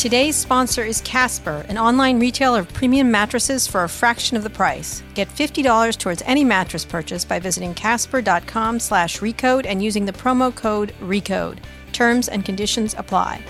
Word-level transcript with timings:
Today's 0.00 0.34
sponsor 0.34 0.82
is 0.82 1.02
Casper, 1.02 1.66
an 1.68 1.76
online 1.76 2.18
retailer 2.18 2.60
of 2.60 2.72
premium 2.72 3.10
mattresses 3.10 3.66
for 3.66 3.84
a 3.84 3.88
fraction 3.90 4.34
of 4.34 4.42
the 4.42 4.48
price. 4.48 5.02
Get 5.12 5.28
$50 5.28 5.98
towards 5.98 6.22
any 6.24 6.42
mattress 6.42 6.86
purchase 6.86 7.22
by 7.22 7.38
visiting 7.38 7.74
casper.com 7.74 8.80
slash 8.80 9.18
recode 9.18 9.66
and 9.66 9.84
using 9.84 10.06
the 10.06 10.12
promo 10.12 10.56
code 10.56 10.94
RECODE. 11.02 11.58
Terms 11.92 12.28
and 12.28 12.46
conditions 12.46 12.94
apply. 12.96 13.44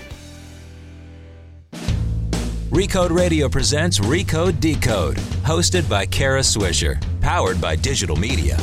Recode 2.69 3.11
Radio 3.11 3.47
presents 3.47 3.99
Recode 3.99 4.59
Decode, 4.59 5.15
hosted 5.45 5.89
by 5.89 6.05
Kara 6.05 6.41
Swisher, 6.41 7.01
powered 7.21 7.61
by 7.61 7.77
digital 7.77 8.17
media. 8.17 8.57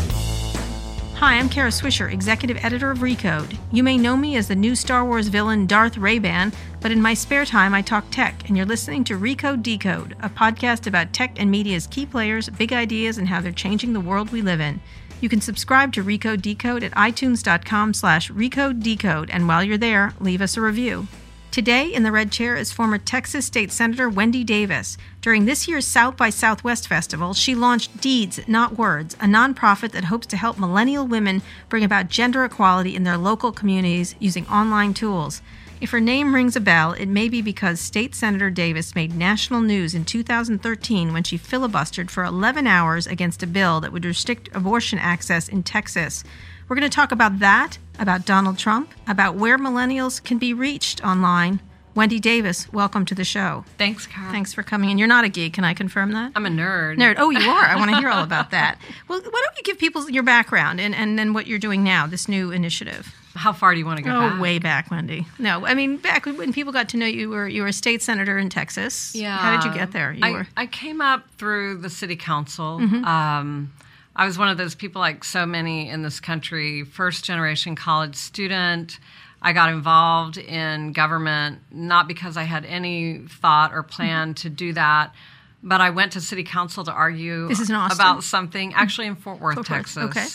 Hi, 1.18 1.34
I'm 1.36 1.48
Kara 1.48 1.70
Swisher, 1.70 2.12
executive 2.12 2.64
editor 2.64 2.92
of 2.92 2.98
Recode. 2.98 3.58
You 3.72 3.82
may 3.82 3.98
know 3.98 4.16
me 4.16 4.36
as 4.36 4.46
the 4.46 4.54
new 4.54 4.76
Star 4.76 5.04
Wars 5.04 5.26
villain 5.26 5.66
Darth 5.66 5.98
Ray-Ban, 5.98 6.52
but 6.80 6.92
in 6.92 7.02
my 7.02 7.12
spare 7.12 7.44
time 7.44 7.74
I 7.74 7.82
talk 7.82 8.04
tech, 8.12 8.46
and 8.46 8.56
you're 8.56 8.64
listening 8.64 9.02
to 9.02 9.18
Recode 9.18 9.64
Decode, 9.64 10.14
a 10.22 10.30
podcast 10.30 10.86
about 10.86 11.12
tech 11.12 11.40
and 11.40 11.50
media's 11.50 11.88
key 11.88 12.06
players, 12.06 12.48
big 12.50 12.72
ideas, 12.72 13.18
and 13.18 13.26
how 13.26 13.40
they're 13.40 13.50
changing 13.50 13.94
the 13.94 14.00
world 14.00 14.30
we 14.30 14.42
live 14.42 14.60
in. 14.60 14.80
You 15.20 15.28
can 15.28 15.40
subscribe 15.40 15.92
to 15.94 16.04
Recode 16.04 16.40
Decode 16.40 16.84
at 16.84 16.92
itunes.com 16.92 17.94
slash 17.94 18.30
recode 18.30 18.80
decode, 18.80 19.28
and 19.30 19.48
while 19.48 19.64
you're 19.64 19.76
there, 19.76 20.14
leave 20.20 20.40
us 20.40 20.56
a 20.56 20.60
review. 20.60 21.08
Today 21.50 21.92
in 21.92 22.04
the 22.04 22.12
red 22.12 22.30
chair 22.30 22.54
is 22.54 22.70
former 22.70 22.98
Texas 22.98 23.44
State 23.44 23.72
Senator 23.72 24.08
Wendy 24.08 24.44
Davis. 24.44 24.96
During 25.28 25.44
this 25.44 25.68
year's 25.68 25.86
South 25.86 26.16
by 26.16 26.30
Southwest 26.30 26.88
Festival, 26.88 27.34
she 27.34 27.54
launched 27.54 28.00
Deeds, 28.00 28.40
Not 28.48 28.78
Words, 28.78 29.12
a 29.16 29.26
nonprofit 29.26 29.92
that 29.92 30.04
hopes 30.04 30.26
to 30.28 30.38
help 30.38 30.58
millennial 30.58 31.06
women 31.06 31.42
bring 31.68 31.84
about 31.84 32.08
gender 32.08 32.46
equality 32.46 32.96
in 32.96 33.04
their 33.04 33.18
local 33.18 33.52
communities 33.52 34.14
using 34.18 34.46
online 34.46 34.94
tools. 34.94 35.42
If 35.82 35.90
her 35.90 36.00
name 36.00 36.34
rings 36.34 36.56
a 36.56 36.60
bell, 36.60 36.92
it 36.92 37.10
may 37.10 37.28
be 37.28 37.42
because 37.42 37.78
State 37.78 38.14
Senator 38.14 38.48
Davis 38.48 38.94
made 38.94 39.14
national 39.14 39.60
news 39.60 39.94
in 39.94 40.06
2013 40.06 41.12
when 41.12 41.24
she 41.24 41.36
filibustered 41.36 42.08
for 42.08 42.24
11 42.24 42.66
hours 42.66 43.06
against 43.06 43.42
a 43.42 43.46
bill 43.46 43.82
that 43.82 43.92
would 43.92 44.06
restrict 44.06 44.48
abortion 44.54 44.98
access 44.98 45.46
in 45.46 45.62
Texas. 45.62 46.24
We're 46.68 46.76
going 46.76 46.90
to 46.90 46.96
talk 46.96 47.12
about 47.12 47.38
that, 47.40 47.76
about 47.98 48.24
Donald 48.24 48.56
Trump, 48.56 48.94
about 49.06 49.34
where 49.34 49.58
millennials 49.58 50.24
can 50.24 50.38
be 50.38 50.54
reached 50.54 51.04
online. 51.04 51.60
Wendy 51.98 52.20
Davis, 52.20 52.72
welcome 52.72 53.04
to 53.06 53.14
the 53.16 53.24
show. 53.24 53.64
Thanks, 53.76 54.06
Kara. 54.06 54.30
Thanks 54.30 54.54
for 54.54 54.62
coming 54.62 54.90
in. 54.90 54.98
You're 54.98 55.08
not 55.08 55.24
a 55.24 55.28
geek, 55.28 55.54
can 55.54 55.64
I 55.64 55.74
confirm 55.74 56.12
that? 56.12 56.30
I'm 56.36 56.46
a 56.46 56.48
nerd. 56.48 56.96
Nerd. 56.96 57.16
Oh, 57.18 57.30
you 57.30 57.50
are. 57.50 57.64
I 57.64 57.74
want 57.74 57.90
to 57.90 57.96
hear 57.96 58.08
all 58.08 58.22
about 58.22 58.52
that. 58.52 58.78
Well, 59.08 59.18
why 59.18 59.42
don't 59.44 59.56
you 59.56 59.64
give 59.64 59.80
people 59.80 60.08
your 60.08 60.22
background 60.22 60.80
and, 60.80 60.94
and 60.94 61.18
then 61.18 61.32
what 61.32 61.48
you're 61.48 61.58
doing 61.58 61.82
now, 61.82 62.06
this 62.06 62.28
new 62.28 62.52
initiative? 62.52 63.12
How 63.34 63.52
far 63.52 63.72
do 63.72 63.80
you 63.80 63.84
want 63.84 63.96
to 63.96 64.04
go 64.04 64.16
oh, 64.16 64.30
back? 64.30 64.40
way 64.40 64.60
back, 64.60 64.92
Wendy. 64.92 65.26
No, 65.40 65.66
I 65.66 65.74
mean 65.74 65.96
back 65.96 66.26
when 66.26 66.52
people 66.52 66.72
got 66.72 66.88
to 66.90 66.96
know 66.96 67.06
you 67.06 67.30
were 67.30 67.48
you 67.48 67.62
were 67.62 67.68
a 67.68 67.72
state 67.72 68.00
senator 68.00 68.38
in 68.38 68.48
Texas. 68.48 69.12
Yeah. 69.16 69.36
How 69.36 69.60
did 69.60 69.68
you 69.68 69.76
get 69.76 69.90
there? 69.90 70.12
You 70.12 70.24
I, 70.24 70.30
were 70.30 70.46
I 70.56 70.66
came 70.66 71.00
up 71.00 71.28
through 71.36 71.78
the 71.78 71.90
city 71.90 72.14
council. 72.14 72.78
Mm-hmm. 72.78 73.04
Um, 73.04 73.72
I 74.14 74.24
was 74.24 74.38
one 74.38 74.48
of 74.48 74.56
those 74.56 74.76
people, 74.76 75.00
like 75.00 75.24
so 75.24 75.44
many 75.46 75.88
in 75.88 76.02
this 76.02 76.20
country, 76.20 76.84
first 76.84 77.24
generation 77.24 77.74
college 77.74 78.14
student. 78.14 79.00
I 79.40 79.52
got 79.52 79.70
involved 79.70 80.36
in 80.38 80.92
government 80.92 81.60
not 81.70 82.08
because 82.08 82.36
I 82.36 82.42
had 82.42 82.64
any 82.64 83.18
thought 83.40 83.72
or 83.72 83.82
plan 83.82 84.34
to 84.34 84.50
do 84.50 84.72
that, 84.72 85.14
but 85.62 85.80
I 85.80 85.90
went 85.90 86.12
to 86.12 86.20
city 86.20 86.42
council 86.44 86.84
to 86.84 86.92
argue 86.92 87.48
about 87.92 88.24
something, 88.24 88.74
actually 88.74 89.06
in 89.06 89.16
Fort 89.16 89.40
Worth, 89.40 89.54
Fort 89.56 89.70
Worth, 89.70 89.76
Texas. 89.94 90.04
okay. 90.04 90.26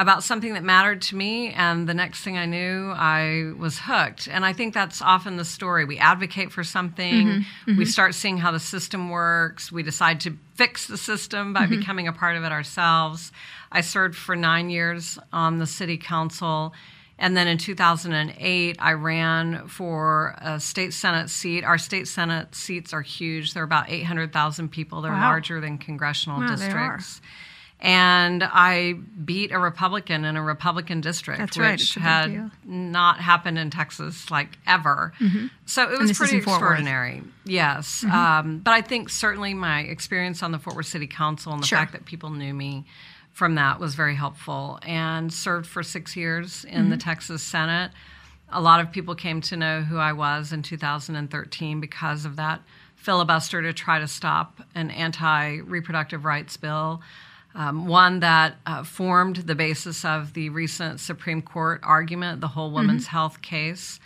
About 0.00 0.22
something 0.22 0.54
that 0.54 0.62
mattered 0.62 1.02
to 1.02 1.16
me, 1.16 1.48
and 1.52 1.88
the 1.88 1.94
next 1.94 2.20
thing 2.22 2.38
I 2.38 2.46
knew, 2.46 2.92
I 2.94 3.52
was 3.58 3.80
hooked. 3.82 4.28
And 4.30 4.44
I 4.46 4.52
think 4.52 4.72
that's 4.72 5.02
often 5.02 5.36
the 5.38 5.44
story. 5.44 5.84
We 5.84 5.98
advocate 5.98 6.52
for 6.52 6.62
something, 6.62 7.26
Mm-hmm, 7.66 7.76
we 7.76 7.84
start 7.84 8.14
seeing 8.14 8.38
how 8.38 8.52
the 8.52 8.60
system 8.60 9.10
works, 9.10 9.72
we 9.72 9.82
decide 9.82 10.20
to 10.20 10.36
fix 10.54 10.86
the 10.86 10.96
system 10.96 11.52
by 11.52 11.62
Mm-hmm. 11.66 11.80
becoming 11.80 12.06
a 12.06 12.12
part 12.12 12.36
of 12.36 12.44
it 12.44 12.52
ourselves. 12.52 13.32
I 13.72 13.80
served 13.80 14.14
for 14.14 14.36
nine 14.36 14.70
years 14.70 15.18
on 15.32 15.58
the 15.58 15.66
city 15.66 15.96
council. 15.98 16.72
And 17.20 17.36
then 17.36 17.48
in 17.48 17.58
2008, 17.58 18.76
I 18.78 18.92
ran 18.92 19.66
for 19.68 20.36
a 20.38 20.60
state 20.60 20.92
senate 20.94 21.30
seat. 21.30 21.64
Our 21.64 21.78
state 21.78 22.06
senate 22.06 22.54
seats 22.54 22.92
are 22.92 23.02
huge. 23.02 23.54
They're 23.54 23.64
about 23.64 23.90
800,000 23.90 24.68
people. 24.68 25.02
They're 25.02 25.10
Wow. 25.12 25.20
larger 25.30 25.60
than 25.60 25.78
congressional 25.78 26.38
Wow, 26.40 26.46
they 26.46 26.52
are. 26.52 26.56
districts. 26.96 27.20
And 27.80 28.42
I 28.42 28.94
beat 29.24 29.52
a 29.52 29.58
Republican 29.58 30.24
in 30.24 30.36
a 30.36 30.42
Republican 30.42 31.00
district, 31.00 31.38
That's 31.38 31.56
which 31.56 31.62
right. 31.64 31.80
It's 31.80 31.92
a 31.92 31.98
big 32.00 32.02
had 32.02 32.50
not 32.64 33.20
happened 33.20 33.56
in 33.56 33.70
Texas 33.70 34.30
like 34.32 34.58
ever. 34.66 35.12
So 35.64 35.88
it 35.92 35.98
was 36.00 36.12
pretty 36.18 36.38
in 36.38 36.42
Fort 36.42 36.60
Worth. 36.60 36.72
extraordinary. 36.80 37.22
Yes. 37.44 38.02
Um, 38.04 38.58
but 38.58 38.72
I 38.72 38.80
think 38.82 39.10
certainly 39.10 39.54
my 39.54 39.80
experience 39.82 40.42
on 40.42 40.50
the 40.50 40.58
Fort 40.58 40.74
Worth 40.74 40.86
City 40.86 41.06
Council 41.06 41.52
and 41.52 41.62
the 41.62 41.66
Sure. 41.68 41.78
fact 41.78 41.92
that 41.92 42.04
people 42.04 42.30
knew 42.30 42.52
me 42.52 42.84
from 43.38 43.54
that 43.54 43.78
was 43.78 43.94
very 43.94 44.16
helpful 44.16 44.80
and 44.82 45.32
served 45.32 45.64
for 45.68 45.84
six 45.84 46.16
years 46.16 46.64
in 46.64 46.80
Mm-hmm. 46.82 46.90
the 46.90 46.96
Texas 46.96 47.40
Senate. 47.40 47.92
A 48.50 48.60
lot 48.60 48.80
of 48.80 48.90
people 48.90 49.14
came 49.14 49.40
to 49.42 49.56
know 49.56 49.82
who 49.82 49.96
I 49.96 50.12
was 50.12 50.52
in 50.52 50.62
2013 50.62 51.80
because 51.80 52.24
of 52.24 52.34
that 52.36 52.62
filibuster 52.96 53.62
to 53.62 53.72
try 53.72 54.00
to 54.00 54.08
stop 54.08 54.60
an 54.74 54.90
anti 54.90 55.58
reproductive 55.58 56.24
rights 56.24 56.56
bill. 56.56 57.00
Um, 57.54 57.86
one 57.86 58.18
that 58.20 58.56
uh, 58.66 58.82
formed 58.82 59.36
the 59.36 59.54
basis 59.54 60.04
of 60.04 60.32
the 60.34 60.48
recent 60.50 60.98
Supreme 60.98 61.40
Court 61.40 61.80
argument, 61.84 62.40
the 62.40 62.48
whole 62.48 62.72
women's 62.72 63.04
Mm-hmm. 63.06 63.16
health 63.16 63.40
case, 63.40 64.00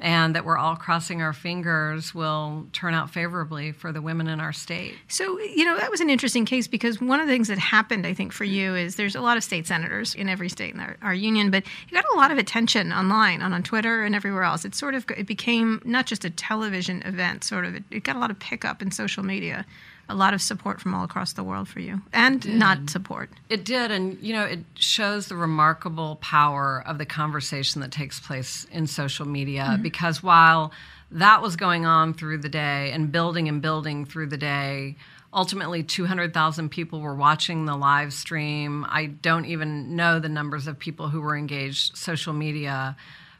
and 0.00 0.34
that 0.34 0.44
we're 0.44 0.58
all 0.58 0.74
crossing 0.74 1.22
our 1.22 1.32
fingers 1.32 2.14
will 2.14 2.66
turn 2.72 2.94
out 2.94 3.10
favorably 3.10 3.70
for 3.70 3.92
the 3.92 4.02
women 4.02 4.26
in 4.26 4.40
our 4.40 4.52
state. 4.52 4.94
So, 5.08 5.38
you 5.38 5.64
know, 5.64 5.76
that 5.76 5.90
was 5.90 6.00
an 6.00 6.10
interesting 6.10 6.44
case 6.44 6.66
because 6.66 7.00
one 7.00 7.20
of 7.20 7.26
the 7.26 7.32
things 7.32 7.48
that 7.48 7.58
happened, 7.58 8.06
I 8.06 8.12
think, 8.12 8.32
for 8.32 8.44
you 8.44 8.74
is 8.74 8.96
there's 8.96 9.14
a 9.14 9.20
lot 9.20 9.36
of 9.36 9.44
state 9.44 9.66
senators 9.66 10.14
in 10.14 10.28
every 10.28 10.48
state 10.48 10.74
in 10.74 10.80
our, 10.80 10.96
our 11.00 11.14
union, 11.14 11.50
but 11.50 11.64
you 11.88 11.94
got 11.94 12.04
a 12.12 12.16
lot 12.16 12.32
of 12.32 12.38
attention 12.38 12.92
online, 12.92 13.40
on, 13.40 13.52
on 13.52 13.62
Twitter 13.62 14.02
and 14.02 14.14
everywhere 14.14 14.42
else. 14.42 14.64
It 14.64 14.74
sort 14.74 14.94
of 14.94 15.06
it 15.16 15.26
became 15.26 15.80
not 15.84 16.06
just 16.06 16.24
a 16.24 16.30
television 16.30 17.02
event, 17.02 17.44
sort 17.44 17.64
of, 17.64 17.76
it, 17.76 17.84
it 17.90 18.04
got 18.04 18.16
a 18.16 18.18
lot 18.18 18.32
of 18.32 18.38
pickup 18.38 18.82
in 18.82 18.90
social 18.90 19.22
media, 19.22 19.64
a 20.08 20.14
lot 20.14 20.34
of 20.34 20.42
support 20.42 20.80
from 20.80 20.94
all 20.94 21.04
across 21.04 21.32
the 21.32 21.42
world 21.42 21.68
for 21.68 21.80
you, 21.80 22.02
and 22.12 22.58
not 22.58 22.90
support. 22.90 23.30
It 23.48 23.64
did, 23.64 23.90
and 23.90 24.18
you 24.20 24.34
know, 24.34 24.44
it 24.44 24.60
shows 24.74 25.28
the 25.28 25.36
remarkable 25.36 26.16
power 26.16 26.82
of 26.86 26.98
the 26.98 27.06
conversation 27.06 27.80
that 27.80 27.90
takes 27.90 28.20
place 28.20 28.66
in 28.70 28.86
social 28.86 29.26
media. 29.26 29.64
Mm-hmm. 29.64 29.82
Because 29.82 30.22
while 30.22 30.72
that 31.10 31.42
was 31.42 31.56
going 31.56 31.86
on 31.86 32.14
through 32.14 32.38
the 32.38 32.48
day 32.48 32.90
and 32.92 33.10
building 33.10 33.48
and 33.48 33.62
building 33.62 34.04
through 34.04 34.26
the 34.26 34.36
day, 34.36 34.96
ultimately 35.32 35.82
200,000 35.82 36.70
people 36.70 37.00
were 37.00 37.14
watching 37.14 37.66
the 37.66 37.76
live 37.76 38.12
stream. 38.12 38.86
I 38.88 39.06
don't 39.06 39.46
even 39.46 39.96
know 39.96 40.20
the 40.20 40.28
numbers 40.28 40.66
of 40.66 40.78
people 40.78 41.08
who 41.08 41.20
were 41.20 41.36
engaged 41.36 41.96
social 41.96 42.32
media 42.32 42.96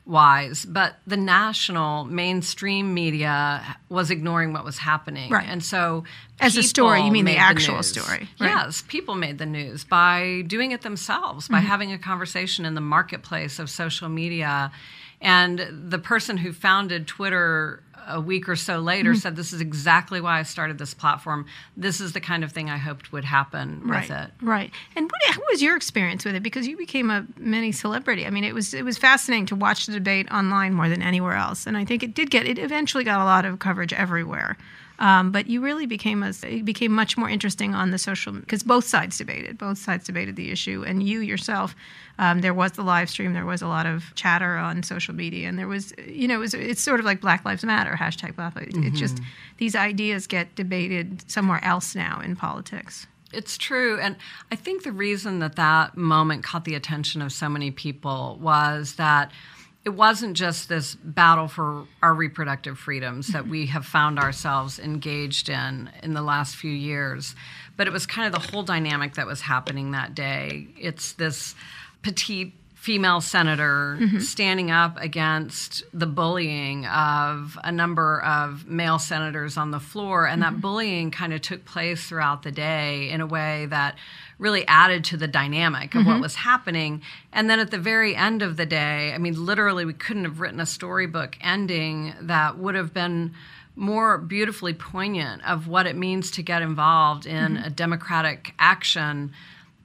wise, 0.06 0.64
but 0.66 0.96
the 1.06 1.16
national 1.16 2.04
mainstream 2.04 2.92
media 2.92 3.76
was 3.88 4.10
ignoring 4.10 4.52
what 4.52 4.64
was 4.64 4.78
happening. 4.78 5.30
Right. 5.30 5.46
And 5.48 5.64
so 5.64 6.04
As 6.40 6.56
a 6.56 6.62
story, 6.62 7.02
you 7.02 7.10
mean 7.10 7.24
the 7.24 7.36
actual 7.36 7.76
news. 7.76 7.88
story, 7.88 8.28
right? 8.40 8.50
Yes, 8.50 8.82
people 8.86 9.14
made 9.14 9.38
the 9.38 9.46
news 9.46 9.84
by 9.84 10.42
doing 10.46 10.72
it 10.72 10.82
themselves, 10.82 11.44
Mm-hmm. 11.46 11.54
by 11.54 11.60
having 11.60 11.92
a 11.92 11.98
conversation 11.98 12.64
in 12.66 12.74
the 12.74 12.80
marketplace 12.82 13.58
of 13.58 13.70
social 13.70 14.08
media. 14.08 14.72
And 15.20 15.90
the 15.90 15.98
person 15.98 16.36
who 16.36 16.52
founded 16.52 17.06
Twitter 17.06 17.82
a 18.06 18.20
week 18.20 18.48
or 18.48 18.56
so 18.56 18.78
later 18.78 19.10
Mm-hmm. 19.10 19.18
said, 19.18 19.36
This 19.36 19.52
is 19.52 19.60
exactly 19.60 20.20
why 20.20 20.38
I 20.38 20.42
started 20.42 20.78
this 20.78 20.94
platform. 20.94 21.46
This 21.76 22.00
is 22.00 22.12
the 22.12 22.20
kind 22.20 22.44
of 22.44 22.52
thing 22.52 22.70
I 22.70 22.76
hoped 22.76 23.12
would 23.12 23.24
happen 23.24 23.82
right, 23.84 24.08
with 24.08 24.16
it. 24.16 24.30
Right. 24.40 24.70
And 24.96 25.04
what, 25.10 25.34
how 25.34 25.40
was 25.50 25.62
your 25.62 25.76
experience 25.76 26.24
with 26.24 26.34
it? 26.34 26.42
Because 26.42 26.66
you 26.66 26.76
became 26.76 27.10
a 27.10 27.26
mini 27.36 27.72
celebrity. 27.72 28.26
I 28.26 28.30
mean, 28.30 28.44
it 28.44 28.54
was 28.54 28.74
it 28.74 28.84
was 28.84 28.98
fascinating 28.98 29.46
to 29.46 29.56
watch 29.56 29.86
the 29.86 29.92
debate 29.92 30.30
online 30.30 30.74
more 30.74 30.88
than 30.88 31.02
anywhere 31.02 31.34
else. 31.34 31.66
And 31.66 31.76
I 31.76 31.84
think 31.84 32.02
it 32.02 32.14
did 32.14 32.30
get 32.30 32.46
it 32.46 32.58
eventually 32.58 33.04
got 33.04 33.20
a 33.20 33.24
lot 33.24 33.44
of 33.44 33.58
coverage 33.58 33.92
everywhere. 33.92 34.56
Um, 34.98 35.32
but 35.32 35.48
you 35.48 35.60
really 35.60 35.86
became 35.86 36.22
a 36.22 36.32
it 36.42 36.64
became 36.64 36.92
much 36.92 37.16
more 37.16 37.28
interesting 37.28 37.74
on 37.74 37.90
the 37.90 37.98
social 37.98 38.32
because 38.32 38.62
both 38.62 38.84
sides 38.84 39.18
debated 39.18 39.58
both 39.58 39.78
sides 39.78 40.04
debated 40.04 40.36
the 40.36 40.52
issue 40.52 40.84
and 40.86 41.02
you 41.02 41.18
yourself 41.18 41.74
um, 42.20 42.42
there 42.42 42.54
was 42.54 42.72
the 42.72 42.82
live 42.82 43.10
stream 43.10 43.32
there 43.32 43.44
was 43.44 43.60
a 43.60 43.66
lot 43.66 43.86
of 43.86 44.14
chatter 44.14 44.56
on 44.56 44.84
social 44.84 45.12
media 45.12 45.48
and 45.48 45.58
there 45.58 45.66
was 45.66 45.92
you 46.06 46.28
know 46.28 46.36
it 46.36 46.38
was 46.38 46.54
it's 46.54 46.80
sort 46.80 47.00
of 47.00 47.06
like 47.06 47.20
Black 47.20 47.44
Lives 47.44 47.64
Matter 47.64 47.96
hashtag 47.98 48.36
Black 48.36 48.54
Lives 48.54 48.76
it's 48.76 48.98
just 48.98 49.18
these 49.58 49.74
ideas 49.74 50.26
get 50.26 50.54
debated 50.54 51.28
somewhere 51.30 51.62
else 51.64 51.94
now 51.94 52.20
in 52.20 52.36
politics. 52.36 53.06
It's 53.32 53.58
true. 53.58 53.98
And 54.00 54.16
I 54.52 54.56
think 54.56 54.84
the 54.84 54.92
reason 54.92 55.40
that 55.40 55.56
that 55.56 55.96
moment 55.96 56.44
caught 56.44 56.64
the 56.64 56.74
attention 56.74 57.20
of 57.20 57.32
so 57.32 57.48
many 57.48 57.70
people 57.70 58.38
was 58.40 58.94
that 58.94 59.32
it 59.84 59.90
wasn't 59.90 60.36
just 60.36 60.68
this 60.68 60.94
battle 60.94 61.46
for 61.46 61.86
our 62.02 62.14
reproductive 62.14 62.78
freedoms 62.78 63.28
that 63.28 63.46
we 63.46 63.66
have 63.66 63.84
found 63.84 64.18
ourselves 64.18 64.78
engaged 64.78 65.48
in 65.50 65.90
in 66.02 66.14
the 66.14 66.22
last 66.22 66.56
few 66.56 66.70
years, 66.70 67.34
but 67.76 67.86
it 67.86 67.92
was 67.92 68.06
kind 68.06 68.26
of 68.26 68.42
the 68.42 68.50
whole 68.50 68.62
dynamic 68.62 69.14
that 69.14 69.26
was 69.26 69.42
happening 69.42 69.90
that 69.90 70.14
day. 70.14 70.68
It's 70.78 71.12
this 71.12 71.54
petite 72.02 72.54
female 72.84 73.22
senator 73.22 73.96
mm-hmm. 73.98 74.18
standing 74.18 74.70
up 74.70 74.98
against 75.00 75.82
the 75.94 76.06
bullying 76.06 76.84
of 76.84 77.58
a 77.64 77.72
number 77.72 78.20
of 78.20 78.66
male 78.66 78.98
senators 78.98 79.56
on 79.56 79.70
the 79.70 79.80
floor. 79.80 80.26
And 80.26 80.42
that 80.42 80.52
mm-hmm. 80.52 80.60
bullying 80.60 81.10
kind 81.10 81.32
of 81.32 81.40
took 81.40 81.64
place 81.64 82.06
throughout 82.06 82.42
the 82.42 82.52
day 82.52 83.08
in 83.08 83.22
a 83.22 83.26
way 83.26 83.64
that 83.70 83.96
really 84.38 84.66
added 84.66 85.04
to 85.04 85.16
the 85.16 85.28
dynamic 85.28 85.94
of 85.94 86.04
what 86.06 86.14
mm-hmm. 86.14 86.22
was 86.22 86.34
happening. 86.34 87.02
And 87.32 87.48
then 87.48 87.60
at 87.60 87.70
the 87.70 87.78
very 87.78 88.16
end 88.16 88.42
of 88.42 88.56
the 88.56 88.66
day, 88.66 89.12
I 89.12 89.18
mean, 89.18 89.44
literally, 89.44 89.84
we 89.84 89.92
couldn't 89.92 90.24
have 90.24 90.40
written 90.40 90.60
a 90.60 90.66
storybook 90.66 91.36
ending 91.40 92.14
that 92.20 92.58
would 92.58 92.74
have 92.74 92.92
been 92.92 93.34
more 93.76 94.18
beautifully 94.18 94.72
poignant 94.72 95.44
of 95.44 95.66
what 95.66 95.86
it 95.86 95.96
means 95.96 96.30
to 96.32 96.42
get 96.42 96.62
involved 96.62 97.26
in 97.26 97.54
mm-hmm. 97.54 97.64
a 97.64 97.70
democratic 97.70 98.54
action. 98.58 99.32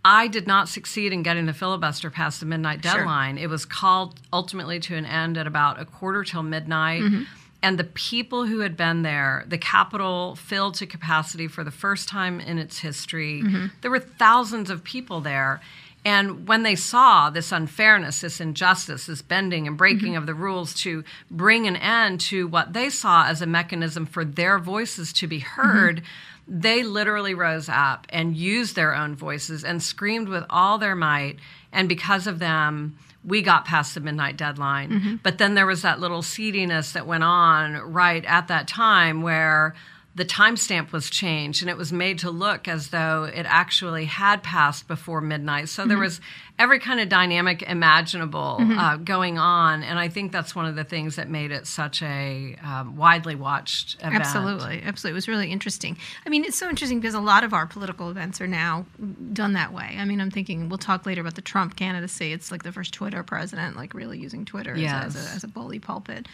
I 0.06 0.28
did 0.28 0.48
not 0.48 0.70
succeed 0.70 1.12
in 1.12 1.24
getting 1.24 1.46
the 1.46 1.54
filibuster 1.54 2.10
past 2.10 2.40
the 2.40 2.46
midnight 2.46 2.82
deadline. 2.82 3.38
It 3.38 3.50
was 3.50 3.66
called 3.66 4.20
ultimately 4.32 4.80
to 4.82 4.96
an 4.96 5.06
end 5.06 5.38
at 5.38 5.48
about 5.48 5.80
a 5.80 5.86
quarter 5.86 6.24
till 6.24 6.44
midnight. 6.44 7.02
Mm-hmm. 7.02 7.24
And 7.62 7.78
the 7.78 7.84
people 7.84 8.46
who 8.46 8.60
had 8.60 8.78
been 8.78 9.02
there, 9.02 9.44
the 9.48 9.58
Capitol 9.58 10.36
filled 10.36 10.76
to 10.76 10.86
capacity 10.86 11.48
for 11.48 11.64
the 11.64 11.72
first 11.72 12.08
time 12.08 12.40
in 12.40 12.58
its 12.58 12.80
history. 12.80 13.42
Mm-hmm. 13.42 13.66
There 13.82 13.92
were 13.92 14.00
thousands 14.00 14.70
of 14.70 14.84
people 14.84 15.20
there. 15.20 15.60
And 16.06 16.48
when 16.48 16.64
they 16.64 16.76
saw 16.76 17.30
this 17.30 17.52
unfairness, 17.52 18.22
this 18.22 18.40
injustice, 18.40 19.08
this 19.08 19.22
bending 19.22 19.68
and 19.68 19.78
breaking 19.78 20.10
mm-hmm. 20.14 20.18
of 20.18 20.26
the 20.26 20.34
rules 20.34 20.74
to 20.76 21.04
bring 21.30 21.68
an 21.68 21.76
end 21.76 22.22
to 22.22 22.48
what 22.48 22.72
they 22.72 22.90
saw 22.90 23.26
as 23.26 23.42
a 23.42 23.46
mechanism 23.46 24.06
for 24.06 24.24
their 24.24 24.60
voices 24.60 25.12
to 25.14 25.28
be 25.28 25.42
mm-hmm. 25.42 25.62
heard, 25.62 26.02
they 26.48 26.84
literally 26.84 27.34
rose 27.34 27.68
up 27.68 28.08
and 28.10 28.38
used 28.38 28.76
their 28.76 28.96
own 28.96 29.16
voices 29.16 29.66
and 29.66 29.84
screamed 29.84 30.30
with 30.30 30.46
all 30.50 30.78
their 30.78 30.96
might. 30.96 31.38
And 31.74 31.90
because 31.90 32.26
of 32.26 32.40
them, 32.40 32.98
we 33.24 33.42
got 33.42 33.66
past 33.66 33.96
the 33.96 34.00
midnight 34.00 34.38
deadline. 34.38 34.90
Mm-hmm. 34.92 35.16
But 35.24 35.38
then 35.38 35.56
there 35.56 35.66
was 35.66 35.82
that 35.82 36.00
little 36.00 36.22
seediness 36.22 36.94
that 36.94 37.06
went 37.06 37.24
on 37.24 37.76
right 37.76 38.24
at 38.26 38.48
that 38.48 38.68
time 38.68 39.22
where 39.22 39.76
the 40.20 40.26
timestamp 40.26 40.92
was 40.92 41.10
changed 41.10 41.64
and 41.64 41.70
it 41.70 41.78
was 41.78 41.94
made 41.94 42.20
to 42.20 42.30
look 42.30 42.68
as 42.68 42.90
though 42.90 43.24
it 43.24 43.46
actually 43.48 44.04
had 44.04 44.44
passed 44.44 44.86
before 44.86 45.22
midnight. 45.22 45.70
So 45.70 45.86
there 45.86 45.98
was 45.98 46.20
every 46.60 46.78
kind 46.80 47.00
of 47.00 47.08
dynamic 47.08 47.62
imaginable 47.62 48.58
uh, 48.60 48.98
going 48.98 49.38
on. 49.38 49.82
And 49.82 49.98
I 49.98 50.10
think 50.10 50.34
that's 50.34 50.54
one 50.54 50.66
of 50.66 50.76
the 50.76 50.84
things 50.84 51.16
that 51.16 51.30
made 51.30 51.52
it 51.52 51.66
such 51.66 52.04
a 52.04 52.58
um, 52.62 52.98
widely 52.98 53.36
watched 53.36 53.96
event. 54.02 54.16
Absolutely, 54.16 54.82
absolutely. 54.84 55.12
It 55.12 55.14
was 55.14 55.30
really 55.30 55.52
interesting. 55.54 55.98
I 56.26 56.30
mean, 56.30 56.44
it's 56.44 56.58
so 56.58 56.68
interesting 56.68 57.00
because 57.00 57.16
a 57.16 57.22
lot 57.22 57.46
of 57.46 57.54
our 57.54 57.66
political 57.66 58.10
events 58.10 58.42
are 58.42 58.48
now 58.48 58.86
done 59.32 59.54
that 59.54 59.72
way. 59.72 59.96
I 59.98 60.04
mean, 60.04 60.20
I'm 60.20 60.32
thinking 60.32 60.68
we'll 60.68 60.80
talk 60.80 61.06
later 61.06 61.22
about 61.22 61.36
the 61.36 61.42
Trump 61.42 61.78
candidacy. 61.78 62.34
It's 62.34 62.52
like 62.52 62.64
the 62.64 62.74
first 62.74 62.94
Twitter 62.94 63.24
president, 63.24 63.78
like 63.78 63.94
really 63.94 64.20
using 64.20 64.44
Twitter 64.44 64.74
as, 64.74 65.16
as, 65.16 65.16
a, 65.16 65.36
as 65.36 65.44
a 65.46 65.48
bully 65.48 65.80
pulpit. 65.80 66.28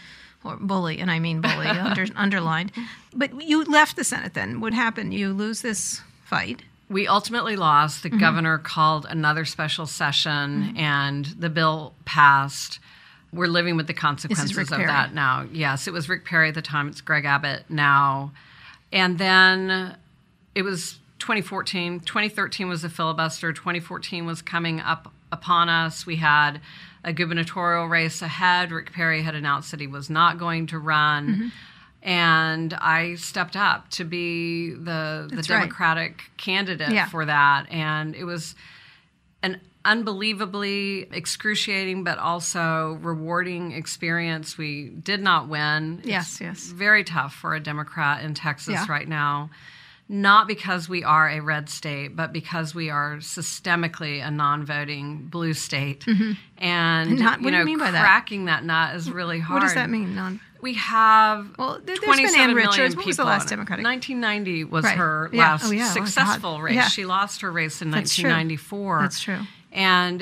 Or 0.46 0.56
bully, 0.58 1.00
and 1.00 1.10
I 1.10 1.20
mean 1.20 1.42
bully, 1.42 1.66
under, 1.68 2.06
underlined. 2.16 2.72
But 3.14 3.42
you 3.42 3.64
left 3.64 3.96
the 3.96 4.04
Senate 4.04 4.34
then. 4.34 4.62
What 4.62 4.74
happened? 4.74 5.14
You 5.14 5.34
lose 5.34 5.62
this 5.62 6.02
fight. 6.24 6.62
We 6.90 7.08
ultimately 7.08 7.56
lost. 7.56 8.04
Mm-hmm. 8.04 8.16
The 8.16 8.20
governor 8.22 8.58
called 8.60 9.08
another 9.10 9.46
special 9.46 9.88
session 9.88 10.76
and 10.78 11.26
the 11.26 11.50
bill 11.50 11.94
passed. 12.06 12.80
We're 13.34 13.48
living 13.48 13.76
with 13.76 13.88
the 13.88 13.94
consequences 13.94 14.58
of 14.58 14.68
Perry. 14.70 14.86
that 14.86 15.14
now. 15.14 15.46
Yes, 15.52 15.88
it 15.88 15.94
was 15.94 16.08
Rick 16.08 16.26
Perry 16.26 16.50
at 16.50 16.56
the 16.56 16.62
time. 16.62 16.88
It's 16.88 17.02
Greg 17.02 17.26
Abbott 17.26 17.66
now. 17.70 18.32
And 18.94 19.18
then 19.18 19.98
it 20.54 20.62
was 20.62 21.00
2014. 21.20 22.02
2013 22.02 22.70
was 22.70 22.84
the 22.84 22.90
filibuster. 22.90 23.52
2014 23.52 24.26
was 24.26 24.42
coming 24.42 24.80
up 24.80 25.12
upon 25.32 25.70
us. 25.70 26.06
We 26.06 26.18
had 26.18 26.62
a 27.06 27.14
gubernatorial 27.14 27.86
race 27.88 28.22
ahead. 28.22 28.72
Rick 28.72 28.92
Perry 28.92 29.22
had 29.22 29.36
announced 29.36 29.72
that 29.72 29.80
he 29.80 29.88
was 29.88 30.10
not 30.10 30.38
going 30.38 30.68
to 30.68 30.80
run. 30.80 31.28
Mm-hmm. 31.30 31.48
And 32.02 32.74
I 32.74 33.16
stepped 33.16 33.56
up 33.56 33.90
to 33.92 34.04
be 34.04 34.72
the, 34.72 35.28
the 35.30 35.36
That's 35.38 35.50
right. 35.50 35.62
Democratic 35.62 36.24
candidate 36.38 36.92
Yeah. 36.92 37.08
for 37.08 37.26
that. 37.26 37.72
And 37.72 38.16
it 38.16 38.26
was 38.26 38.56
an 39.42 39.62
unbelievably 39.86 41.08
excruciating 41.12 42.04
but 42.04 42.18
also 42.18 42.98
rewarding 43.02 43.72
experience. 43.72 44.58
We 44.58 44.90
did 44.90 45.22
not 45.22 45.48
win. 45.48 46.02
Yes, 46.04 46.34
It's 46.34 46.42
yes. 46.42 46.64
Very 46.68 47.04
tough 47.04 47.34
for 47.34 47.56
a 47.56 47.60
Democrat 47.60 48.24
in 48.24 48.34
Texas 48.34 48.74
Yeah. 48.74 48.86
right 48.90 49.08
now. 49.08 49.50
Not 50.08 50.48
because 50.48 50.88
we 50.88 51.04
are 51.04 51.28
a 51.28 51.40
red 51.40 51.68
state, 51.68 52.16
but 52.16 52.32
because 52.32 52.76
we 52.76 52.92
are 52.92 53.18
systemically 53.18 54.26
a 54.26 54.30
non-voting 54.30 55.28
blue 55.32 55.54
state. 55.56 56.02
Mm-hmm. 56.06 56.34
And 56.64 57.20
Not- 57.20 57.40
you 57.40 57.46
what 57.46 57.52
do 57.52 57.52
know, 57.52 57.60
you 57.62 57.66
mean 57.66 57.80
by 57.80 57.90
that? 57.92 58.02
cracking 58.02 58.46
that 58.46 58.64
nut 58.64 58.96
is 58.96 59.10
really 59.10 59.40
hard. 59.40 59.62
What 59.62 59.68
does 59.68 59.74
that 59.76 59.90
mean? 59.90 60.14
Non. 60.16 60.40
We 60.62 60.76
have 60.76 61.56
Well, 61.58 61.74
there- 61.74 61.82
there's 61.86 62.00
been 62.00 62.08
27 62.10 62.40
Ann 62.40 62.48
million 62.56 62.70
Richards. 62.70 62.96
What 62.96 63.06
was 63.08 63.18
the 63.18 63.24
last. 63.24 63.50
Democratic- 63.50 63.84
1990 63.84 64.64
was 64.66 64.84
Right. 64.86 64.96
her 64.98 65.30
Yeah. 65.34 65.42
Oh, 65.42 65.46
last 65.52 65.66
Oh, 65.66 65.72
yeah. 65.72 65.88
Oh, 65.90 65.94
successful 65.94 66.62
race. 66.62 66.76
Yeah. 66.76 66.88
She 66.88 67.06
lost 67.06 67.42
her 67.42 67.52
race 67.52 67.82
in 67.82 67.90
That's 67.92 68.14
true. 68.16 68.30
1994. 68.30 69.02
That's 69.02 69.20
true. 69.22 69.40
And 69.72 70.22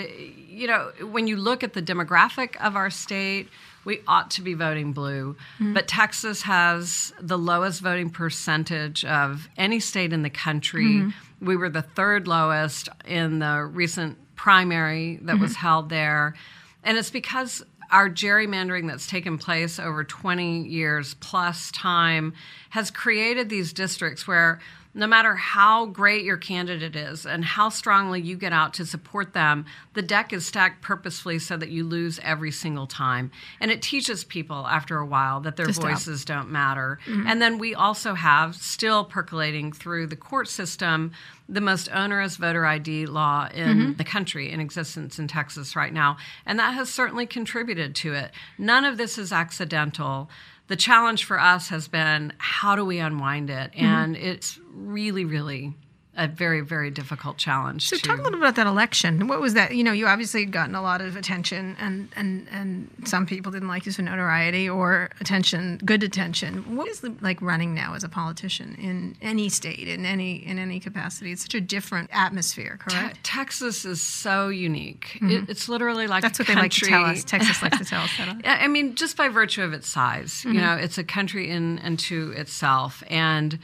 you 0.50 0.68
know, 0.68 0.92
when 1.12 1.28
you 1.28 1.36
look 1.36 1.64
at 1.64 1.74
the 1.74 1.82
demographic 1.82 2.56
of 2.58 2.76
our 2.76 2.90
state, 2.90 3.50
we 3.86 4.02
ought 4.08 4.32
to 4.32 4.42
be 4.42 4.54
voting 4.54 4.94
blue. 4.94 5.36
Mm-hmm. 5.56 5.74
But 5.74 5.88
Texas 5.88 6.44
has 6.44 7.14
the 7.20 7.38
lowest 7.38 7.82
voting 7.82 8.10
percentage 8.10 9.04
of 9.06 9.50
any 9.58 9.80
state 9.80 10.14
in 10.14 10.22
the 10.22 10.30
country. 10.30 10.86
Mm-hmm. 10.86 11.46
We 11.46 11.56
were 11.56 11.70
the 11.70 11.82
third 11.82 12.28
lowest 12.28 12.90
in 13.06 13.40
the 13.40 13.64
recent 13.66 14.18
primary 14.36 15.20
that 15.24 15.40
was 15.40 15.52
Mm-hmm. 15.52 15.60
held 15.62 15.90
there. 15.90 16.36
And 16.84 16.98
it's 16.98 17.12
because 17.12 17.64
our 17.92 18.10
gerrymandering 18.10 18.88
that's 18.88 19.08
taken 19.08 19.38
place 19.38 19.80
over 19.80 20.04
20 20.04 20.68
years 20.68 21.14
plus 21.16 21.72
time 21.72 22.34
has 22.72 22.90
created 22.90 23.50
these 23.50 23.72
districts 23.72 24.28
where 24.28 24.60
no 24.94 25.08
matter 25.08 25.36
how 25.36 25.88
great 25.88 26.24
your 26.24 26.38
candidate 26.38 26.96
is 26.96 27.26
and 27.26 27.44
how 27.44 27.70
strongly 27.70 28.22
you 28.22 28.36
get 28.36 28.54
out 28.54 28.74
to 28.76 28.86
support 28.86 29.34
them, 29.34 29.66
the 29.94 30.02
deck 30.02 30.32
is 30.32 30.46
stacked 30.46 30.82
purposefully 30.82 31.40
so 31.40 31.58
that 31.58 31.70
you 31.70 31.84
lose 31.84 32.20
every 32.24 32.52
single 32.52 32.86
time. 32.86 33.32
And 33.60 33.72
it 33.72 33.82
teaches 33.82 34.24
people 34.24 34.68
after 34.68 34.98
a 34.98 35.06
while 35.06 35.40
that 35.42 35.56
their 35.56 35.72
stop. 35.74 35.90
voices 35.90 36.26
don't 36.26 36.50
matter. 36.50 37.00
Mm-hmm. 37.08 37.28
And 37.28 37.42
then 37.42 37.58
we 37.58 37.74
also 37.74 38.14
have 38.14 38.56
still 38.56 39.04
percolating 39.04 39.72
through 39.72 40.08
the 40.08 40.16
court 40.16 40.48
system 40.48 41.12
the 41.50 41.62
most 41.62 41.90
onerous 41.94 42.38
voter 42.38 42.66
ID 42.66 43.06
law 43.06 43.50
in 43.54 43.78
mm-hmm. 43.78 43.94
the 43.94 44.04
country 44.04 44.52
in 44.52 44.60
existence 44.60 45.20
in 45.20 45.28
Texas 45.28 45.76
right 45.76 45.94
now. 45.94 46.18
And 46.46 46.58
that 46.60 46.74
has 46.74 46.90
certainly 46.90 47.26
contributed 47.26 47.96
to 47.96 48.14
it. 48.14 48.32
None 48.58 48.86
of 48.86 48.98
this 48.98 49.18
is 49.18 49.34
accidental. 49.34 50.30
The 50.74 50.78
challenge 50.78 51.26
for 51.26 51.40
us 51.40 51.70
has 51.70 51.88
been 51.88 52.34
how 52.40 52.76
do 52.76 52.84
we 52.84 52.98
unwind 52.98 53.52
it? 53.52 53.74
Mm-hmm. 53.74 53.86
And 53.86 54.18
it's 54.18 54.60
really, 54.74 55.24
really 55.24 55.76
a 56.16 56.28
very, 56.28 56.62
very 56.62 56.92
difficult 56.92 57.38
challenge. 57.38 57.88
So 57.90 57.96
to, 57.98 58.02
talk 58.02 58.20
a 58.20 58.22
little 58.22 58.40
bit 58.40 58.40
about 58.48 58.56
that 58.56 58.68
election. 58.68 59.28
What 59.28 59.42
was 59.42 59.56
that? 59.56 59.76
You 59.76 59.84
know, 59.84 59.92
you 59.92 60.06
obviously 60.08 60.42
had 60.42 60.52
gotten 60.52 60.76
a 60.76 60.82
lot 60.82 61.02
of 61.02 61.16
attention, 61.16 61.76
and 61.80 62.10
and 62.16 62.48
and 62.52 62.88
some 63.06 63.26
people 63.26 63.52
didn't 63.52 63.68
like 63.68 63.86
you 63.86 63.92
for 63.92 64.04
notoriety 64.04 64.70
or 64.70 65.10
attention, 65.20 65.80
good 65.84 66.04
attention. 66.04 66.76
What 66.76 66.88
is 66.88 67.04
it 67.04 67.24
like 67.24 67.42
running 67.42 67.74
now 67.74 67.96
as 67.96 68.04
a 68.04 68.10
politician 68.10 68.76
in 68.76 69.16
any 69.22 69.50
state, 69.50 69.88
in 69.88 70.06
any 70.06 70.36
in 70.36 70.60
any 70.60 70.80
capacity? 70.80 71.32
It's 71.32 71.42
such 71.44 71.56
a 71.56 71.62
different 71.62 72.10
atmosphere, 72.14 72.78
Te- 72.88 72.96
correct? 72.96 73.24
Texas 73.24 73.84
is 73.86 74.02
so 74.02 74.50
unique. 74.50 75.18
It, 75.22 75.50
it's 75.50 75.68
literally 75.68 76.06
like 76.08 76.22
That's 76.22 76.40
a 76.40 76.44
what 76.44 76.48
they 76.48 76.56
like 76.56 76.72
to 76.72 76.86
tell 76.86 77.06
us. 77.06 77.24
Texas 77.24 77.62
likes 77.64 77.78
to 77.80 77.86
tell 77.94 78.04
us 78.04 78.12
that. 78.18 78.38
Yeah, 78.44 78.60
I 78.62 78.68
mean, 78.68 78.96
just 78.96 79.18
by 79.18 79.30
virtue 79.30 79.64
of 79.64 79.74
its 79.74 79.88
size, 79.88 80.42
Mm-hmm. 80.44 80.54
you 80.54 80.62
know, 80.62 80.76
it's 80.76 80.98
a 80.98 81.04
country 81.04 81.50
in 81.50 81.80
and 81.80 81.98
to 82.00 82.32
itself, 82.34 83.04
and 83.08 83.58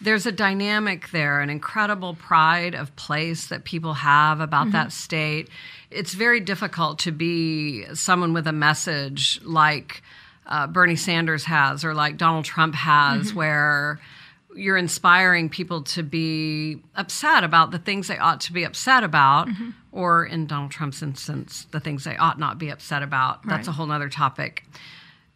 there's 0.00 0.26
a 0.26 0.32
dynamic 0.32 1.10
there, 1.10 1.40
an 1.40 1.50
incredible 1.50 2.14
pride 2.14 2.74
of 2.74 2.94
place 2.96 3.48
that 3.48 3.64
people 3.64 3.94
have 3.94 4.40
about 4.40 4.66
Mm-hmm. 4.66 4.72
that 4.72 4.92
state. 4.92 5.48
It's 5.90 6.14
very 6.14 6.40
difficult 6.40 6.98
to 7.00 7.10
be 7.12 7.84
someone 7.94 8.32
with 8.32 8.46
a 8.46 8.52
message 8.52 9.40
like 9.44 10.02
uh, 10.46 10.66
Bernie 10.66 10.96
Sanders 10.96 11.44
has 11.44 11.84
or 11.84 11.94
like 11.94 12.16
Donald 12.16 12.44
Trump 12.44 12.74
has, 12.74 13.28
Mm-hmm. 13.28 13.36
where 13.38 14.00
you're 14.56 14.76
inspiring 14.76 15.48
people 15.48 15.82
to 15.82 16.02
be 16.02 16.82
upset 16.96 17.44
about 17.44 17.70
the 17.70 17.78
things 17.78 18.08
they 18.08 18.18
ought 18.18 18.40
to 18.42 18.52
be 18.52 18.64
upset 18.64 19.04
about, 19.04 19.48
Mm-hmm. 19.48 19.70
or 19.92 20.24
in 20.24 20.46
Donald 20.46 20.70
Trump's 20.72 21.02
instance, 21.02 21.66
the 21.70 21.78
things 21.80 22.04
they 22.04 22.16
ought 22.16 22.38
not 22.38 22.58
be 22.58 22.68
upset 22.70 23.02
about. 23.02 23.46
That's 23.46 23.68
a 23.68 23.72
whole 23.72 23.90
other 23.92 24.08
topic. 24.08 24.64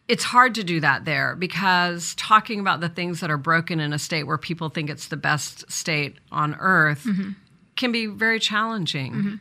It's 0.07 0.23
hard 0.23 0.55
to 0.55 0.63
do 0.63 0.79
that 0.81 1.05
there 1.05 1.35
because 1.35 2.13
talking 2.15 2.59
about 2.59 2.79
the 2.79 2.89
things 2.89 3.21
that 3.21 3.31
are 3.31 3.37
broken 3.37 3.79
in 3.79 3.91
a 3.91 3.99
state 3.99 4.23
where 4.23 4.37
people 4.37 4.69
think 4.69 4.89
it's 4.89 5.07
the 5.07 5.17
best 5.17 5.69
state 5.71 6.17
on 6.31 6.55
earth 6.59 7.05
mm-hmm. 7.05 7.31
can 7.75 7.91
be 7.91 8.05
very 8.05 8.39
challenging. 8.39 9.13
Mm-hmm. 9.13 9.35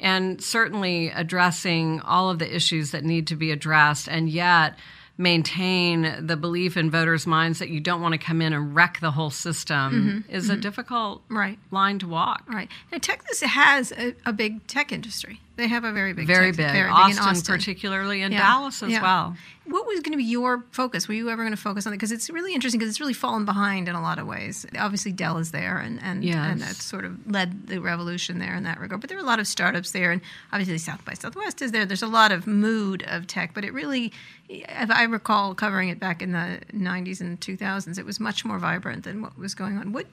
And 0.00 0.42
certainly 0.42 1.08
addressing 1.08 2.00
all 2.00 2.28
of 2.28 2.38
the 2.38 2.54
issues 2.54 2.90
that 2.90 3.04
need 3.04 3.28
to 3.28 3.36
be 3.36 3.50
addressed 3.50 4.08
and 4.08 4.28
yet 4.28 4.76
maintain 5.16 6.26
the 6.26 6.36
belief 6.36 6.76
in 6.76 6.90
voters' 6.90 7.26
minds 7.26 7.60
that 7.60 7.68
you 7.68 7.80
don't 7.80 8.02
want 8.02 8.12
to 8.12 8.18
come 8.18 8.42
in 8.42 8.52
and 8.52 8.74
wreck 8.74 8.98
the 9.00 9.12
whole 9.12 9.30
system 9.30 10.24
mm-hmm. 10.26 10.34
is 10.34 10.50
a 10.50 10.56
difficult 10.56 11.22
Right. 11.28 11.58
line 11.70 11.98
to 12.00 12.08
walk. 12.08 12.42
Right. 12.48 12.68
Now, 12.90 12.98
Texas 12.98 13.40
has 13.40 13.92
a, 13.92 14.14
a 14.26 14.32
big 14.32 14.66
tech 14.66 14.90
industry. 14.90 15.40
They 15.56 15.68
have 15.68 15.84
a 15.84 15.92
very 15.92 16.12
big, 16.12 16.26
very 16.26 16.50
tech, 16.50 16.56
big. 16.56 16.72
very 16.72 16.88
Austin, 16.90 17.10
big 17.16 17.22
in 17.22 17.28
Austin, 17.28 17.54
particularly, 17.56 18.22
and 18.22 18.32
Yeah, 18.32 18.40
Dallas 18.40 18.82
as 18.82 18.90
yeah. 18.90 19.02
well. 19.02 19.36
What 19.66 19.86
was 19.86 20.00
going 20.00 20.10
to 20.12 20.16
be 20.18 20.24
your 20.24 20.64
focus? 20.72 21.06
Were 21.06 21.14
you 21.14 21.30
ever 21.30 21.42
going 21.44 21.54
to 21.54 21.60
focus 21.60 21.86
on 21.86 21.92
it? 21.92 21.96
Because 21.96 22.10
it's 22.12 22.28
really 22.28 22.54
interesting 22.54 22.78
because 22.80 22.90
it's 22.90 23.00
really 23.00 23.14
fallen 23.14 23.44
behind 23.44 23.88
in 23.88 23.94
a 23.94 24.02
lot 24.02 24.18
of 24.18 24.26
ways. 24.26 24.66
Obviously, 24.76 25.12
Dell 25.12 25.38
is 25.38 25.52
there, 25.52 25.78
and 25.78 26.00
and, 26.02 26.24
Yes. 26.24 26.36
and 26.36 26.60
that's 26.60 26.82
sort 26.82 27.04
of 27.04 27.30
led 27.30 27.68
the 27.68 27.80
revolution 27.80 28.40
there 28.40 28.54
in 28.56 28.64
that 28.64 28.80
regard. 28.80 29.00
But 29.00 29.08
there 29.10 29.16
are 29.16 29.22
a 29.22 29.24
lot 29.26 29.38
of 29.38 29.46
startups 29.46 29.92
there, 29.92 30.10
and 30.10 30.20
obviously 30.52 30.76
South 30.78 31.04
by 31.04 31.14
Southwest 31.14 31.62
is 31.62 31.70
there. 31.72 31.86
There's 31.86 32.02
a 32.02 32.08
lot 32.08 32.32
of 32.32 32.46
mood 32.48 33.04
of 33.06 33.26
tech, 33.28 33.54
but 33.54 33.64
it 33.64 33.72
really, 33.72 34.12
if 34.48 34.90
I 34.90 35.04
recall 35.04 35.54
covering 35.54 35.88
it 35.88 36.00
back 36.00 36.20
in 36.20 36.32
the 36.32 36.58
90s 36.74 37.20
and 37.20 37.40
2000s, 37.40 37.96
it 37.96 38.04
was 38.04 38.18
much 38.18 38.44
more 38.44 38.58
vibrant 38.58 39.04
than 39.04 39.22
what 39.22 39.38
was 39.38 39.54
going 39.54 39.78
on. 39.78 39.92
What, 39.92 40.06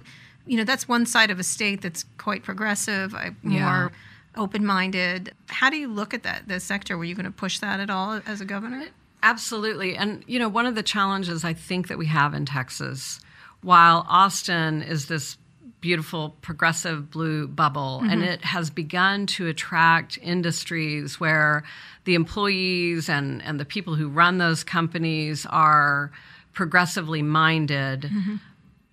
you 0.45 0.55
know, 0.55 0.63
that's 0.63 0.88
one 0.88 1.05
side 1.05 1.31
of 1.31 1.39
a 1.39 1.43
state 1.43 1.81
that's 1.81 2.05
quite 2.17 2.43
progressive, 2.43 3.13
I- 3.15 3.31
more 3.43 3.60
Yeah. 3.60 3.89
Open-minded. 4.35 5.33
How 5.47 5.69
do 5.69 5.77
you 5.77 5.88
look 5.88 6.13
at 6.13 6.23
that, 6.23 6.47
the 6.47 6.59
sector? 6.59 6.97
Were 6.97 7.03
you 7.03 7.15
going 7.15 7.25
to 7.25 7.31
push 7.31 7.59
that 7.59 7.79
at 7.79 7.89
all 7.89 8.21
as 8.25 8.41
a 8.41 8.45
governor? 8.45 8.85
Absolutely. 9.23 9.95
And, 9.95 10.23
you 10.27 10.39
know, 10.39 10.50
one 10.50 10.65
of 10.65 10.75
the 10.75 10.83
challenges 10.83 11.43
I 11.43 11.53
think 11.53 11.88
that 11.89 11.97
we 11.97 12.07
have 12.07 12.33
in 12.33 12.45
Texas, 12.45 13.19
while 13.61 14.05
Austin 14.09 14.81
is 14.81 15.05
this 15.07 15.38
beautiful 15.81 16.35
progressive 16.41 17.09
blue 17.09 17.47
bubble 17.47 18.01
and 18.03 18.21
mm-hmm. 18.21 18.31
it 18.33 18.45
has 18.45 18.69
begun 18.69 19.25
to 19.25 19.47
attract 19.47 20.19
industries 20.21 21.19
where 21.19 21.63
the 22.05 22.13
employees 22.13 23.09
and, 23.09 23.41
and 23.41 23.59
the 23.59 23.65
people 23.65 23.95
who 23.95 24.07
run 24.07 24.38
those 24.38 24.63
companies 24.63 25.45
are 25.47 26.11
progressively 26.53 27.23
minded 27.23 28.01
mm-hmm. 28.01 28.35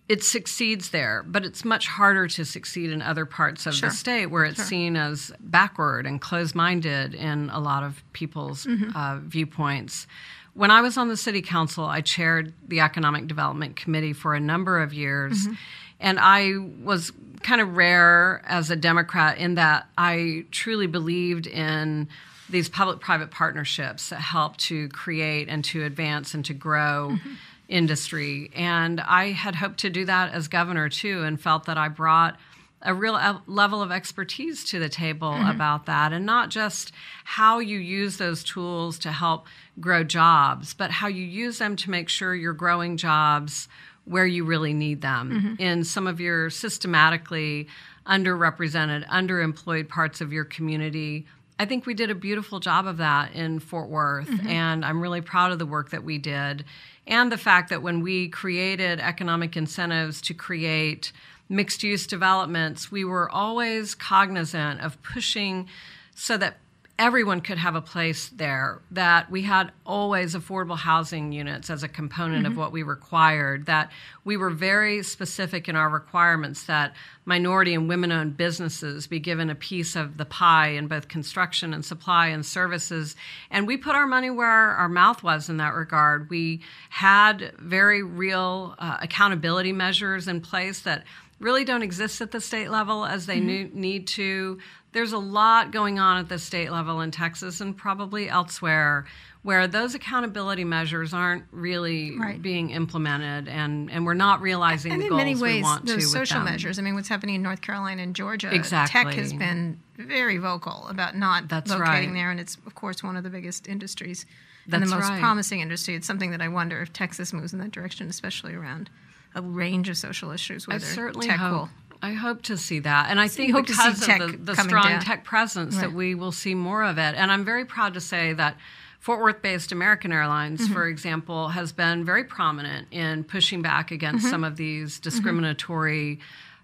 It 0.08 0.24
succeeds 0.24 0.90
there, 0.90 1.22
but 1.26 1.44
it's 1.44 1.64
much 1.64 1.86
harder 1.86 2.26
to 2.28 2.44
succeed 2.44 2.90
in 2.90 3.02
other 3.02 3.26
parts 3.26 3.66
of 3.66 3.74
Sure. 3.74 3.90
the 3.90 3.94
state 3.94 4.26
where 4.26 4.44
it's 4.44 4.62
seen 4.62 4.96
as 4.96 5.30
backward 5.38 6.06
and 6.06 6.20
closed 6.20 6.54
minded 6.54 7.14
in 7.14 7.50
a 7.50 7.60
lot 7.60 7.82
of 7.82 8.02
people's 8.14 8.64
mm-hmm. 8.64 8.96
uh, 8.96 9.18
viewpoints. 9.18 10.06
When 10.54 10.70
I 10.70 10.80
was 10.80 10.96
on 10.96 11.08
the 11.08 11.16
city 11.16 11.42
council, 11.42 11.84
I 11.84 12.00
chaired 12.00 12.54
the 12.66 12.80
Economic 12.80 13.28
Development 13.28 13.76
Committee 13.76 14.14
for 14.14 14.34
a 14.34 14.40
number 14.40 14.80
of 14.80 14.94
years, 14.94 15.44
mm-hmm. 15.44 15.54
and 16.00 16.18
I 16.18 16.54
was 16.82 17.12
kind 17.42 17.60
of 17.60 17.76
rare 17.76 18.42
as 18.46 18.70
a 18.70 18.76
Democrat 18.76 19.36
in 19.36 19.54
that 19.56 19.88
I 19.96 20.46
truly 20.50 20.86
believed 20.86 21.46
in 21.46 22.08
these 22.48 22.68
public 22.68 23.00
private 23.00 23.30
partnerships 23.30 24.08
that 24.08 24.20
help 24.20 24.56
to 24.56 24.88
create 24.88 25.48
and 25.48 25.62
to 25.66 25.84
advance 25.84 26.32
and 26.32 26.44
to 26.46 26.54
grow 26.54 27.10
mm-hmm. 27.12 27.34
Industry. 27.68 28.50
And 28.54 29.00
I 29.00 29.32
had 29.32 29.54
hoped 29.54 29.78
to 29.80 29.90
do 29.90 30.04
that 30.06 30.32
as 30.32 30.48
governor 30.48 30.88
too, 30.88 31.22
and 31.22 31.40
felt 31.40 31.66
that 31.66 31.78
I 31.78 31.88
brought 31.88 32.36
a 32.80 32.94
real 32.94 33.42
level 33.46 33.82
of 33.82 33.90
expertise 33.90 34.64
to 34.64 34.78
the 34.78 34.88
table 34.88 35.32
mm-hmm. 35.32 35.50
about 35.50 35.86
that, 35.86 36.12
and 36.12 36.24
not 36.24 36.48
just 36.48 36.92
how 37.24 37.58
you 37.58 37.78
use 37.78 38.18
those 38.18 38.44
tools 38.44 38.98
to 39.00 39.10
help 39.10 39.46
grow 39.80 40.04
jobs, 40.04 40.74
but 40.74 40.90
how 40.90 41.08
you 41.08 41.24
use 41.24 41.58
them 41.58 41.74
to 41.76 41.90
make 41.90 42.08
sure 42.08 42.34
you're 42.34 42.52
growing 42.52 42.96
jobs 42.96 43.68
where 44.04 44.26
you 44.26 44.44
really 44.44 44.72
need 44.72 45.02
them 45.02 45.30
mm-hmm. 45.30 45.62
in 45.62 45.84
some 45.84 46.06
of 46.06 46.20
your 46.20 46.50
systematically 46.50 47.66
underrepresented, 48.06 49.06
underemployed 49.08 49.88
parts 49.88 50.20
of 50.20 50.32
your 50.32 50.44
community. 50.44 51.26
I 51.58 51.66
think 51.66 51.84
we 51.84 51.94
did 51.94 52.10
a 52.10 52.14
beautiful 52.14 52.60
job 52.60 52.86
of 52.86 52.98
that 52.98 53.34
in 53.34 53.58
Fort 53.58 53.88
Worth, 53.88 54.28
mm-hmm. 54.28 54.46
and 54.46 54.84
I'm 54.84 55.02
really 55.02 55.20
proud 55.20 55.50
of 55.50 55.58
the 55.58 55.66
work 55.66 55.90
that 55.90 56.04
we 56.04 56.16
did. 56.18 56.64
And 57.08 57.32
the 57.32 57.38
fact 57.38 57.70
that 57.70 57.82
when 57.82 58.02
we 58.02 58.28
created 58.28 59.00
economic 59.00 59.56
incentives 59.56 60.20
to 60.22 60.34
create 60.34 61.10
mixed 61.48 61.82
use 61.82 62.06
developments, 62.06 62.92
we 62.92 63.02
were 63.02 63.30
always 63.30 63.94
cognizant 63.94 64.82
of 64.82 65.02
pushing 65.02 65.68
so 66.14 66.36
that 66.36 66.58
everyone 66.98 67.40
could 67.40 67.58
have 67.58 67.76
a 67.76 67.80
place 67.80 68.28
there, 68.30 68.82
that 68.90 69.30
we 69.30 69.42
had 69.42 69.70
always 69.86 70.34
affordable 70.34 70.76
housing 70.76 71.30
units 71.30 71.70
as 71.70 71.84
a 71.84 71.88
component 71.88 72.44
of 72.44 72.56
what 72.56 72.72
we 72.72 72.82
required, 72.82 73.66
that 73.66 73.92
we 74.24 74.36
were 74.36 74.50
very 74.50 75.04
specific 75.04 75.68
in 75.68 75.76
our 75.76 75.88
requirements 75.88 76.64
that 76.64 76.92
minority 77.24 77.72
and 77.72 77.88
women 77.88 78.10
owned 78.10 78.36
businesses 78.36 79.06
be 79.06 79.20
given 79.20 79.48
a 79.48 79.54
piece 79.54 79.94
of 79.94 80.16
the 80.16 80.24
pie 80.24 80.70
in 80.70 80.88
both 80.88 81.06
construction 81.06 81.72
and 81.72 81.84
supply 81.84 82.26
and 82.26 82.44
services. 82.44 83.14
And 83.48 83.66
we 83.66 83.76
put 83.76 83.94
our 83.94 84.06
money 84.06 84.30
where 84.30 84.48
our 84.48 84.88
mouth 84.88 85.22
was 85.22 85.48
in 85.48 85.58
that 85.58 85.74
regard. 85.74 86.28
We 86.28 86.62
had 86.90 87.52
very 87.58 88.02
real 88.02 88.74
uh, 88.80 88.96
accountability 89.00 89.72
measures 89.72 90.26
in 90.26 90.40
place 90.40 90.80
that 90.80 91.04
really 91.38 91.64
don't 91.64 91.82
exist 91.82 92.20
at 92.20 92.30
the 92.30 92.40
state 92.40 92.70
level 92.70 93.04
as 93.04 93.26
they 93.26 93.38
mm-hmm. 93.38 93.46
nu- 93.46 93.70
need 93.74 94.06
to. 94.08 94.58
There's 94.92 95.12
a 95.12 95.18
lot 95.18 95.70
going 95.70 95.98
on 95.98 96.18
at 96.18 96.28
the 96.28 96.38
state 96.38 96.70
level 96.70 97.00
in 97.00 97.10
Texas 97.10 97.60
and 97.60 97.76
probably 97.76 98.28
elsewhere 98.28 99.06
where 99.42 99.66
those 99.68 99.94
accountability 99.94 100.64
measures 100.64 101.14
aren't 101.14 101.44
really 101.52 102.18
Right. 102.18 102.40
being 102.42 102.70
implemented 102.70 103.48
and, 103.48 103.90
and 103.90 104.04
we're 104.04 104.14
not 104.14 104.40
realizing 104.40 104.92
and 104.92 105.00
the 105.00 105.06
in 105.06 105.10
goals 105.10 105.18
many 105.18 105.34
we 105.36 105.42
ways, 105.42 105.62
want 105.62 105.86
to 105.86 105.92
those 105.92 106.02
with 106.04 106.10
social 106.10 106.40
measures. 106.40 106.78
I 106.78 106.82
mean, 106.82 106.94
what's 106.94 107.08
happening 107.08 107.36
in 107.36 107.42
North 107.42 107.60
Carolina 107.60 108.02
and 108.02 108.16
Georgia? 108.16 108.52
exactly. 108.52 109.04
Tech 109.04 109.14
has 109.14 109.32
been 109.32 109.80
very 109.96 110.38
vocal 110.38 110.86
about 110.88 111.16
not 111.16 111.48
That's 111.48 111.70
locating 111.70 112.10
right. 112.10 112.14
there, 112.14 112.30
and 112.30 112.40
it's 112.40 112.56
of 112.66 112.74
course 112.74 113.02
one 113.02 113.16
of 113.16 113.22
the 113.24 113.30
biggest 113.30 113.68
industries 113.68 114.26
and 114.70 114.82
the 114.82 114.86
most 114.86 115.08
right. 115.08 115.20
promising 115.20 115.60
industry. 115.60 115.94
It's 115.94 116.06
something 116.06 116.30
that 116.32 116.42
I 116.42 116.48
wonder 116.48 116.82
if 116.82 116.92
Texas 116.92 117.32
moves 117.32 117.52
in 117.52 117.58
that 117.60 117.70
direction, 117.70 118.08
especially 118.08 118.54
around 118.54 118.90
a 119.34 119.42
range 119.42 119.88
of 119.88 119.96
social 119.96 120.30
issues. 120.30 120.66
I 120.68 120.74
Whether 120.74 120.86
certainly 120.86 121.26
tech 121.26 121.38
hope. 121.38 121.52
will 121.52 121.70
I 122.00 122.12
hope 122.12 122.42
to 122.42 122.56
see 122.56 122.78
that, 122.80 123.10
and 123.10 123.18
I 123.20 123.26
think 123.26 123.48
you 123.48 123.54
hope 123.54 123.66
to 123.66 123.74
see 123.74 123.90
because 123.90 124.20
of 124.20 124.32
the, 124.44 124.54
the 124.54 124.62
strong 124.62 124.84
down. 124.88 125.00
tech 125.00 125.24
presence 125.24 125.76
that 125.78 125.92
we 125.92 126.14
will 126.14 126.30
see 126.30 126.54
more 126.54 126.84
of 126.84 126.96
it. 126.96 127.14
And 127.16 127.32
I'm 127.32 127.44
very 127.44 127.64
proud 127.64 127.94
to 127.94 128.00
say 128.00 128.32
that 128.34 128.56
Fort 129.00 129.20
Worth-based 129.20 129.72
American 129.72 130.12
Airlines, 130.12 130.60
Mm-hmm. 130.60 130.72
for 130.74 130.86
example, 130.86 131.48
has 131.48 131.72
been 131.72 132.04
very 132.04 132.22
prominent 132.22 132.86
in 132.92 133.24
pushing 133.24 133.62
back 133.62 133.90
against 133.90 134.22
Mm-hmm. 134.26 134.30
some 134.30 134.44
of 134.44 134.56
these 134.56 135.00
discriminatory. 135.00 136.20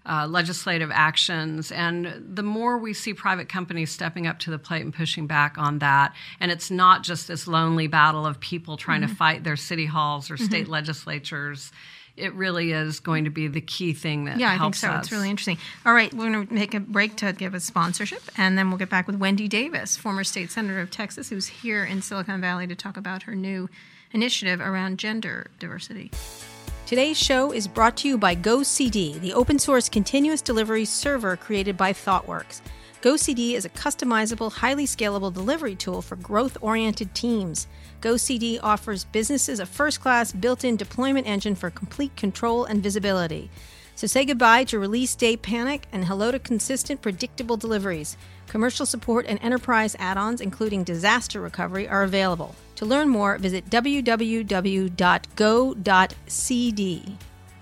Uh, 0.07 0.27
legislative 0.27 0.91
actions, 0.93 1.71
and 1.71 2.23
the 2.35 2.43
more 2.43 2.77
we 2.77 2.93
see 2.93 3.11
private 3.11 3.49
companies 3.49 3.89
stepping 3.89 4.27
up 4.27 4.37
to 4.37 4.51
the 4.51 4.59
plate 4.59 4.83
and 4.83 4.93
pushing 4.93 5.25
back 5.25 5.57
on 5.57 5.79
that, 5.79 6.13
and 6.39 6.51
it's 6.51 6.69
not 6.69 7.01
just 7.01 7.27
this 7.27 7.47
lonely 7.47 7.87
battle 7.87 8.23
of 8.23 8.39
people 8.39 8.77
trying 8.77 9.01
Mm-hmm. 9.01 9.09
to 9.09 9.15
fight 9.15 9.43
their 9.43 9.55
city 9.55 9.87
halls 9.87 10.29
or 10.29 10.37
state 10.37 10.67
legislatures. 10.67 11.71
It 12.17 12.33
really 12.33 12.71
is 12.71 13.01
going 13.01 13.25
to 13.25 13.29
be 13.29 13.47
the 13.47 13.59
key 13.61 13.91
thing 13.93 14.25
that 14.25 14.39
Yeah, 14.39 14.53
I 14.53 14.57
think 14.57 14.75
so. 14.75 14.89
us. 14.89 15.05
It's 15.05 15.11
really 15.11 15.29
interesting. 15.29 15.57
All 15.85 15.93
right, 15.93 16.13
we're 16.13 16.31
going 16.31 16.47
to 16.47 16.53
make 16.53 16.73
a 16.73 16.79
break 16.79 17.17
to 17.17 17.33
give 17.33 17.53
a 17.53 17.59
sponsorship, 17.59 18.23
and 18.37 18.57
then 18.57 18.69
we'll 18.69 18.77
get 18.77 18.89
back 18.89 19.05
with 19.07 19.17
Wendy 19.17 19.47
Davis, 19.49 19.97
former 19.97 20.23
state 20.23 20.49
senator 20.49 20.79
of 20.79 20.91
Texas, 20.91 21.29
who's 21.29 21.47
here 21.47 21.83
in 21.83 22.01
Silicon 22.01 22.39
Valley 22.39 22.67
to 22.67 22.75
talk 22.75 22.95
about 22.95 23.23
her 23.23 23.35
new 23.35 23.69
initiative 24.11 24.61
around 24.61 24.97
gender 24.97 25.47
diversity. 25.59 26.09
Today's 26.85 27.17
show 27.17 27.51
is 27.51 27.67
brought 27.67 27.97
to 27.97 28.07
you 28.07 28.17
by 28.17 28.35
GoCD, 28.35 29.19
the 29.19 29.33
open 29.33 29.59
source 29.59 29.89
continuous 29.89 30.41
delivery 30.41 30.85
server 30.85 31.35
created 31.35 31.75
by 31.75 31.91
ThoughtWorks. 31.91 32.61
GoCD 33.05 33.53
is 33.53 33.65
a 33.65 33.69
customizable, 33.69 34.51
highly 34.51 34.87
scalable 34.87 35.31
delivery 35.31 35.75
tool 35.75 36.01
for 36.01 36.15
growth 36.15 36.57
oriented 36.59 37.13
teams. 37.13 37.67
GoCD 38.01 38.57
offers 38.63 39.05
businesses 39.05 39.59
a 39.59 39.67
first 39.67 40.01
class 40.01 40.31
built 40.31 40.63
in 40.63 40.75
deployment 40.75 41.27
engine 41.27 41.53
for 41.53 41.69
complete 41.69 42.15
control 42.15 42.65
and 42.65 42.81
visibility. 42.81 43.51
So 43.93 44.07
say 44.07 44.25
goodbye 44.25 44.63
to 44.63 44.79
release 44.79 45.13
day 45.13 45.37
panic 45.37 45.85
and 45.91 46.05
hello 46.05 46.31
to 46.31 46.39
consistent, 46.39 47.03
predictable 47.03 47.57
deliveries. 47.57 48.17
Commercial 48.47 48.87
support 48.87 49.27
and 49.27 49.37
enterprise 49.43 49.95
add 49.99 50.17
ons, 50.17 50.41
including 50.41 50.83
disaster 50.83 51.39
recovery, 51.39 51.87
are 51.87 52.01
available. 52.01 52.55
To 52.77 52.87
learn 52.87 53.09
more, 53.09 53.37
visit 53.37 53.69
www.go.cd. 53.69 54.47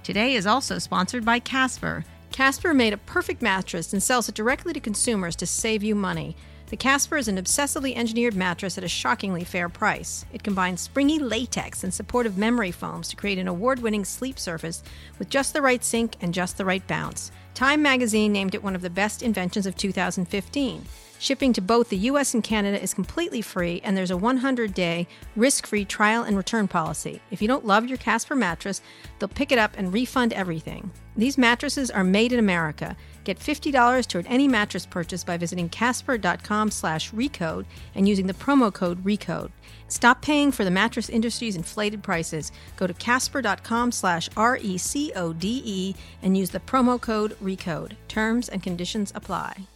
Today 0.03 0.35
is 0.35 0.47
also 0.47 0.79
sponsored 0.79 1.25
by 1.25 1.39
Casper. 1.39 2.05
Casper 2.33 2.73
made 2.73 2.93
a 2.93 2.97
perfect 2.97 3.43
mattress 3.43 3.93
and 3.93 4.01
sells 4.01 4.27
it 4.27 4.33
directly 4.33 4.73
to 4.73 4.79
consumers 4.79 5.35
to 5.35 5.45
save 5.45 5.83
you 5.83 5.93
money. 5.93 6.35
The 6.65 6.75
Casper 6.75 7.15
is 7.17 7.27
an 7.27 7.37
obsessively 7.37 7.95
engineered 7.95 8.33
mattress 8.33 8.75
at 8.75 8.83
a 8.83 8.87
shockingly 8.87 9.43
fair 9.43 9.69
price. 9.69 10.25
It 10.33 10.41
combines 10.41 10.81
springy 10.81 11.19
latex 11.19 11.83
and 11.83 11.93
supportive 11.93 12.35
memory 12.35 12.71
foams 12.71 13.07
to 13.09 13.15
create 13.15 13.37
an 13.37 13.47
award 13.47 13.83
winning 13.83 14.03
sleep 14.03 14.39
surface 14.39 14.81
with 15.19 15.29
just 15.29 15.53
the 15.53 15.61
right 15.61 15.83
sink 15.83 16.15
and 16.21 16.33
just 16.33 16.57
the 16.57 16.65
right 16.65 16.85
bounce. 16.87 17.31
Time 17.53 17.83
magazine 17.83 18.33
named 18.33 18.55
it 18.55 18.63
one 18.63 18.73
of 18.75 18.81
the 18.81 18.89
best 18.89 19.21
inventions 19.21 19.67
of 19.67 19.77
2015. 19.77 20.85
Shipping 21.19 21.53
to 21.53 21.61
both 21.61 21.89
the 21.89 21.97
US 21.97 22.33
and 22.33 22.43
Canada 22.43 22.81
is 22.81 22.95
completely 22.95 23.43
free, 23.43 23.79
and 23.83 23.95
there's 23.95 24.09
a 24.09 24.17
100 24.17 24.73
day 24.73 25.07
risk 25.35 25.67
free 25.67 25.85
trial 25.85 26.23
and 26.23 26.35
return 26.35 26.67
policy. 26.67 27.21
If 27.29 27.43
you 27.43 27.47
don't 27.47 27.67
love 27.67 27.85
your 27.85 27.99
Casper 27.99 28.35
mattress, 28.35 28.81
they'll 29.19 29.29
pick 29.29 29.51
it 29.51 29.59
up 29.59 29.75
and 29.77 29.93
refund 29.93 30.33
everything. 30.33 30.89
These 31.15 31.37
mattresses 31.37 31.91
are 31.91 32.03
made 32.03 32.33
in 32.33 32.39
America. 32.39 32.95
Get 33.23 33.39
$50 33.39 34.07
toward 34.07 34.25
any 34.27 34.47
mattress 34.47 34.85
purchase 34.85 35.23
by 35.23 35.37
visiting 35.37 35.69
casper.com 35.69 36.71
slash 36.71 37.11
recode 37.11 37.65
and 37.95 38.07
using 38.07 38.27
the 38.27 38.33
promo 38.33 38.73
code 38.73 39.03
RECODE. 39.03 39.51
Stop 39.87 40.21
paying 40.21 40.51
for 40.51 40.63
the 40.63 40.71
mattress 40.71 41.09
industry's 41.09 41.55
inflated 41.55 42.01
prices. 42.01 42.51
Go 42.77 42.87
to 42.87 42.93
casper.com 42.93 43.91
slash 43.91 44.29
R-E-C-O-D-E 44.35 45.95
and 46.21 46.37
use 46.37 46.49
the 46.49 46.59
promo 46.59 46.99
code 46.99 47.37
RECODE. 47.41 47.95
Terms 48.07 48.49
and 48.49 48.63
conditions 48.63 49.11
apply. 49.15 49.67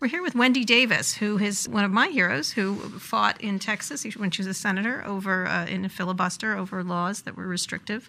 We're 0.00 0.06
here 0.06 0.22
with 0.22 0.36
Wendy 0.36 0.64
Davis, 0.64 1.14
who 1.14 1.38
is 1.38 1.68
one 1.68 1.84
of 1.84 1.90
my 1.90 2.06
heroes, 2.06 2.52
who 2.52 2.76
fought 3.00 3.40
in 3.40 3.58
Texas 3.58 4.04
when 4.16 4.30
she 4.30 4.42
was 4.42 4.46
a 4.46 4.54
senator 4.54 5.04
over 5.04 5.44
uh, 5.48 5.66
in 5.66 5.84
a 5.84 5.88
filibuster 5.88 6.56
over 6.56 6.84
laws 6.84 7.22
that 7.22 7.36
were 7.36 7.48
restrictive 7.48 8.08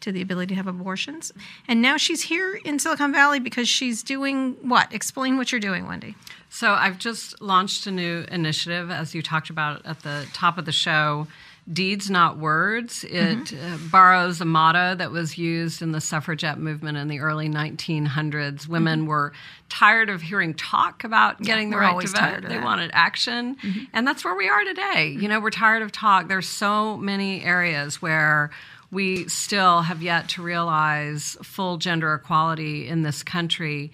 to 0.00 0.12
the 0.12 0.20
ability 0.20 0.48
to 0.48 0.54
have 0.56 0.66
abortions. 0.66 1.32
And 1.66 1.80
now 1.80 1.96
she's 1.96 2.20
here 2.24 2.60
in 2.62 2.78
Silicon 2.78 3.10
Valley 3.10 3.40
because 3.40 3.70
she's 3.70 4.02
doing 4.02 4.56
what? 4.60 4.92
Explain 4.92 5.38
what 5.38 5.50
you're 5.50 5.62
doing, 5.62 5.86
Wendy. 5.86 6.14
So 6.50 6.72
I've 6.72 6.98
just 6.98 7.40
launched 7.40 7.86
a 7.86 7.90
new 7.90 8.26
initiative, 8.30 8.90
as 8.90 9.14
you 9.14 9.22
talked 9.22 9.48
about 9.48 9.86
at 9.86 10.00
the 10.00 10.26
top 10.34 10.58
of 10.58 10.66
the 10.66 10.72
show. 10.72 11.26
Deeds, 11.72 12.10
not 12.10 12.38
words. 12.38 13.04
It 13.04 13.38
mm-hmm. 13.38 13.74
uh, 13.74 13.78
borrows 13.90 14.40
a 14.40 14.44
motto 14.44 14.94
that 14.96 15.10
was 15.10 15.38
used 15.38 15.82
in 15.82 15.92
the 15.92 16.00
suffragette 16.00 16.58
movement 16.58 16.98
in 16.98 17.08
the 17.08 17.20
early 17.20 17.48
1900s. 17.48 18.66
Women 18.66 19.00
mm-hmm. 19.00 19.08
were 19.08 19.32
tired 19.68 20.10
of 20.10 20.22
hearing 20.22 20.54
talk 20.54 21.04
about 21.04 21.40
getting 21.42 21.68
yeah, 21.68 21.76
the 21.76 21.80
right 21.80 22.06
to 22.06 22.40
vote. 22.40 22.48
They 22.48 22.58
wanted 22.58 22.90
action. 22.92 23.56
Mm-hmm. 23.56 23.84
And 23.92 24.06
that's 24.06 24.24
where 24.24 24.34
we 24.34 24.48
are 24.48 24.64
today. 24.64 25.08
You 25.08 25.28
know, 25.28 25.40
we're 25.40 25.50
tired 25.50 25.82
of 25.82 25.92
talk. 25.92 26.28
There's 26.28 26.48
so 26.48 26.96
many 26.96 27.44
areas 27.44 28.02
where 28.02 28.50
we 28.90 29.28
still 29.28 29.82
have 29.82 30.02
yet 30.02 30.28
to 30.30 30.42
realize 30.42 31.36
full 31.42 31.76
gender 31.76 32.14
equality 32.14 32.88
in 32.88 33.02
this 33.02 33.22
country. 33.22 33.92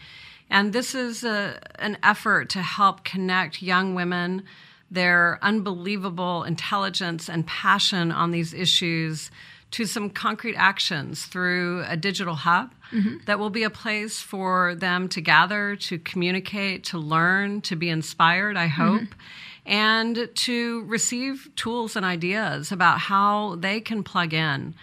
And 0.49 0.73
this 0.73 0.95
is 0.95 1.25
a, 1.25 1.61
an 1.79 1.99
effort 2.03 2.49
to 2.51 2.63
help 2.63 3.05
connect 3.05 3.63
young 3.63 3.95
women, 3.95 4.45
their 4.91 5.39
unbelievable 5.43 6.45
intelligence 6.45 7.29
and 7.29 7.47
passion 7.47 8.13
on 8.13 8.31
these 8.31 8.55
issues, 8.55 9.31
to 9.73 9.85
some 9.85 10.09
concrete 10.09 10.55
actions 10.55 11.27
through 11.27 11.85
a 11.89 11.97
digital 11.97 12.35
hub 12.35 12.73
mm-hmm. 12.93 13.17
that 13.27 13.39
will 13.39 13.51
be 13.51 13.65
a 13.65 13.71
place 13.71 14.21
for 14.21 14.77
them 14.77 15.09
to 15.09 15.21
gather, 15.21 15.75
to 15.75 15.99
communicate, 15.99 16.85
to 16.85 16.99
learn, 16.99 17.61
to 17.63 17.75
be 17.75 17.89
inspired, 17.89 18.57
I 18.57 18.69
hope. 18.69 19.03
Mm-hmm 19.03 19.21
and 19.67 20.29
to 20.33 20.85
receive 20.85 21.51
tools 21.57 21.97
and 21.97 22.07
ideas 22.07 22.71
about 22.71 23.01
how 23.01 23.57
they 23.57 23.81
can 23.81 24.05
plug 24.05 24.33
in. 24.33 24.75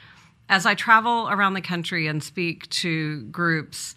As 0.50 0.66
I 0.66 0.76
travel 0.76 1.30
around 1.30 1.54
the 1.54 1.62
country 1.62 2.08
and 2.08 2.22
speak 2.22 2.70
to 2.70 3.24
groups, 3.24 3.96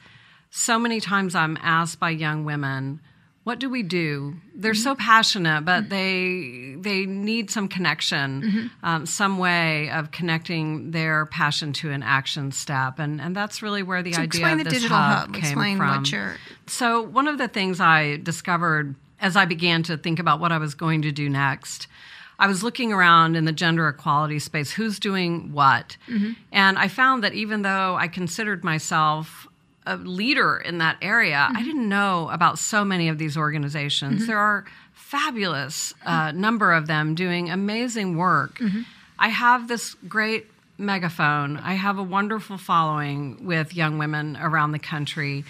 so 0.51 0.79
many 0.79 1.01
times 1.01 1.35
I'm 1.35 1.59
asked 1.61 1.99
by 1.99 2.11
young 2.11 2.45
women, 2.45 3.01
what 3.47 3.61
do 3.61 3.71
we 3.71 3.85
do? 3.85 4.35
They're 4.57 4.73
mm-hmm. 4.73 4.83
so 4.83 4.97
passionate, 4.97 5.65
but 5.65 5.85
mm-hmm. 5.85 6.81
they 6.83 6.91
they 6.91 7.07
need 7.07 7.49
some 7.49 7.69
connection, 7.69 8.43
mm-hmm. 8.43 8.67
um, 8.85 9.07
some 9.07 9.39
way 9.39 9.89
of 9.91 10.11
connecting 10.11 10.91
their 10.91 11.27
passion 11.27 11.73
to 11.75 11.93
an 11.93 12.03
action 12.03 12.51
step, 12.51 12.99
and 12.99 13.21
and 13.21 13.37
that's 13.37 13.63
really 13.63 13.85
where 13.85 14.03
the 14.03 14.15
so 14.15 14.23
idea 14.23 14.51
of 14.51 14.59
the 14.59 14.65
this 14.65 14.73
digital 14.73 14.97
hub, 14.97 15.19
hub. 15.19 15.35
came 15.35 15.45
explain 15.45 15.77
from. 15.77 15.99
What 15.99 16.11
you're... 16.11 16.35
So 16.67 17.03
one 17.03 17.29
of 17.29 17.39
the 17.39 17.47
things 17.47 17.79
I 17.79 18.17
discovered 18.17 18.97
as 19.21 19.37
I 19.37 19.45
began 19.45 19.85
to 19.85 19.97
think 19.97 20.19
about 20.19 20.41
what 20.41 20.51
I 20.51 20.59
was 20.59 20.75
going 20.75 21.03
to 21.03 21.13
do 21.13 21.29
next. 21.29 21.87
I 22.41 22.49
was 22.49 22.65
looking 22.65 22.93
around 22.93 23.37
in 23.37 23.45
the 23.45 23.53
gender 23.53 23.89
equality 23.89 24.41
space, 24.41 24.73
who's 24.73 24.99
doing 24.99 25.53
what? 25.53 25.97
Mm-hmm. 26.09 26.33
And 26.51 26.79
I 26.79 26.89
found 26.89 27.23
that 27.23 27.33
even 27.33 27.63
though 27.63 27.95
I 27.95 28.09
considered 28.09 28.65
myself 28.65 29.47
a 29.87 29.97
leader 29.97 30.57
in 30.57 30.79
that 30.79 30.99
area, 31.01 31.47
mm-hmm. 31.49 31.57
I 31.57 31.63
didn't 31.63 31.89
know 31.89 32.29
about 32.31 32.59
so 32.59 32.85
many 32.85 33.09
of 33.09 33.19
these 33.19 33.37
organizations. 33.37 34.21
Mm-hmm. 34.21 34.27
There 34.27 34.39
are 34.39 34.65
fabulous 34.93 35.95
uh, 36.05 36.33
number 36.33 36.73
of 36.73 36.87
them 36.87 37.15
doing 37.15 37.49
amazing 37.49 38.17
work. 38.17 38.59
Mm-hmm. 38.59 38.83
I 39.19 39.29
have 39.29 39.69
this 39.69 39.95
great 40.09 40.47
megaphone. 40.79 41.57
I 41.59 41.75
have 41.75 41.99
a 41.99 42.03
wonderful 42.03 42.59
following 42.59 43.47
with 43.47 43.75
young 43.75 43.99
women 43.99 44.37
around 44.37 44.73
the 44.73 44.79
country. 44.79 45.45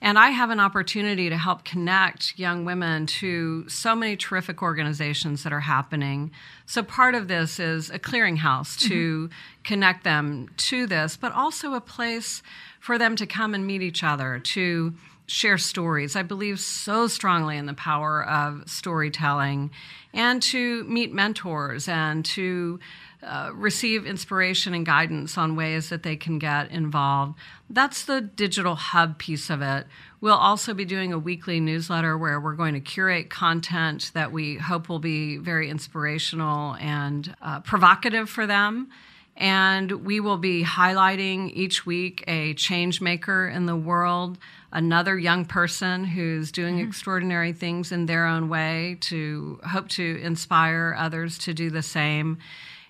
And 0.00 0.18
I 0.18 0.30
have 0.30 0.50
an 0.50 0.58
opportunity 0.58 1.28
to 1.28 1.36
help 1.36 1.64
connect 1.64 2.36
young 2.36 2.64
women 2.64 3.06
to 3.06 3.68
so 3.68 3.94
many 3.94 4.16
terrific 4.16 4.60
organizations 4.60 5.44
that 5.44 5.52
are 5.52 5.60
happening. 5.60 6.32
So, 6.66 6.82
part 6.82 7.14
of 7.14 7.28
this 7.28 7.60
is 7.60 7.88
a 7.88 8.00
clearinghouse 8.00 8.76
to 8.88 9.28
mm-hmm. 9.28 9.62
connect 9.62 10.02
them 10.02 10.48
to 10.56 10.88
this, 10.88 11.16
but 11.16 11.30
also 11.32 11.74
a 11.74 11.80
place 11.80 12.42
for 12.82 12.98
them 12.98 13.14
to 13.14 13.26
come 13.26 13.54
and 13.54 13.64
meet 13.64 13.80
each 13.80 14.02
other, 14.02 14.40
to 14.40 14.92
share 15.26 15.56
stories. 15.56 16.16
I 16.16 16.24
believe 16.24 16.58
so 16.58 17.06
strongly 17.06 17.56
in 17.56 17.66
the 17.66 17.74
power 17.74 18.26
of 18.26 18.68
storytelling 18.68 19.70
and 20.12 20.42
to 20.42 20.82
meet 20.84 21.14
mentors 21.14 21.86
and 21.86 22.24
to 22.24 22.80
uh, 23.22 23.50
receive 23.54 24.04
inspiration 24.04 24.74
and 24.74 24.84
guidance 24.84 25.38
on 25.38 25.54
ways 25.54 25.90
that 25.90 26.02
they 26.02 26.16
can 26.16 26.40
get 26.40 26.72
involved. 26.72 27.38
That's 27.70 28.04
the 28.04 28.20
digital 28.20 28.74
hub 28.74 29.16
piece 29.16 29.48
of 29.48 29.62
it. 29.62 29.86
We'll 30.20 30.34
also 30.34 30.74
be 30.74 30.84
doing 30.84 31.12
a 31.12 31.20
weekly 31.20 31.60
newsletter 31.60 32.18
where 32.18 32.40
we're 32.40 32.56
going 32.56 32.74
to 32.74 32.80
curate 32.80 33.30
content 33.30 34.10
that 34.14 34.32
we 34.32 34.56
hope 34.56 34.88
will 34.88 34.98
be 34.98 35.36
very 35.36 35.70
inspirational 35.70 36.74
and 36.80 37.32
uh, 37.40 37.60
provocative 37.60 38.28
for 38.28 38.44
them. 38.44 38.90
And 39.36 39.90
we 40.04 40.20
will 40.20 40.36
be 40.36 40.62
highlighting 40.62 41.50
each 41.54 41.86
week 41.86 42.22
a 42.26 42.54
change 42.54 43.00
maker 43.00 43.48
in 43.48 43.66
the 43.66 43.76
world, 43.76 44.38
another 44.70 45.18
young 45.18 45.44
person 45.44 46.04
who's 46.04 46.52
doing 46.52 46.76
mm-hmm. 46.76 46.88
extraordinary 46.88 47.52
things 47.52 47.92
in 47.92 48.06
their 48.06 48.26
own 48.26 48.48
way 48.48 48.98
to 49.00 49.58
hope 49.66 49.88
to 49.90 50.20
inspire 50.22 50.94
others 50.98 51.38
to 51.38 51.54
do 51.54 51.70
the 51.70 51.82
same. 51.82 52.38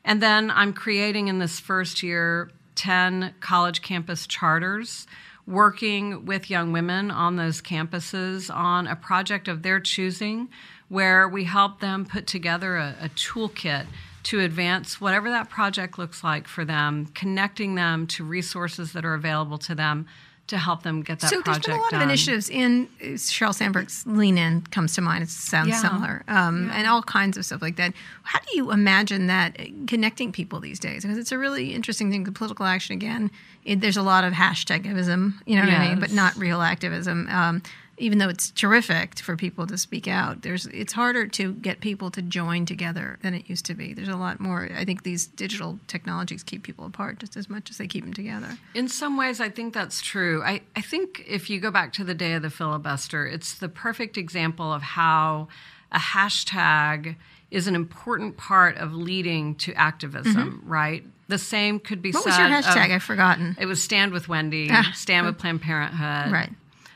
And 0.05 0.20
then 0.20 0.50
I'm 0.50 0.72
creating 0.72 1.28
in 1.28 1.38
this 1.38 1.61
first 1.61 2.02
year 2.02 2.50
10 2.74 3.35
college 3.40 3.83
campus 3.83 4.26
charters, 4.26 5.07
working 5.46 6.24
with 6.24 6.50
young 6.50 6.72
women 6.72 7.11
on 7.11 7.37
those 7.37 7.61
campuses 7.61 8.55
on 8.55 8.87
a 8.87 8.96
project 8.96 9.48
of 9.48 9.62
their 9.62 9.81
choosing, 9.81 10.48
where 10.88 11.28
we 11.28 11.44
help 11.44 11.81
them 11.81 12.05
put 12.05 12.26
together 12.26 12.76
a, 12.76 12.96
a 13.00 13.09
toolkit 13.11 13.87
to 14.25 14.41
advance 14.41 15.01
whatever 15.01 15.31
that 15.31 15.51
project 15.51 15.99
looks 15.99 16.23
like 16.23 16.47
for 16.47 16.65
them, 16.65 17.07
connecting 17.15 17.75
them 17.75 18.07
to 18.09 18.25
resources 18.25 18.93
that 18.93 19.05
are 19.05 19.15
available 19.15 19.59
to 19.59 19.75
them 19.75 20.07
to 20.49 20.59
help 20.59 20.83
them 20.83 21.03
get 21.03 21.21
that 21.21 21.31
so 21.31 21.41
project 21.41 21.47
done. 21.47 21.55
So 21.55 21.59
there's 21.59 21.67
been 21.67 21.79
a 21.79 21.83
lot 21.83 21.91
done. 21.93 22.03
of 22.03 22.09
initiatives 22.09 22.51
in 22.51 22.89
Sheryl 23.17 23.55
Sandberg's 23.55 24.07
Lean 24.07 24.37
In 24.37 24.63
comes 24.63 24.95
to 24.95 25.01
mind. 25.01 25.23
It 25.23 25.31
sounds 25.31 25.69
yeah. 25.69 25.81
similar, 25.81 26.25
um, 26.29 26.67
yeah. 26.67 26.79
and 26.79 26.87
all 26.89 27.03
kinds 27.03 27.37
of 27.37 27.45
stuff 27.45 27.63
like 27.63 27.77
that. 27.77 27.95
How 28.25 28.39
do 28.41 28.57
you 28.57 28.71
imagine 28.71 29.29
that 29.29 29.57
connecting 29.87 30.33
people 30.33 30.61
these 30.61 30.79
days? 30.79 31.03
Because 31.03 31.17
it's 31.17 31.33
a 31.33 31.39
really 31.39 31.75
interesting 31.75 32.11
thing. 32.11 32.25
The 32.25 32.33
political 32.33 32.67
action 32.67 32.95
again. 32.95 33.31
It, 33.65 33.81
there's 33.81 33.97
a 33.97 34.03
lot 34.03 34.25
of 34.25 34.33
hashtagism, 34.33 35.35
you 35.47 35.55
know 35.55 35.63
what 35.63 35.71
yes. 35.71 35.81
I 35.81 35.89
mean, 35.89 36.01
but 36.01 36.13
not 36.13 36.37
real 36.37 36.61
activism. 36.61 37.29
Um, 37.29 37.63
even 38.03 38.19
though 38.19 38.29
it's 38.29 38.51
terrific 38.51 39.21
for 39.21 39.37
people 39.37 39.65
to 39.65 39.79
speak 39.79 40.09
out, 40.09 40.43
there's 40.43 40.67
it's 40.67 40.93
harder 40.93 41.29
to 41.29 41.55
get 41.55 41.81
people 41.81 42.11
to 42.11 42.21
join 42.21 42.67
together 42.67 43.17
than 43.23 43.33
it 43.33 43.49
used 43.49 43.65
to 43.67 43.75
be. 43.75 43.95
There's 43.95 44.09
a 44.09 44.17
lot 44.17 44.41
more. 44.41 44.69
I 44.77 44.85
think 44.85 45.05
these 45.05 45.29
digital 45.29 45.79
technologies 45.87 46.43
keep 46.43 46.65
people 46.65 46.85
apart 46.85 47.21
just 47.21 47.37
as 47.37 47.49
much 47.49 47.71
as 47.71 47.79
they 47.79 47.87
keep 47.87 48.03
them 48.03 48.12
together. 48.12 48.59
In 48.75 48.88
some 48.88 49.17
ways, 49.17 49.41
I 49.41 49.49
think 49.51 49.73
that's 49.73 50.03
true. 50.03 50.43
I, 50.43 50.62
I 50.75 50.81
think 50.81 51.25
if 51.29 51.49
you 51.49 51.61
go 51.61 51.71
back 51.71 51.93
to 51.93 52.05
the 52.05 52.12
day 52.12 52.33
of 52.33 52.43
the 52.43 52.51
filibuster, 52.51 53.25
it's 53.25 53.55
the 53.55 53.69
perfect 53.69 54.19
example 54.19 54.73
of 54.73 54.83
how 54.83 55.47
a 55.93 55.99
hashtag 55.99 57.15
is 57.53 57.69
an 57.69 57.77
important 57.77 58.37
part 58.37 58.77
of 58.79 58.93
leading 58.93 59.55
to 59.57 59.73
activism, 59.75 60.35
mm-hmm. 60.35 60.69
right? 60.69 61.05
The 61.29 61.38
same 61.38 61.79
could 61.79 62.03
be 62.03 62.11
what 62.11 62.25
said. 62.25 62.31
What 62.31 62.51
was 62.51 62.67
your 62.67 62.75
hashtag? 62.75 62.87
Of, 62.87 62.93
I've 62.93 63.03
forgotten. 63.05 63.57
It 63.61 63.67
was 63.67 63.81
Stand 63.81 64.11
with 64.11 64.29
Wendy. 64.29 64.71
Stand 64.95 65.25
with 65.25 65.38
Planned 65.38 65.62
Parenthood. 65.62 66.33
Right 66.33 66.51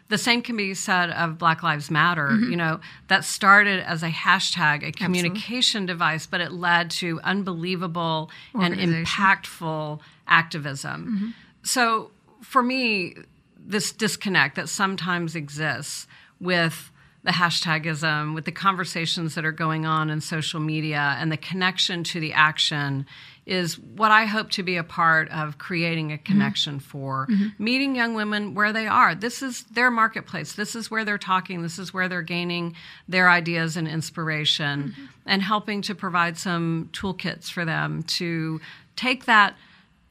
the 0.09 0.19
same 0.19 0.43
can 0.43 0.57
be 0.57 0.75
said 0.75 1.11
of 1.11 1.39
Black 1.39 1.63
Lives 1.63 1.91
Matter. 1.91 2.29
Mm-hmm. 2.29 2.51
You 2.51 2.57
know, 2.57 2.81
that 3.09 3.25
started 3.25 3.81
as 3.81 4.03
a 4.03 4.11
hashtag, 4.11 4.87
a 4.87 4.93
communication 4.93 5.83
Absolutely. 5.83 5.87
device, 5.87 6.27
but 6.27 6.41
it 6.41 6.53
led 6.53 6.91
to 6.93 7.21
unbelievable 7.23 8.31
and 8.55 8.75
impactful 8.75 10.01
activism. 10.29 11.07
Mm-hmm. 11.07 11.29
So 11.63 12.11
for 12.43 12.63
me, 12.63 13.17
this 13.59 13.91
disconnect 13.93 14.55
that 14.57 14.69
sometimes 14.69 15.35
exists 15.35 16.07
with 16.41 16.93
the 17.25 17.33
hashtagism, 17.33 18.35
with 18.35 18.45
the 18.45 18.53
conversations 18.53 19.35
that 19.35 19.45
are 19.45 19.53
going 19.53 19.85
on 19.85 20.11
in 20.11 20.21
social 20.21 20.61
media 20.61 21.17
and 21.19 21.33
the 21.33 21.37
connection 21.37 22.05
to 22.05 22.21
the 22.21 22.33
action 22.33 23.05
is 23.47 23.79
what 23.79 24.11
I 24.11 24.25
hope 24.25 24.51
to 24.51 24.65
be 24.65 24.77
a 24.77 24.83
part 24.83 25.31
of 25.31 25.57
creating 25.57 26.11
a 26.13 26.19
connection 26.19 26.75
mm-hmm. 26.75 26.91
for. 26.91 27.29
Mm-hmm. 27.31 27.65
Meeting 27.65 27.95
young 27.95 28.15
women 28.15 28.55
where 28.55 28.73
they 28.73 28.89
are. 28.89 29.15
This 29.15 29.41
is 29.41 29.63
their 29.65 29.91
marketplace. 29.91 30.55
This 30.55 30.75
is 30.75 30.91
where 30.91 31.05
they're 31.05 31.17
talking. 31.17 31.63
This 31.63 31.79
is 31.79 31.95
where 31.95 32.09
they're 32.09 32.23
gaining 32.23 32.75
their 33.09 33.31
ideas 33.31 33.77
and 33.77 33.87
inspiration, 33.87 34.91
mm-hmm. 34.91 35.05
and 35.25 35.43
helping 35.43 35.81
to 35.83 35.95
provide 35.95 36.37
some 36.37 36.91
toolkits 36.93 37.49
for 37.49 37.65
them 37.65 38.03
to 38.03 38.61
take 38.97 39.27
that 39.27 39.57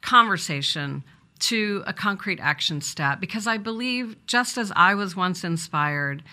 conversation 0.01 1.03
to 1.37 1.83
a 1.85 1.91
concrete 1.91 2.39
action 2.39 2.79
step. 2.79 3.19
Because 3.19 3.47
I 3.47 3.57
believe, 3.57 4.15
just 4.25 4.57
as 4.57 4.71
I 4.77 4.95
was 4.95 5.15
once 5.15 5.43
inspired, 5.43 6.23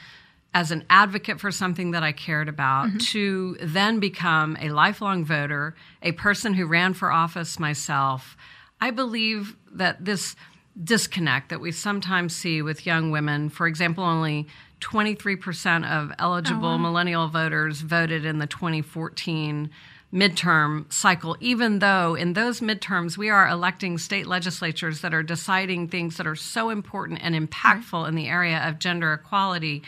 as 0.54 0.70
an 0.70 0.84
advocate 0.90 1.40
for 1.40 1.50
something 1.50 1.92
that 1.92 2.02
I 2.02 2.12
cared 2.12 2.48
about 2.48 2.88
mm-hmm. 2.88 2.98
to 2.98 3.56
then 3.62 4.00
become 4.00 4.56
a 4.60 4.70
lifelong 4.70 5.24
voter, 5.24 5.74
a 6.02 6.12
person 6.12 6.54
who 6.54 6.66
ran 6.66 6.92
for 6.94 7.10
office 7.10 7.58
myself. 7.58 8.36
I 8.80 8.90
believe 8.90 9.56
that 9.72 10.04
this 10.04 10.36
disconnect 10.82 11.50
that 11.50 11.60
we 11.60 11.72
sometimes 11.72 12.34
see 12.34 12.62
with 12.62 12.86
young 12.86 13.10
women. 13.10 13.48
For 13.48 13.66
example, 13.66 14.04
only 14.04 14.46
23% 14.80 15.88
of 15.88 16.12
eligible 16.18 16.68
oh, 16.68 16.72
wow. 16.72 16.78
millennial 16.78 17.28
voters 17.28 17.80
voted 17.80 18.24
in 18.24 18.38
the 18.38 18.46
2014 18.46 19.70
midterm 20.12 20.92
cycle, 20.92 21.36
even 21.40 21.78
though 21.78 22.14
in 22.14 22.34
those 22.34 22.60
midterms 22.60 23.16
we 23.16 23.30
are 23.30 23.48
electing 23.48 23.96
state 23.96 24.26
legislatures 24.26 25.00
that 25.00 25.14
are 25.14 25.22
deciding 25.22 25.88
things 25.88 26.16
that 26.16 26.26
are 26.26 26.36
so 26.36 26.68
important 26.68 27.20
and 27.22 27.34
impactful 27.34 28.02
right. 28.02 28.08
in 28.08 28.14
the 28.14 28.28
area 28.28 28.58
of 28.66 28.78
gender 28.78 29.14
equality. 29.14 29.82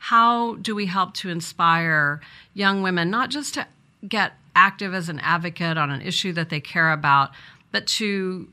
How 0.00 0.56
do 0.56 0.74
we 0.74 0.86
help 0.86 1.14
to 1.14 1.28
inspire 1.28 2.20
young 2.54 2.82
women 2.82 3.10
not 3.10 3.30
just 3.30 3.54
to 3.54 3.66
get 4.08 4.32
active 4.56 4.94
as 4.94 5.08
an 5.08 5.20
advocate 5.20 5.76
on 5.76 5.90
an 5.90 6.00
issue 6.00 6.32
that 6.32 6.48
they 6.48 6.58
care 6.58 6.90
about, 6.90 7.30
but 7.70 7.86
to 7.86 8.48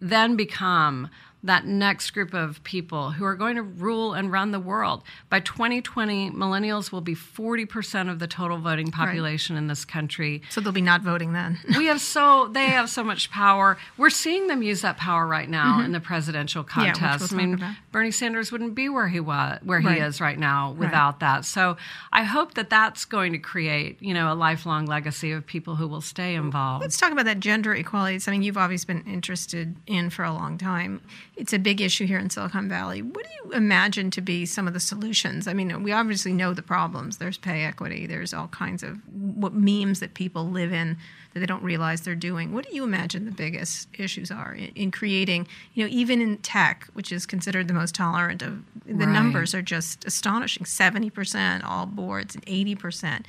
then 0.00 0.36
become 0.36 1.08
that 1.46 1.66
next 1.66 2.10
group 2.10 2.34
of 2.34 2.62
people 2.64 3.12
who 3.12 3.24
are 3.24 3.34
going 3.34 3.56
to 3.56 3.62
rule 3.62 4.14
and 4.14 4.30
run 4.30 4.50
the 4.50 4.60
world. 4.60 5.02
By 5.30 5.40
2020, 5.40 6.30
millennials 6.30 6.92
will 6.92 7.00
be 7.00 7.14
40% 7.14 8.10
of 8.10 8.18
the 8.18 8.26
total 8.26 8.58
voting 8.58 8.90
population 8.90 9.56
right. 9.56 9.60
in 9.60 9.66
this 9.68 9.84
country. 9.84 10.42
So 10.50 10.60
they'll 10.60 10.72
be 10.72 10.80
not 10.80 11.02
voting 11.02 11.32
then. 11.32 11.58
we 11.76 11.86
have 11.86 12.00
so 12.00 12.48
they 12.52 12.66
have 12.66 12.90
so 12.90 13.02
much 13.02 13.30
power. 13.30 13.78
We're 13.96 14.10
seeing 14.10 14.46
them 14.48 14.62
use 14.62 14.82
that 14.82 14.96
power 14.96 15.26
right 15.26 15.48
now 15.48 15.76
mm-hmm. 15.76 15.86
in 15.86 15.92
the 15.92 16.00
presidential 16.00 16.64
contest. 16.64 17.00
Yeah, 17.00 17.36
we'll 17.36 17.40
I 17.40 17.46
mean, 17.46 17.54
about. 17.54 17.74
Bernie 17.92 18.10
Sanders 18.10 18.52
wouldn't 18.52 18.74
be 18.74 18.88
where 18.88 19.08
he 19.08 19.20
was 19.20 19.58
where 19.62 19.80
right. 19.80 19.96
he 19.96 20.02
is 20.02 20.20
right 20.20 20.38
now 20.38 20.72
without 20.72 21.14
right. 21.14 21.20
that. 21.20 21.44
So 21.44 21.76
I 22.12 22.24
hope 22.24 22.54
that 22.54 22.70
that's 22.70 23.04
going 23.04 23.32
to 23.32 23.38
create, 23.38 24.02
you 24.02 24.14
know, 24.14 24.32
a 24.32 24.34
lifelong 24.34 24.86
legacy 24.86 25.32
of 25.32 25.46
people 25.46 25.76
who 25.76 25.86
will 25.86 26.00
stay 26.00 26.34
involved. 26.34 26.82
Let's 26.82 26.98
talk 26.98 27.12
about 27.12 27.24
that 27.26 27.40
gender 27.40 27.74
equality. 27.74 28.16
It's 28.16 28.24
something 28.24 28.42
you've 28.42 28.56
always 28.56 28.84
been 28.84 29.02
interested 29.06 29.76
in 29.86 30.10
for 30.10 30.24
a 30.24 30.32
long 30.32 30.58
time 30.58 31.00
it's 31.36 31.52
a 31.52 31.58
big 31.58 31.82
issue 31.82 32.06
here 32.06 32.18
in 32.18 32.30
Silicon 32.30 32.68
Valley. 32.68 33.02
What 33.02 33.24
do 33.24 33.30
you 33.44 33.52
imagine 33.52 34.10
to 34.12 34.22
be 34.22 34.46
some 34.46 34.66
of 34.66 34.72
the 34.72 34.80
solutions? 34.80 35.46
I 35.46 35.52
mean, 35.52 35.82
we 35.82 35.92
obviously 35.92 36.32
know 36.32 36.54
the 36.54 36.62
problems. 36.62 37.18
There's 37.18 37.36
pay 37.36 37.62
equity. 37.62 38.06
There's 38.06 38.32
all 38.32 38.48
kinds 38.48 38.82
of 38.82 38.98
what 39.12 39.52
memes 39.52 40.00
that 40.00 40.14
people 40.14 40.48
live 40.48 40.72
in 40.72 40.96
that 41.34 41.40
they 41.40 41.46
don't 41.46 41.62
realize 41.62 42.00
they're 42.00 42.14
doing. 42.14 42.54
What 42.54 42.66
do 42.66 42.74
you 42.74 42.84
imagine 42.84 43.26
the 43.26 43.30
biggest 43.30 43.88
issues 43.98 44.30
are 44.30 44.54
in, 44.54 44.72
in 44.74 44.90
creating? 44.90 45.46
You 45.74 45.84
know, 45.84 45.90
even 45.92 46.22
in 46.22 46.38
tech, 46.38 46.88
which 46.94 47.12
is 47.12 47.26
considered 47.26 47.68
the 47.68 47.74
most 47.74 47.94
tolerant 47.94 48.40
of 48.40 48.62
the 48.86 48.94
right. 48.94 49.08
numbers 49.08 49.54
are 49.54 49.62
just 49.62 50.06
astonishing. 50.06 50.64
Seventy 50.64 51.10
percent 51.10 51.64
all 51.64 51.84
boards 51.84 52.34
and 52.34 52.42
eighty 52.46 52.74
percent 52.74 53.26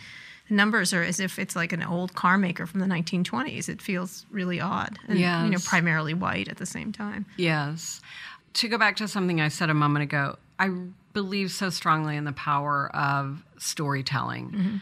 numbers 0.49 0.93
are 0.93 1.03
as 1.03 1.19
if 1.19 1.39
it's 1.39 1.55
like 1.55 1.73
an 1.73 1.83
old 1.83 2.13
car 2.13 2.37
maker 2.37 2.65
from 2.65 2.79
the 2.79 2.85
1920s. 2.85 3.69
It 3.69 3.81
feels 3.81 4.25
really 4.31 4.59
odd, 4.59 4.97
and 5.07 5.19
yes. 5.19 5.45
you 5.45 5.51
know, 5.51 5.59
primarily 5.63 6.13
white 6.13 6.47
at 6.47 6.57
the 6.57 6.65
same 6.65 6.91
time. 6.91 7.25
Yes. 7.37 8.01
To 8.53 8.67
go 8.67 8.77
back 8.77 8.95
to 8.97 9.07
something 9.07 9.39
I 9.39 9.49
said 9.49 9.69
a 9.69 9.73
moment 9.73 10.03
ago, 10.03 10.37
I 10.59 10.69
believe 11.13 11.51
so 11.51 11.69
strongly 11.69 12.15
in 12.15 12.23
the 12.23 12.31
power 12.31 12.89
of 12.95 13.43
storytelling, 13.57 14.51
mm-hmm. 14.51 14.77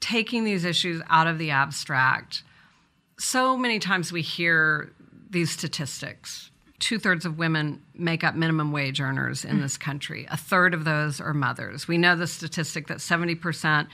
taking 0.00 0.44
these 0.44 0.64
issues 0.64 1.02
out 1.08 1.26
of 1.26 1.38
the 1.38 1.50
abstract. 1.50 2.42
So 3.18 3.56
many 3.56 3.78
times 3.78 4.12
we 4.12 4.22
hear 4.22 4.90
these 5.28 5.50
statistics. 5.50 6.50
Two 6.78 6.98
thirds 6.98 7.26
of 7.26 7.38
women 7.38 7.82
make 7.94 8.24
up 8.24 8.34
minimum 8.34 8.72
wage 8.72 9.00
earners 9.00 9.44
in 9.44 9.52
mm-hmm. 9.52 9.62
this 9.62 9.76
country. 9.76 10.26
A 10.30 10.36
third 10.36 10.72
of 10.72 10.84
those 10.84 11.20
are 11.20 11.34
mothers. 11.34 11.86
We 11.86 11.98
know 11.98 12.16
the 12.16 12.26
statistic 12.26 12.86
that 12.86 12.98
70% 12.98 13.86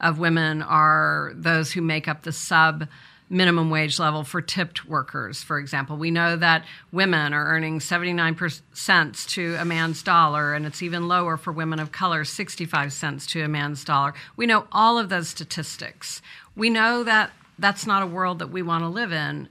of 0.00 0.18
women 0.18 0.62
are 0.62 1.32
those 1.34 1.72
who 1.72 1.80
make 1.80 2.08
up 2.08 2.22
the 2.22 2.32
sub 2.32 2.88
minimum 3.30 3.70
wage 3.70 3.98
level 3.98 4.22
for 4.22 4.40
tipped 4.40 4.86
workers, 4.86 5.42
for 5.42 5.58
example. 5.58 5.96
We 5.96 6.10
know 6.10 6.36
that 6.36 6.64
women 6.92 7.32
are 7.32 7.46
earning 7.46 7.80
79 7.80 8.36
cents 8.72 9.26
to 9.34 9.56
a 9.56 9.64
man's 9.64 10.02
dollar, 10.02 10.54
and 10.54 10.66
it's 10.66 10.82
even 10.82 11.08
lower 11.08 11.36
for 11.36 11.52
women 11.52 11.80
of 11.80 11.90
color, 11.90 12.24
65 12.24 12.92
cents 12.92 13.26
to 13.28 13.42
a 13.42 13.48
man's 13.48 13.84
dollar. 13.84 14.14
We 14.36 14.46
know 14.46 14.66
all 14.70 14.98
of 14.98 15.08
those 15.08 15.28
statistics. 15.28 16.20
We 16.54 16.70
know 16.70 17.02
that 17.04 17.30
that's 17.58 17.86
not 17.86 18.02
a 18.02 18.06
world 18.06 18.40
that 18.40 18.50
we 18.50 18.62
want 18.62 18.84
to 18.84 18.88
live 18.88 19.12
in, 19.12 19.48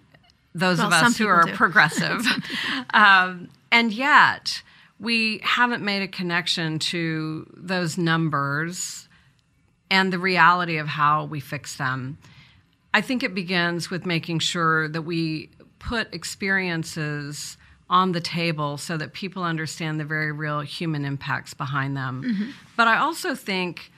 those 0.53 0.77
well, 0.77 0.87
of 0.87 0.93
us 0.93 1.17
who 1.17 1.27
are 1.27 1.43
do. 1.43 1.53
progressive. 1.53 2.25
um, 2.93 3.49
and 3.71 3.91
yet, 3.91 4.61
we 4.99 5.39
haven't 5.43 5.83
made 5.83 6.03
a 6.03 6.07
connection 6.07 6.79
to 6.79 7.51
those 7.57 7.97
numbers 7.97 9.07
and 9.89 10.11
the 10.11 10.19
reality 10.19 10.77
of 10.77 10.87
how 10.87 11.25
we 11.25 11.39
fix 11.39 11.75
them. 11.75 12.17
I 12.93 13.01
think 13.01 13.23
it 13.23 13.33
begins 13.33 13.89
with 13.89 14.05
making 14.05 14.39
sure 14.39 14.87
that 14.87 15.01
we 15.01 15.49
put 15.79 16.13
experiences 16.13 17.57
on 17.89 18.11
the 18.11 18.21
table 18.21 18.77
so 18.77 18.97
that 18.97 19.13
people 19.13 19.43
understand 19.43 19.99
the 19.99 20.05
very 20.05 20.31
real 20.31 20.61
human 20.61 21.05
impacts 21.05 21.53
behind 21.53 21.97
them. 21.97 22.23
Mm-hmm. 22.25 22.51
But 22.75 22.87
I 22.87 22.97
also 22.97 23.35
think 23.35 23.91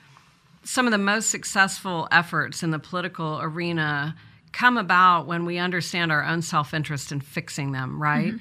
some 0.63 0.85
of 0.85 0.91
the 0.91 0.97
most 0.97 1.29
successful 1.29 2.07
efforts 2.11 2.63
in 2.63 2.71
the 2.71 2.79
political 2.79 3.39
arena 3.41 4.15
come 4.51 4.77
about 4.77 5.27
when 5.27 5.45
we 5.45 5.57
understand 5.57 6.11
our 6.11 6.23
own 6.23 6.41
self 6.41 6.73
interest 6.73 7.11
in 7.11 7.21
fixing 7.21 7.71
them, 7.71 8.01
right? 8.01 8.33
Mm-hmm. 8.33 8.37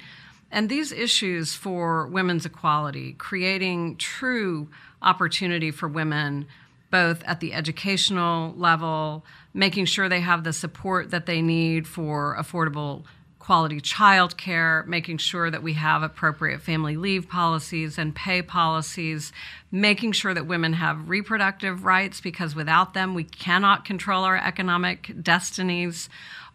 And 0.51 0.69
these 0.69 0.91
issues 0.91 1.53
for 1.53 2.07
women's 2.07 2.45
equality, 2.45 3.13
creating 3.13 3.97
true 3.97 4.69
opportunity 5.01 5.71
for 5.71 5.87
women 5.87 6.47
both 6.95 7.21
at 7.25 7.41
the 7.41 7.51
educational 7.51 8.53
level, 8.55 9.25
making 9.53 9.83
sure 9.83 10.07
they 10.07 10.21
have 10.21 10.45
the 10.45 10.53
support 10.53 11.11
that 11.11 11.25
they 11.25 11.41
need 11.41 11.85
for 11.85 12.37
affordable 12.39 13.03
quality 13.37 13.81
childcare, 13.81 14.87
making 14.87 15.17
sure 15.17 15.51
that 15.51 15.61
we 15.61 15.73
have 15.73 16.03
appropriate 16.03 16.61
family 16.61 16.95
leave 16.95 17.27
policies 17.27 17.97
and 17.97 18.15
pay 18.15 18.41
policies, 18.41 19.33
making 19.73 20.13
sure 20.13 20.33
that 20.33 20.47
women 20.47 20.71
have 20.71 21.09
reproductive 21.09 21.83
rights 21.83 22.21
because 22.21 22.55
without 22.55 22.93
them 22.93 23.13
we 23.13 23.25
cannot 23.25 23.83
control 23.83 24.23
our 24.23 24.37
economic 24.37 25.11
destinies. 25.21 26.07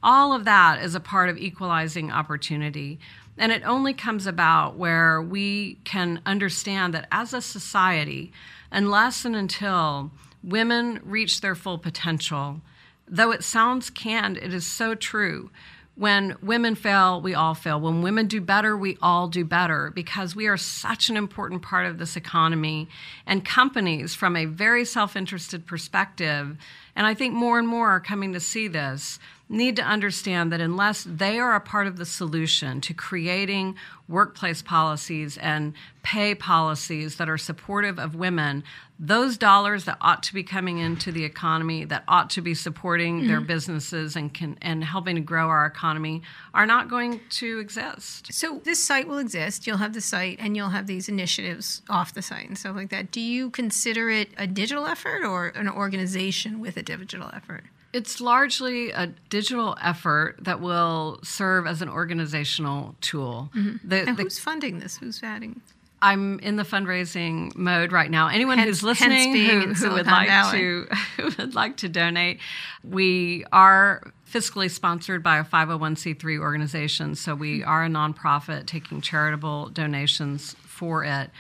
All 0.03 0.33
of 0.33 0.47
that 0.47 0.83
is 0.83 0.95
a 0.95 1.01
part 1.01 1.29
of 1.29 1.37
equalizing 1.37 2.11
opportunity. 2.11 2.99
And 3.37 3.53
it 3.53 3.63
only 3.67 3.93
comes 3.93 4.27
about 4.27 4.77
where 4.77 5.21
we 5.21 5.75
can 5.85 6.23
understand 6.25 6.95
that 6.95 7.09
as 7.13 7.35
a 7.35 7.43
society, 7.43 8.33
unless 8.73 9.25
and 9.27 9.37
until 9.37 10.11
women 10.43 11.01
reach 11.05 11.41
their 11.41 11.55
full 11.55 11.79
potential, 11.79 12.61
though 13.07 13.31
it 13.31 13.45
sounds 13.45 13.91
canned, 13.91 14.37
it 14.37 14.55
is 14.55 14.67
so 14.67 14.95
true. 14.95 15.51
When 15.97 16.37
women 16.41 16.77
fail, 16.77 17.21
we 17.21 17.35
all 17.35 17.55
fail. 17.55 17.79
When 17.79 18.01
women 18.01 18.27
do 18.27 18.41
better, 18.41 18.75
we 18.75 18.97
all 19.03 19.29
do 19.29 19.45
better 19.45 19.93
because 19.95 20.35
we 20.35 20.47
are 20.47 20.57
such 20.57 21.11
an 21.11 21.17
important 21.17 21.61
part 21.61 21.85
of 21.85 21.99
this 21.99 22.17
economy. 22.17 22.89
And 23.27 23.45
companies, 23.45 24.15
from 24.15 24.35
a 24.35 24.47
very 24.47 24.87
self 24.87 25.15
interested 25.15 25.67
perspective, 25.67 26.57
and 26.97 27.07
I 27.07 27.13
think 27.13 27.35
more 27.35 27.59
and 27.59 27.69
more 27.69 27.91
are 27.91 28.01
coming 28.01 28.33
to 28.33 28.41
see 28.41 28.67
this, 28.67 29.19
need 29.51 29.75
to 29.77 29.83
understand 29.83 30.53
that 30.53 30.61
unless 30.61 31.05
they 31.05 31.39
are 31.39 31.57
a 31.57 31.61
part 31.61 31.89
of 31.89 31.97
the 31.97 32.07
solution 32.07 32.81
to 32.81 32.95
creating 32.95 33.75
workplace 34.09 34.63
policies 34.63 35.37
and 35.39 35.75
pay 36.05 36.35
policies 36.35 37.17
that 37.17 37.29
are 37.29 37.37
supportive 37.37 37.99
of 37.99 38.15
women, 38.15 38.63
those 38.99 39.37
dollars 39.37 39.87
that 39.87 39.97
ought 40.01 40.23
to 40.23 40.33
be 40.33 40.45
coming 40.45 40.79
into 40.79 41.11
the 41.11 41.25
economy, 41.25 41.85
that 41.85 42.05
ought 42.07 42.31
to 42.31 42.41
be 42.41 42.55
supporting 42.55 43.19
mm-hmm. 43.19 43.29
their 43.29 43.41
businesses 43.41 44.15
and 44.15 44.33
can, 44.33 44.57
and 44.63 44.85
helping 44.85 45.17
to 45.17 45.21
grow 45.21 45.49
our 45.49 45.67
economy, 45.67 46.23
are 46.55 46.67
not 46.67 46.89
going 46.89 47.21
to 47.31 47.59
exist. 47.59 48.33
So 48.33 48.61
this 48.63 48.83
site 48.83 49.09
will 49.09 49.19
exist. 49.19 49.67
You'll 49.67 49.79
have 49.79 49.95
the 49.95 50.01
site, 50.01 50.39
and 50.39 50.57
you'll 50.57 50.69
have 50.69 50.87
these 50.87 51.09
initiatives 51.09 51.83
off 51.89 52.15
the 52.15 52.23
site 52.23 52.47
and 52.47 52.57
stuff 52.57 52.77
like 52.77 52.91
that. 52.91 53.11
Do 53.11 53.21
you 53.21 53.51
consider 53.51 54.11
it 54.11 54.29
a 54.37 54.47
digital 54.47 54.87
effort 54.87 55.25
or 55.25 55.49
an 55.49 55.69
organization 55.69 56.61
with 56.61 56.77
a 56.77 56.83
digital 56.83 57.31
effort? 57.33 57.65
It's 57.93 58.21
largely 58.21 58.91
a 58.91 59.09
digital 59.29 59.77
effort 59.83 60.37
that 60.41 60.61
will 60.61 61.19
serve 61.23 61.67
as 61.67 61.83
an 61.83 61.89
organizational 61.89 62.95
tool. 63.01 63.51
Mm-hmm. 63.55 63.89
The, 63.89 64.09
and 64.09 64.17
the, 64.17 64.23
who's 64.25 64.39
funding 64.39 64.79
this? 64.79 64.97
Who's 64.99 65.23
adding? 65.23 65.61
I'm 66.03 66.39
in 66.41 66.57
the 66.57 66.63
fundraising 66.63 67.55
mode 67.55 67.93
right 67.93 68.11
now. 68.11 68.29
Anyone 68.29 68.59
hence, 68.59 68.69
who's 68.69 68.83
listening 68.83 69.35
who, 69.35 69.75
who 69.75 69.91
would 69.91 70.07
like 70.07 70.29
Valley. 70.29 70.59
to 70.59 70.89
who 71.17 71.25
would 71.39 71.55
like 71.55 71.77
to 71.79 71.89
donate, 71.89 72.41
we 72.83 73.45
are 73.53 74.13
fiscally 74.31 74.71
sponsored 74.71 75.23
by 75.23 75.39
a 75.39 75.45
501c3 75.45 76.39
organization, 76.39 77.15
so 77.15 77.35
we 77.35 77.61
mm-hmm. 77.61 77.69
are 77.69 77.85
a 77.85 77.89
nonprofit 77.89 78.67
taking 78.67 79.01
charitable 79.01 79.69
donations 79.71 80.55
for 80.65 81.05
it. 81.05 81.31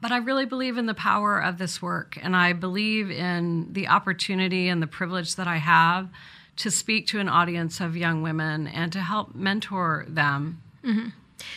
But 0.00 0.12
I 0.12 0.18
really 0.18 0.46
believe 0.46 0.78
in 0.78 0.86
the 0.86 0.94
power 0.94 1.40
of 1.40 1.58
this 1.58 1.82
work, 1.82 2.16
and 2.22 2.36
I 2.36 2.52
believe 2.52 3.10
in 3.10 3.72
the 3.72 3.88
opportunity 3.88 4.68
and 4.68 4.80
the 4.80 4.86
privilege 4.86 5.34
that 5.36 5.48
I 5.48 5.56
have 5.56 6.08
to 6.56 6.70
speak 6.70 7.06
to 7.08 7.20
an 7.20 7.28
audience 7.28 7.80
of 7.80 7.96
young 7.96 8.22
women 8.22 8.66
and 8.66 8.92
to 8.92 9.00
help 9.00 9.34
mentor 9.34 10.04
them. 10.08 10.62
Mm-hmm. 10.84 11.08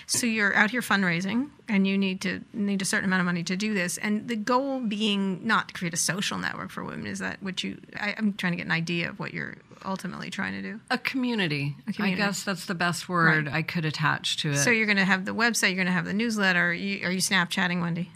So 0.05 0.27
you're 0.27 0.55
out 0.55 0.71
here 0.71 0.81
fundraising, 0.81 1.49
and 1.67 1.87
you 1.87 1.97
need 1.97 2.21
to 2.21 2.41
need 2.53 2.81
a 2.81 2.85
certain 2.85 3.05
amount 3.05 3.21
of 3.21 3.25
money 3.25 3.43
to 3.43 3.55
do 3.55 3.73
this. 3.73 3.97
And 3.97 4.27
the 4.27 4.35
goal 4.35 4.79
being 4.79 5.45
not 5.45 5.69
to 5.69 5.73
create 5.73 5.93
a 5.93 5.97
social 5.97 6.37
network 6.37 6.69
for 6.69 6.83
women. 6.83 7.07
Is 7.07 7.19
that 7.19 7.41
what 7.41 7.63
you? 7.63 7.79
I, 7.99 8.13
I'm 8.17 8.33
trying 8.33 8.53
to 8.53 8.57
get 8.57 8.65
an 8.65 8.71
idea 8.71 9.09
of 9.09 9.19
what 9.19 9.33
you're 9.33 9.57
ultimately 9.85 10.29
trying 10.29 10.53
to 10.53 10.61
do. 10.61 10.79
A 10.91 10.97
community. 10.97 11.75
A 11.87 11.93
community. 11.93 12.21
I 12.21 12.25
guess 12.27 12.43
that's 12.43 12.65
the 12.65 12.75
best 12.75 13.09
word 13.09 13.47
Right. 13.47 13.55
I 13.55 13.61
could 13.63 13.85
attach 13.85 14.37
to 14.37 14.51
it. 14.51 14.57
So 14.57 14.69
you're 14.69 14.85
going 14.85 14.97
to 14.97 15.05
have 15.05 15.25
the 15.25 15.33
website. 15.33 15.69
You're 15.69 15.75
going 15.75 15.87
to 15.87 15.93
have 15.93 16.05
the 16.05 16.13
newsletter. 16.13 16.73
You, 16.73 17.07
are 17.07 17.11
you 17.11 17.19
Snapchatting, 17.19 17.81
Wendy? 17.81 18.11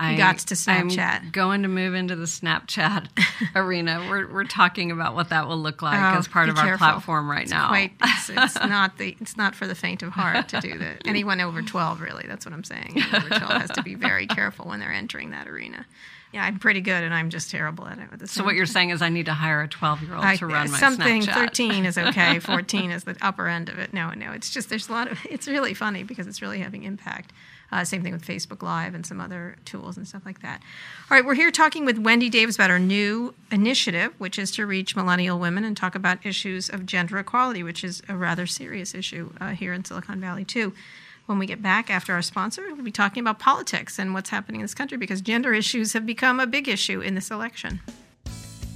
I, 0.00 0.16
got 0.16 0.38
to 0.38 0.54
Snapchat. 0.54 1.22
I'm 1.22 1.30
going 1.30 1.62
to 1.62 1.68
move 1.68 1.94
into 1.94 2.16
the 2.16 2.24
Snapchat 2.24 3.08
arena. 3.54 4.04
We're, 4.08 4.26
we're 4.32 4.44
talking 4.44 4.90
about 4.90 5.14
what 5.14 5.28
that 5.28 5.46
will 5.46 5.56
look 5.58 5.82
like 5.82 5.98
Oh, 5.98 6.18
as 6.18 6.26
part 6.26 6.48
of 6.48 6.58
our 6.58 6.76
platform 6.76 7.30
right 7.30 7.42
It's 7.42 7.50
now. 7.50 7.68
Quite, 7.68 7.92
it's, 8.02 8.28
it's 8.28 8.56
not 8.56 8.98
the. 8.98 9.16
It's 9.20 9.36
not 9.36 9.54
for 9.54 9.66
the 9.66 9.74
faint 9.74 10.02
of 10.02 10.10
heart 10.10 10.48
to 10.48 10.60
do 10.60 10.78
that. 10.78 11.02
Anyone 11.06 11.40
over 11.40 11.62
twelve, 11.62 12.00
really. 12.00 12.24
That's 12.26 12.44
what 12.44 12.52
I'm 12.52 12.64
saying. 12.64 12.92
Anyone 12.96 13.14
over 13.14 13.28
twelve 13.28 13.60
has 13.60 13.70
to 13.70 13.82
be 13.82 13.94
very 13.94 14.26
careful 14.26 14.66
when 14.66 14.80
they're 14.80 14.92
entering 14.92 15.30
that 15.30 15.46
arena. 15.46 15.86
Yeah, 16.32 16.44
I'm 16.44 16.58
pretty 16.58 16.80
good, 16.80 17.04
and 17.04 17.14
I'm 17.14 17.30
just 17.30 17.52
terrible 17.52 17.86
at 17.86 17.96
it. 17.98 18.28
So 18.28 18.42
what 18.42 18.56
you're 18.56 18.66
saying 18.66 18.90
is 18.90 19.00
I 19.02 19.08
need 19.08 19.26
to 19.26 19.34
hire 19.34 19.62
a 19.62 19.68
12 19.68 20.02
year 20.02 20.16
old 20.16 20.36
to 20.38 20.46
run 20.46 20.68
my 20.68 20.78
something 20.78 21.22
Snapchat. 21.22 21.34
13 21.34 21.84
is 21.86 21.96
okay 21.96 22.40
14 22.40 22.90
is 22.90 23.04
the 23.04 23.16
upper 23.22 23.46
end 23.46 23.68
of 23.68 23.78
it 23.78 23.94
no 23.94 24.10
no 24.10 24.32
it's 24.32 24.50
just 24.50 24.68
there's 24.68 24.88
a 24.88 24.92
lot 24.92 25.08
of 25.10 25.18
it's 25.30 25.46
really 25.46 25.74
funny 25.74 26.02
because 26.02 26.26
it's 26.26 26.42
really 26.42 26.58
having 26.58 26.82
impact 26.82 27.32
uh, 27.72 27.84
same 27.84 28.02
thing 28.02 28.12
with 28.12 28.24
facebook 28.24 28.62
live 28.62 28.94
and 28.94 29.04
some 29.06 29.20
other 29.20 29.56
tools 29.64 29.96
and 29.96 30.06
stuff 30.06 30.22
like 30.24 30.40
that 30.40 30.62
all 31.10 31.16
right 31.16 31.24
we're 31.24 31.34
here 31.34 31.50
talking 31.50 31.84
with 31.84 31.98
wendy 31.98 32.28
davis 32.28 32.54
about 32.56 32.70
our 32.70 32.78
new 32.78 33.34
initiative 33.50 34.12
which 34.18 34.38
is 34.38 34.50
to 34.50 34.66
reach 34.66 34.96
millennial 34.96 35.38
women 35.38 35.64
and 35.64 35.76
talk 35.76 35.94
about 35.94 36.24
issues 36.24 36.68
of 36.68 36.86
gender 36.86 37.18
equality 37.18 37.62
which 37.62 37.84
is 37.84 38.02
a 38.08 38.16
rather 38.16 38.46
serious 38.46 38.94
issue 38.94 39.30
uh, 39.40 39.50
here 39.50 39.72
in 39.72 39.84
silicon 39.84 40.20
valley 40.20 40.44
too 40.44 40.72
when 41.26 41.38
we 41.38 41.46
get 41.46 41.62
back 41.62 41.90
after 41.90 42.12
our 42.12 42.22
sponsor, 42.22 42.62
we'll 42.74 42.84
be 42.84 42.90
talking 42.90 43.22
about 43.22 43.38
politics 43.38 43.98
and 43.98 44.12
what's 44.12 44.30
happening 44.30 44.60
in 44.60 44.64
this 44.64 44.74
country 44.74 44.98
because 44.98 45.20
gender 45.20 45.54
issues 45.54 45.94
have 45.94 46.04
become 46.04 46.38
a 46.38 46.46
big 46.46 46.68
issue 46.68 47.00
in 47.00 47.14
this 47.14 47.30
election. 47.30 47.80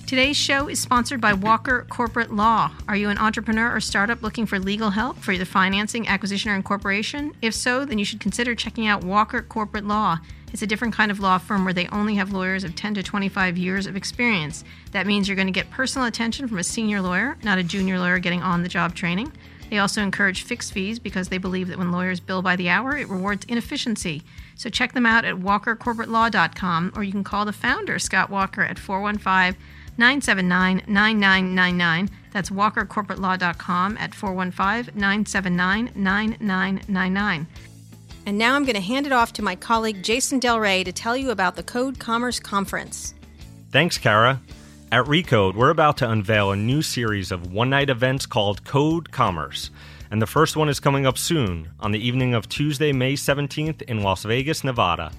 Today's 0.08 0.38
show 0.38 0.68
is 0.68 0.80
sponsored 0.80 1.20
by 1.20 1.34
Walker 1.34 1.86
Corporate 1.90 2.32
Law. 2.32 2.70
Are 2.88 2.96
you 2.96 3.10
an 3.10 3.18
entrepreneur 3.18 3.76
or 3.76 3.78
startup 3.78 4.22
looking 4.22 4.46
for 4.46 4.58
legal 4.58 4.88
help 4.88 5.18
for 5.18 5.32
either 5.32 5.44
financing, 5.44 6.08
acquisition, 6.08 6.50
or 6.50 6.54
incorporation? 6.54 7.34
If 7.42 7.52
so, 7.52 7.84
then 7.84 7.98
you 7.98 8.06
should 8.06 8.18
consider 8.18 8.54
checking 8.54 8.86
out 8.86 9.04
Walker 9.04 9.42
Corporate 9.42 9.84
Law. 9.84 10.16
It's 10.50 10.62
a 10.62 10.66
different 10.66 10.94
kind 10.94 11.10
of 11.10 11.20
law 11.20 11.36
firm 11.36 11.62
where 11.62 11.74
they 11.74 11.88
only 11.88 12.14
have 12.14 12.32
lawyers 12.32 12.64
of 12.64 12.74
10 12.74 12.94
to 12.94 13.02
25 13.02 13.58
years 13.58 13.86
of 13.86 13.96
experience. 13.96 14.64
That 14.92 15.06
means 15.06 15.28
you're 15.28 15.36
going 15.36 15.46
to 15.46 15.52
get 15.52 15.70
personal 15.70 16.08
attention 16.08 16.48
from 16.48 16.56
a 16.56 16.64
senior 16.64 17.02
lawyer, 17.02 17.36
not 17.42 17.58
a 17.58 17.62
junior 17.62 17.98
lawyer 17.98 18.18
getting 18.18 18.40
on 18.40 18.62
the 18.62 18.70
job 18.70 18.94
training. 18.94 19.30
They 19.68 19.76
also 19.76 20.00
encourage 20.00 20.42
fixed 20.44 20.72
fees 20.72 20.98
because 20.98 21.28
they 21.28 21.36
believe 21.36 21.68
that 21.68 21.76
when 21.76 21.92
lawyers 21.92 22.18
bill 22.18 22.40
by 22.40 22.56
the 22.56 22.70
hour, 22.70 22.96
it 22.96 23.10
rewards 23.10 23.44
inefficiency. 23.44 24.22
So 24.54 24.70
check 24.70 24.94
them 24.94 25.04
out 25.04 25.26
at 25.26 25.34
walkercorporatelaw.com 25.34 26.92
or 26.96 27.04
you 27.04 27.12
can 27.12 27.24
call 27.24 27.44
the 27.44 27.52
founder, 27.52 27.98
Scott 27.98 28.30
Walker, 28.30 28.62
at 28.62 28.78
415 28.78 29.62
979 29.98 30.82
9999. 30.86 32.10
That's 32.32 32.50
walkercorporatelaw.com 32.50 33.98
at 33.98 34.14
415 34.14 34.94
979 34.98 35.90
9999. 35.94 37.46
And 38.26 38.38
now 38.38 38.54
I'm 38.54 38.64
going 38.64 38.74
to 38.74 38.80
hand 38.80 39.06
it 39.06 39.12
off 39.12 39.32
to 39.34 39.42
my 39.42 39.56
colleague 39.56 40.02
Jason 40.02 40.38
Del 40.38 40.60
Rey 40.60 40.84
to 40.84 40.92
tell 40.92 41.16
you 41.16 41.30
about 41.30 41.56
the 41.56 41.62
Code 41.62 41.98
Commerce 41.98 42.38
Conference. 42.38 43.14
Thanks, 43.70 43.98
Kara. 43.98 44.40
At 44.90 45.04
Recode, 45.04 45.54
we're 45.54 45.70
about 45.70 45.98
to 45.98 46.10
unveil 46.10 46.50
a 46.50 46.56
new 46.56 46.80
series 46.80 47.30
of 47.30 47.52
one 47.52 47.70
night 47.70 47.90
events 47.90 48.26
called 48.26 48.64
Code 48.64 49.10
Commerce. 49.12 49.70
And 50.10 50.22
the 50.22 50.26
first 50.26 50.56
one 50.56 50.70
is 50.70 50.80
coming 50.80 51.06
up 51.06 51.18
soon, 51.18 51.68
on 51.80 51.92
the 51.92 51.98
evening 51.98 52.32
of 52.32 52.48
Tuesday, 52.48 52.92
May 52.92 53.14
17th 53.14 53.82
in 53.82 54.02
Las 54.02 54.24
Vegas, 54.24 54.64
Nevada. 54.64 55.12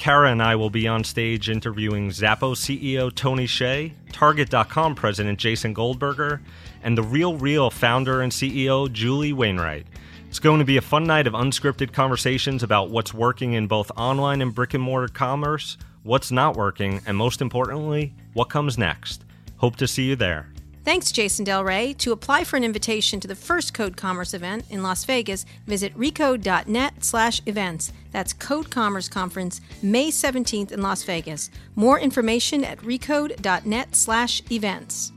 Kara 0.00 0.30
and 0.30 0.42
I 0.42 0.56
will 0.56 0.70
be 0.70 0.88
on 0.88 1.04
stage 1.04 1.50
interviewing 1.50 2.08
Zappos 2.08 2.56
CEO 2.56 3.14
Tony 3.14 3.46
Hsieh, 3.46 3.92
Target.com 4.12 4.94
President 4.94 5.38
Jason 5.38 5.74
Goldberger, 5.74 6.40
and 6.82 6.96
the 6.96 7.02
Real 7.02 7.36
Real 7.36 7.68
founder 7.68 8.22
and 8.22 8.32
CEO 8.32 8.90
Julie 8.90 9.34
Wainwright. 9.34 9.86
It's 10.26 10.38
going 10.38 10.58
to 10.58 10.64
be 10.64 10.78
a 10.78 10.80
fun 10.80 11.04
night 11.04 11.26
of 11.26 11.34
unscripted 11.34 11.92
conversations 11.92 12.62
about 12.62 12.88
what's 12.88 13.12
working 13.12 13.52
in 13.52 13.66
both 13.66 13.90
online 13.94 14.40
and 14.40 14.54
brick 14.54 14.72
and 14.72 14.82
mortar 14.82 15.12
commerce, 15.12 15.76
what's 16.02 16.32
not 16.32 16.56
working, 16.56 17.02
and 17.06 17.14
most 17.14 17.42
importantly, 17.42 18.14
what 18.32 18.48
comes 18.48 18.78
next. 18.78 19.26
Hope 19.58 19.76
to 19.76 19.86
see 19.86 20.04
you 20.04 20.16
there. 20.16 20.49
Thanks, 20.82 21.12
Jason 21.12 21.44
Del 21.44 21.62
Rey. 21.62 21.92
To 21.94 22.12
apply 22.12 22.44
for 22.44 22.56
an 22.56 22.64
invitation 22.64 23.20
to 23.20 23.28
the 23.28 23.34
first 23.34 23.74
Code 23.74 23.96
Commerce 23.96 24.32
event 24.32 24.64
in 24.70 24.82
Las 24.82 25.04
Vegas, 25.04 25.44
visit 25.66 25.96
recode.net 25.96 27.04
slash 27.04 27.42
events. 27.44 27.92
That's 28.12 28.32
Code 28.32 28.70
Commerce 28.70 29.08
Conference, 29.08 29.60
May 29.82 30.10
17th 30.10 30.72
in 30.72 30.80
Las 30.80 31.02
Vegas. 31.02 31.50
More 31.76 32.00
information 32.00 32.64
at 32.64 32.78
recode.net 32.78 33.94
slash 33.94 34.42
events. 34.50 35.12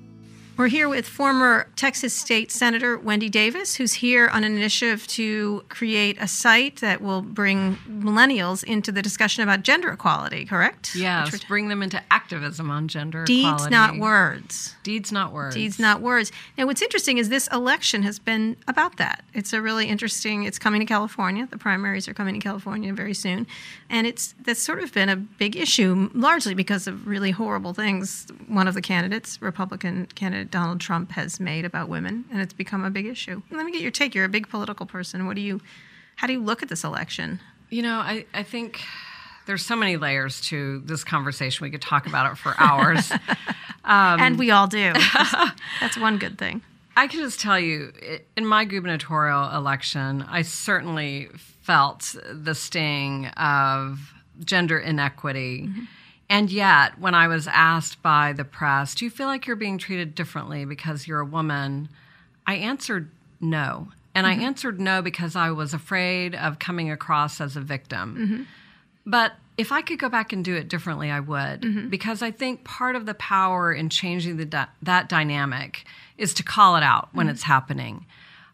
We're 0.64 0.70
here 0.70 0.88
with 0.88 1.06
former 1.06 1.68
Texas 1.76 2.14
State 2.14 2.50
Senator 2.50 2.98
Wendy 2.98 3.28
Davis, 3.28 3.76
who's 3.76 3.96
here 3.96 4.30
on 4.30 4.46
an 4.46 4.56
initiative 4.56 5.06
to 5.08 5.66
create 5.68 6.16
a 6.22 6.28
site 6.30 6.78
that 6.78 7.02
will 7.02 7.22
bring 7.22 7.76
millennials 7.86 8.64
into 8.64 8.90
the 8.90 9.02
discussion 9.02 9.44
about 9.44 9.64
gender 9.64 9.90
equality, 9.90 10.46
correct? 10.46 10.96
Yes, 10.96 11.34
Which 11.34 11.50
bring 11.50 11.68
them 11.68 11.84
into 11.84 12.02
activism 12.10 12.72
on 12.72 12.88
gender 12.88 13.24
equality. 13.24 13.42
Deeds, 13.42 13.66
equality. 13.66 13.72
not 13.74 13.98
words. 13.98 14.76
Deeds, 14.84 15.12
not 15.12 15.34
words. 15.34 15.54
Deeds, 15.54 15.80
not 15.80 16.00
words. 16.00 16.32
Now, 16.58 16.66
what's 16.66 16.82
interesting 16.82 17.18
is 17.18 17.28
this 17.28 17.50
election 17.52 18.04
has 18.04 18.18
been 18.18 18.56
about 18.66 18.96
that. 18.96 19.26
It's 19.34 19.52
a 19.52 19.62
really 19.62 19.88
interesting. 19.88 20.44
It's 20.44 20.60
coming 20.60 20.80
to 20.80 20.86
California. 20.86 21.46
The 21.46 21.58
primaries 21.58 22.08
are 22.08 22.14
coming 22.14 22.36
to 22.36 22.40
California 22.40 22.94
very 22.94 23.14
soon, 23.14 23.48
and 23.90 24.08
it's 24.08 24.34
that's 24.42 24.62
sort 24.62 24.82
of 24.82 24.94
been 24.94 25.10
a 25.10 25.18
big 25.18 25.58
issue, 25.58 26.10
largely 26.14 26.54
because 26.54 26.88
of 26.88 27.06
really 27.06 27.32
horrible 27.32 27.74
things 27.74 28.28
one 28.48 28.70
of 28.70 28.76
the 28.76 28.82
candidates, 28.82 29.42
Republican 29.42 30.08
candidate 30.16 30.53
Donald 30.54 30.80
Trump, 30.80 31.12
has 31.14 31.40
made 31.40 31.66
about 31.66 31.90
women, 31.90 32.26
and 32.32 32.40
it's 32.40 32.54
become 32.54 32.86
a 32.86 32.92
big 32.92 33.08
issue. 33.08 33.42
Let 33.50 33.66
me 33.66 33.72
get 33.72 33.82
your 33.82 33.90
take. 33.90 34.14
You're 34.14 34.26
a 34.26 34.30
big 34.30 34.48
political 34.48 34.86
person. 34.86 35.26
What 35.26 35.36
do 35.36 35.42
you? 35.42 35.60
How 36.18 36.28
do 36.28 36.34
you 36.34 36.44
look 36.44 36.62
at 36.62 36.70
this 36.70 36.84
election? 36.84 37.40
You 37.72 37.82
know, 37.82 37.98
I, 37.98 38.28
I 38.36 38.44
think 38.44 38.80
there's 39.48 39.66
so 39.66 39.76
many 39.76 39.98
layers 39.98 40.42
to 40.42 40.82
this 40.82 41.04
conversation. 41.04 41.64
We 41.64 41.72
could 41.72 41.82
talk 41.82 42.06
about 42.06 42.32
it 42.32 42.38
for 42.38 42.54
hours. 42.58 43.12
Um, 43.86 44.22
and 44.22 44.40
we 44.40 44.50
all 44.50 44.68
do. 44.68 44.94
that's 45.82 45.98
one 45.98 46.18
good 46.18 46.38
thing. 46.38 46.62
I 46.96 47.08
can 47.08 47.20
just 47.20 47.42
tell 47.42 47.60
you, 47.60 47.92
in 48.38 48.46
my 48.46 48.64
gubernatorial 48.64 49.54
election, 49.54 50.22
I 50.22 50.44
certainly 50.44 51.28
felt 51.36 52.16
the 52.32 52.56
sting 52.56 53.26
of 53.36 54.14
gender 54.46 54.80
inequity. 54.80 55.70
And 56.34 56.52
yet, 56.52 57.00
when 57.00 57.14
I 57.14 57.28
was 57.28 57.46
asked 57.46 58.02
by 58.02 58.34
the 58.34 58.44
press, 58.44 58.96
do 58.96 59.06
you 59.06 59.12
feel 59.12 59.28
like 59.28 59.46
you're 59.46 59.56
being 59.56 59.78
treated 59.78 60.16
differently 60.16 60.66
because 60.66 61.08
you're 61.08 61.20
a 61.20 61.26
woman? 61.26 61.90
I 62.48 62.56
answered 62.56 63.12
no. 63.40 63.90
And 64.16 64.26
I 64.26 64.34
mm-hmm. 64.34 64.42
answered 64.42 64.80
no 64.80 65.04
because 65.04 65.36
I 65.36 65.52
was 65.52 65.76
afraid 65.76 66.34
of 66.34 66.58
coming 66.58 66.90
across 66.90 67.40
as 67.40 67.56
a 67.56 67.62
victim. 67.62 68.18
Mm-hmm. 68.18 68.44
But 69.06 69.34
if 69.60 69.72
I 69.72 69.84
could 69.84 70.00
go 70.00 70.10
back 70.10 70.34
and 70.34 70.44
do 70.44 70.56
it 70.56 70.70
differently, 70.70 71.12
I 71.12 71.20
would, 71.20 71.62
mm-hmm. 71.62 71.90
because 71.90 72.24
I 72.24 72.32
think 72.32 72.64
part 72.64 72.96
of 72.96 73.06
the 73.06 73.14
power 73.14 73.72
in 73.72 73.90
changing 73.90 74.38
the 74.38 74.68
that 74.82 75.10
dynamic 75.10 75.86
is 76.18 76.34
to 76.34 76.44
call 76.44 76.78
it 76.78 76.84
out 76.84 77.10
when 77.14 77.30
it's 77.30 77.44
happening. 77.44 78.08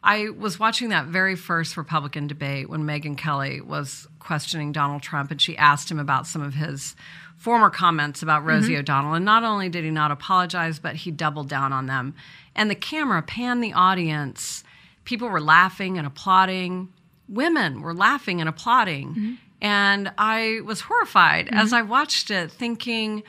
I 0.04 0.30
was 0.30 0.60
watching 0.60 0.89
that 0.89 1.06
very 1.06 1.38
first 1.38 1.78
Republican 1.78 2.28
debate 2.28 2.70
when 2.70 2.84
Megyn 2.84 3.18
Kelly 3.18 3.62
was 3.62 4.06
questioning 4.20 4.74
Donald 4.74 5.02
Trump, 5.02 5.32
and 5.32 5.42
she 5.42 5.58
asked 5.58 5.89
him 5.89 6.00
about 6.00 6.28
some 6.28 6.42
of 6.42 6.56
his 6.56 6.96
former 7.39 7.69
comments 7.69 8.21
about 8.21 8.41
mm-hmm. 8.41 8.49
Rosie 8.49 8.78
O'Donnell. 8.78 9.13
And 9.13 9.25
not 9.25 9.43
only 9.43 9.69
did 9.69 9.84
he 9.84 9.89
not 9.89 10.12
apologize, 10.12 10.78
but 10.78 10.95
he 10.97 11.10
doubled 11.10 11.49
down 11.49 11.73
on 11.73 11.88
them. 11.88 12.13
And 12.56 12.69
the 12.69 12.75
camera 12.75 13.21
panned 13.21 13.63
the 13.63 13.73
audience. 13.73 14.63
People 15.06 15.30
were 15.30 15.41
laughing 15.41 15.97
and 15.97 16.06
applauding. 16.06 16.89
Women 17.28 17.82
were 17.82 17.93
laughing 17.93 18.41
and 18.41 18.49
applauding. 18.49 19.10
Mm-hmm. 19.10 19.34
And 19.62 20.12
I 20.17 20.60
was 20.65 20.82
horrified 20.82 21.49
as 21.52 21.67
mm-hmm. 21.67 21.75
I 21.75 21.82
watched 21.84 22.30
it, 22.30 22.52
thinking 22.52 23.23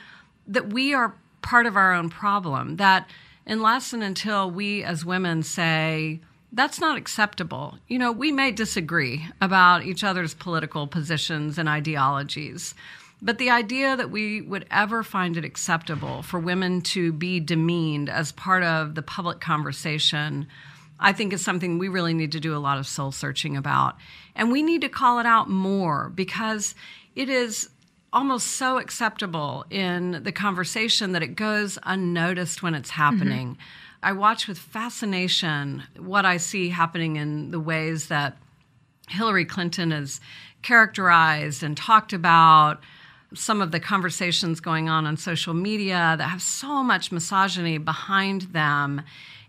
that 0.47 0.71
we 0.71 0.93
are 0.93 1.15
part 1.41 1.65
of 1.65 1.75
our 1.75 1.93
own 1.93 2.09
problem. 2.09 2.75
That 2.75 3.09
unless 3.45 3.93
and 3.93 4.03
until 4.03 4.51
we 4.51 4.83
as 4.83 5.05
women 5.05 5.43
say, 5.43 6.19
that's 6.51 6.81
not 6.81 6.97
acceptable, 6.97 7.77
you 7.87 7.97
know, 7.97 8.11
we 8.11 8.31
may 8.31 8.51
disagree 8.51 9.25
about 9.39 9.85
each 9.85 10.03
other's 10.03 10.33
political 10.33 10.85
positions 10.85 11.57
and 11.57 11.69
ideologies. 11.69 12.75
But 13.21 13.37
the 13.37 13.51
idea 13.51 13.95
that 13.95 14.09
we 14.09 14.41
would 14.41 14.65
ever 14.71 15.03
find 15.03 15.37
it 15.37 15.45
acceptable 15.45 16.23
for 16.23 16.39
women 16.39 16.81
to 16.81 17.13
be 17.13 17.39
demeaned 17.39 18.09
as 18.09 18.31
part 18.31 18.63
of 18.63 18.95
the 18.95 19.03
public 19.03 19.39
conversation, 19.39 20.47
I 20.99 21.13
think 21.13 21.31
is 21.31 21.43
something 21.43 21.77
we 21.77 21.87
really 21.87 22.15
need 22.15 22.31
to 22.31 22.39
do 22.39 22.55
a 22.55 22.57
lot 22.57 22.79
of 22.79 22.87
soul 22.87 23.11
searching 23.11 23.55
about. 23.55 23.95
And 24.35 24.51
we 24.51 24.63
need 24.63 24.81
to 24.81 24.89
call 24.89 25.19
it 25.19 25.27
out 25.27 25.49
more 25.49 26.09
because 26.09 26.73
it 27.15 27.29
is 27.29 27.69
almost 28.11 28.47
so 28.47 28.77
acceptable 28.77 29.65
in 29.69 30.23
the 30.23 30.31
conversation 30.31 31.11
that 31.11 31.23
it 31.23 31.35
goes 31.35 31.77
unnoticed 31.83 32.63
when 32.63 32.73
it's 32.73 32.91
mm-hmm. 32.91 33.01
happening. 33.01 33.57
I 34.03 34.13
watch 34.13 34.47
with 34.47 34.57
fascination 34.57 35.83
what 35.97 36.25
I 36.25 36.37
see 36.37 36.69
happening 36.69 37.17
in 37.17 37.51
the 37.51 37.59
ways 37.59 38.07
that 38.07 38.37
Hillary 39.07 39.45
Clinton 39.45 39.91
is 39.91 40.19
characterized 40.63 41.61
and 41.61 41.77
talked 41.77 42.13
about 42.13 42.81
some 43.33 43.61
of 43.61 43.71
the 43.71 43.79
conversations 43.79 44.59
going 44.59 44.89
on 44.89 45.05
on 45.05 45.17
social 45.17 45.53
media 45.53 46.15
that 46.17 46.27
have 46.27 46.41
so 46.41 46.83
much 46.83 47.11
misogyny 47.11 47.77
behind 47.77 48.43
them. 48.53 49.01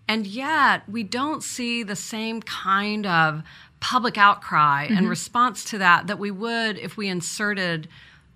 And 0.09 0.27
yet, 0.27 0.89
we 0.89 1.03
don't 1.03 1.43
see 1.43 1.83
the 1.83 1.97
same 1.97 2.43
kind 2.43 3.07
of 3.07 3.43
public 3.81 4.17
outcry 4.17 4.87
mm-hmm. 4.87 4.97
and 4.97 5.09
response 5.09 5.65
to 5.65 5.79
that 5.79 6.07
that 6.07 6.19
we 6.19 6.31
would 6.31 6.79
if 6.79 6.97
we 6.97 7.09
inserted 7.09 7.89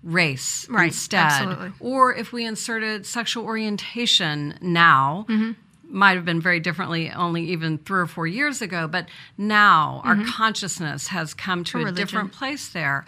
race 0.03 0.67
right, 0.69 0.87
instead. 0.87 1.19
Absolutely. 1.19 1.71
Or 1.79 2.13
if 2.13 2.33
we 2.33 2.45
inserted 2.45 3.05
sexual 3.05 3.45
orientation 3.45 4.57
now. 4.61 5.25
Mm-hmm. 5.29 5.51
Might 5.89 6.15
have 6.15 6.25
been 6.25 6.41
very 6.41 6.59
differently 6.59 7.09
only 7.11 7.45
even 7.45 7.77
three 7.77 8.01
or 8.01 8.07
four 8.07 8.27
years 8.27 8.61
ago, 8.61 8.89
but 8.89 9.07
now 9.37 10.01
mm-hmm. 10.03 10.19
our 10.19 10.27
consciousness 10.27 11.07
has 11.07 11.33
come 11.33 11.63
to 11.63 11.85
a 11.85 11.93
different 11.93 12.33
place 12.33 12.67
there 12.67 13.05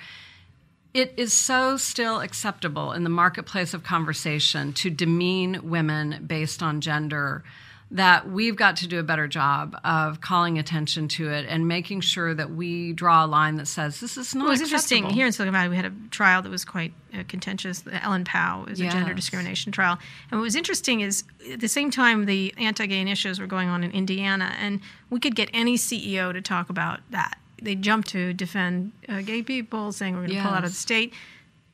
it 0.94 1.14
is 1.18 1.34
so 1.34 1.78
still 1.78 2.20
acceptable 2.20 2.92
in 2.94 3.04
the 3.04 3.10
marketplace 3.10 3.74
of 3.74 3.84
conversation 3.84 4.74
to 4.74 4.90
demean 4.90 5.70
women 5.70 6.24
based 6.28 6.64
on 6.64 6.82
gender 6.82 7.44
that 7.92 8.30
we've 8.30 8.56
got 8.56 8.76
to 8.78 8.88
do 8.88 9.00
a 9.00 9.04
better 9.04 9.28
job 9.28 9.76
of 9.84 10.22
calling 10.22 10.60
attention 10.60 11.08
to 11.08 11.32
it 11.32 11.46
and 11.50 11.68
making 11.68 12.02
sure 12.02 12.36
that 12.36 12.52
we 12.52 12.94
draw 12.94 13.26
a 13.26 13.28
line 13.28 13.56
that 13.56 13.68
says 13.68 14.00
this 14.00 14.16
is 14.16 14.36
not. 14.36 14.44
Well, 14.44 14.50
it 14.50 14.54
was 14.54 14.62
interesting 14.62 15.10
here 15.10 15.26
in 15.26 15.32
Silicon 15.32 15.54
Valley. 15.54 15.70
We 15.70 15.76
had 15.76 15.86
a 15.86 15.94
trial 16.12 16.44
that 16.44 16.50
was 16.50 16.64
quite 16.64 16.94
uh, 17.18 17.24
contentious. 17.28 17.82
The 17.82 18.04
Ellen 18.04 18.26
Pao 18.26 18.66
is 18.66 18.80
yes. 18.80 18.94
a 18.94 18.98
gender 18.98 19.16
discrimination 19.16 19.72
trial, 19.72 19.98
and 20.30 20.40
what 20.40 20.44
was 20.44 20.56
interesting 20.56 21.02
is 21.02 21.24
at 21.52 21.62
the 21.62 21.68
same 21.68 21.90
time 21.90 22.26
the 22.26 22.54
anti-gay 22.58 23.00
initiatives 23.00 23.40
were 23.40 23.48
going 23.48 23.70
on 23.70 23.84
in 23.84 23.92
Indiana, 23.92 24.56
and 24.60 24.82
we 25.10 25.20
could 25.20 25.36
get 25.36 25.50
any 25.52 25.76
CEO 25.76 26.32
to 26.32 26.42
talk 26.42 26.70
about 26.70 27.00
that 27.10 27.40
they 27.62 27.76
jumped 27.76 28.10
to 28.10 28.34
defend 28.34 28.92
uh, 29.08 29.22
gay 29.22 29.42
people, 29.42 29.92
saying 29.92 30.14
we're 30.14 30.22
going 30.22 30.30
to 30.30 30.36
yes. 30.36 30.46
pull 30.46 30.56
out 30.56 30.64
of 30.64 30.72
the 30.72 30.76
state. 30.78 31.14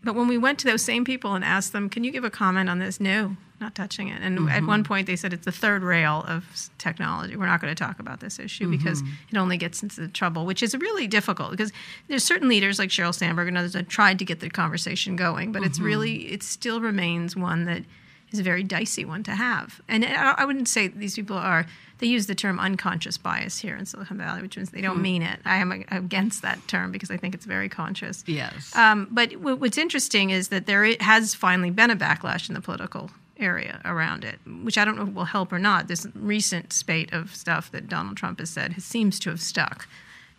But 0.03 0.15
when 0.15 0.27
we 0.27 0.37
went 0.37 0.59
to 0.59 0.67
those 0.67 0.83
same 0.83 1.03
people 1.03 1.33
and 1.33 1.43
asked 1.43 1.73
them, 1.73 1.89
"Can 1.89 2.03
you 2.03 2.11
give 2.11 2.23
a 2.23 2.29
comment 2.29 2.69
on 2.69 2.79
this?" 2.79 2.99
No, 2.99 3.37
not 3.59 3.75
touching 3.75 4.09
it. 4.09 4.21
And 4.21 4.37
mm-hmm. 4.37 4.49
at 4.49 4.63
one 4.65 4.83
point, 4.83 5.07
they 5.07 5.15
said 5.15 5.33
it's 5.33 5.45
the 5.45 5.51
third 5.51 5.81
rail 5.81 6.23
of 6.27 6.69
technology. 6.77 7.35
We're 7.35 7.45
not 7.45 7.61
going 7.61 7.73
to 7.73 7.83
talk 7.83 7.99
about 7.99 8.19
this 8.19 8.37
issue 8.37 8.65
mm-hmm. 8.65 8.77
because 8.77 9.01
it 9.31 9.37
only 9.37 9.57
gets 9.57 9.81
into 9.81 10.07
trouble, 10.09 10.45
which 10.45 10.61
is 10.61 10.75
really 10.75 11.07
difficult 11.07 11.51
because 11.51 11.71
there's 12.07 12.23
certain 12.23 12.49
leaders 12.49 12.79
like 12.79 12.89
Sheryl 12.89 13.13
Sandberg 13.13 13.47
and 13.47 13.57
others 13.57 13.73
that 13.73 13.87
tried 13.87 14.19
to 14.19 14.25
get 14.25 14.41
the 14.41 14.49
conversation 14.49 15.15
going, 15.15 15.51
but 15.51 15.59
mm-hmm. 15.59 15.67
it's 15.67 15.79
really 15.79 16.27
it 16.31 16.43
still 16.43 16.81
remains 16.81 17.35
one 17.35 17.65
that 17.65 17.83
is 18.35 18.39
a 18.39 18.43
very 18.43 18.63
dicey 18.63 19.05
one 19.05 19.23
to 19.23 19.31
have. 19.31 19.81
And 19.87 20.05
I 20.05 20.43
wouldn't 20.45 20.67
say 20.67 20.87
these 20.87 21.15
people 21.15 21.37
are 21.37 21.65
they 21.99 22.07
use 22.07 22.27
the 22.27 22.35
term 22.35 22.59
unconscious 22.59 23.17
bias 23.17 23.59
here 23.59 23.75
in 23.75 23.85
Silicon 23.85 24.17
Valley, 24.17 24.41
which 24.41 24.57
means 24.57 24.71
they 24.71 24.81
don't 24.81 24.97
mm. 24.97 25.03
mean 25.03 25.21
it. 25.21 25.39
I 25.45 25.57
am 25.57 25.71
against 25.71 26.41
that 26.41 26.59
term 26.67 26.91
because 26.91 27.09
I 27.09 27.17
think 27.17 27.33
it's 27.33 27.45
very 27.45 27.69
conscious. 27.69 28.23
Yes. 28.27 28.75
Um, 28.75 29.07
but 29.11 29.31
w- 29.31 29.55
what's 29.55 29.77
interesting 29.77 30.29
is 30.29 30.49
that 30.49 30.65
there 30.65 30.85
has 30.99 31.33
finally 31.33 31.71
been 31.71 31.89
a 31.89 31.95
backlash 31.95 32.49
in 32.49 32.55
the 32.55 32.61
political 32.61 33.11
area 33.37 33.81
around 33.85 34.25
it, 34.25 34.39
which 34.63 34.77
I 34.77 34.83
don't 34.83 34.97
know 34.97 35.05
will 35.05 35.25
help 35.25 35.53
or 35.53 35.59
not. 35.59 35.87
This 35.87 36.05
recent 36.15 36.73
spate 36.73 37.13
of 37.13 37.33
stuff 37.33 37.71
that 37.71 37.87
Donald 37.87 38.17
Trump 38.17 38.39
has 38.39 38.49
said 38.49 38.73
has, 38.73 38.83
seems 38.83 39.17
to 39.21 39.29
have 39.29 39.41
stuck 39.41 39.87